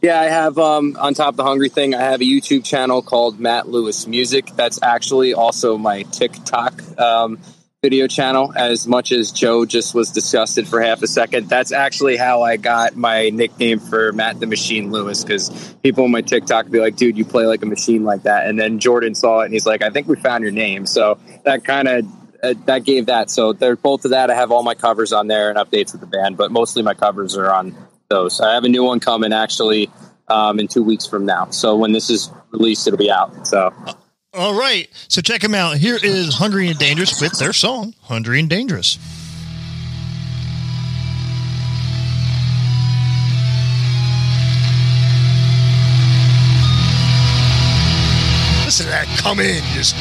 Yeah, 0.01 0.21
I 0.21 0.25
have 0.27 0.57
um, 0.59 0.97
on 1.01 1.15
top 1.15 1.31
of 1.31 1.37
the 1.37 1.45
hungry 1.45 1.71
thing. 1.71 1.95
I 1.95 2.03
have 2.03 2.21
a 2.21 2.25
YouTube 2.25 2.65
channel 2.65 3.03
called 3.03 3.41
Matt 3.41 3.69
Lewis 3.69 4.07
Music. 4.07 4.47
That's 4.55 4.81
actually 4.81 5.35
also 5.35 5.77
my 5.77 6.03
TikTok 6.03 6.83
um, 7.01 7.39
video 7.85 8.07
channel. 8.07 8.51
As 8.57 8.87
much 8.87 9.13
as 9.13 9.31
Joe 9.31 9.67
just 9.67 9.95
was 9.95 10.11
disgusted 10.11 10.67
for 10.67 10.81
half 10.81 11.03
a 11.03 11.07
second, 11.07 11.51
that's 11.51 11.71
actually 11.71 12.17
how 12.17 12.41
I 12.41 12.57
got 12.57 12.97
my 12.97 13.29
nickname 13.29 13.79
for 13.79 14.11
Matt 14.13 14.41
the 14.41 14.47
Machine 14.47 14.91
Lewis. 14.91 15.23
Because 15.23 15.51
people 15.83 16.05
on 16.05 16.11
my 16.11 16.23
TikTok 16.23 16.71
be 16.71 16.81
like, 16.81 16.97
"Dude, 16.97 17.19
you 17.19 17.27
play 17.27 17.45
like 17.45 17.63
a 17.63 17.67
machine 17.67 18.03
like 18.03 18.23
that." 18.23 18.47
And 18.47 18.59
then 18.59 18.79
Jordan 18.79 19.15
saw 19.15 19.41
it 19.41 19.45
and 19.45 19.53
he's 19.53 19.67
like, 19.67 19.83
"I 19.83 19.91
think 19.91 20.09
we 20.09 20.17
found 20.17 20.43
your 20.43 20.51
name." 20.53 20.87
So 20.87 21.19
that 21.45 21.63
kind 21.67 21.87
of 21.87 22.07
uh, 22.43 22.55
that 22.65 22.85
gave 22.85 23.07
that. 23.07 23.29
So 23.29 23.53
they're 23.53 23.77
both 23.77 24.07
of 24.07 24.13
that. 24.13 24.31
I 24.31 24.35
have 24.35 24.51
all 24.51 24.63
my 24.63 24.75
covers 24.75 25.13
on 25.13 25.27
there 25.27 25.51
and 25.51 25.59
updates 25.59 25.93
with 25.93 26.01
the 26.01 26.07
band, 26.07 26.39
but 26.39 26.51
mostly 26.51 26.83
my 26.83 26.95
covers 26.95 27.37
are 27.37 27.53
on 27.53 27.77
those. 28.09 28.41
I 28.41 28.55
have 28.55 28.65
a 28.65 28.71
new 28.71 28.85
one 28.85 28.99
coming 28.99 29.35
actually 29.35 29.91
um, 30.29 30.59
in 30.59 30.69
two 30.69 30.83
weeks 30.83 31.07
from 31.07 31.27
now. 31.27 31.51
So 31.51 31.77
when 31.77 31.93
this 31.93 32.09
is 32.09 32.31
released, 32.51 32.87
it'll 32.87 32.97
be 32.97 33.11
out. 33.11 33.47
So 33.47 33.75
All 34.35 34.59
right. 34.59 34.91
So 35.07 35.21
check 35.21 35.43
them 35.43 35.55
out. 35.55 35.77
Here 35.77 35.97
is 36.03 36.35
Hungry 36.35 36.69
and 36.69 36.79
Dangerous 36.79 37.21
with 37.21 37.39
their 37.39 37.53
song, 37.53 37.95
Hungry 38.03 38.41
and 38.41 38.51
Dangerous. 38.51 38.99
Listen 48.65 48.87
to 48.87 48.93
that 48.93 49.07
come 49.19 49.39
in. 49.39 49.63
Just 49.73 49.95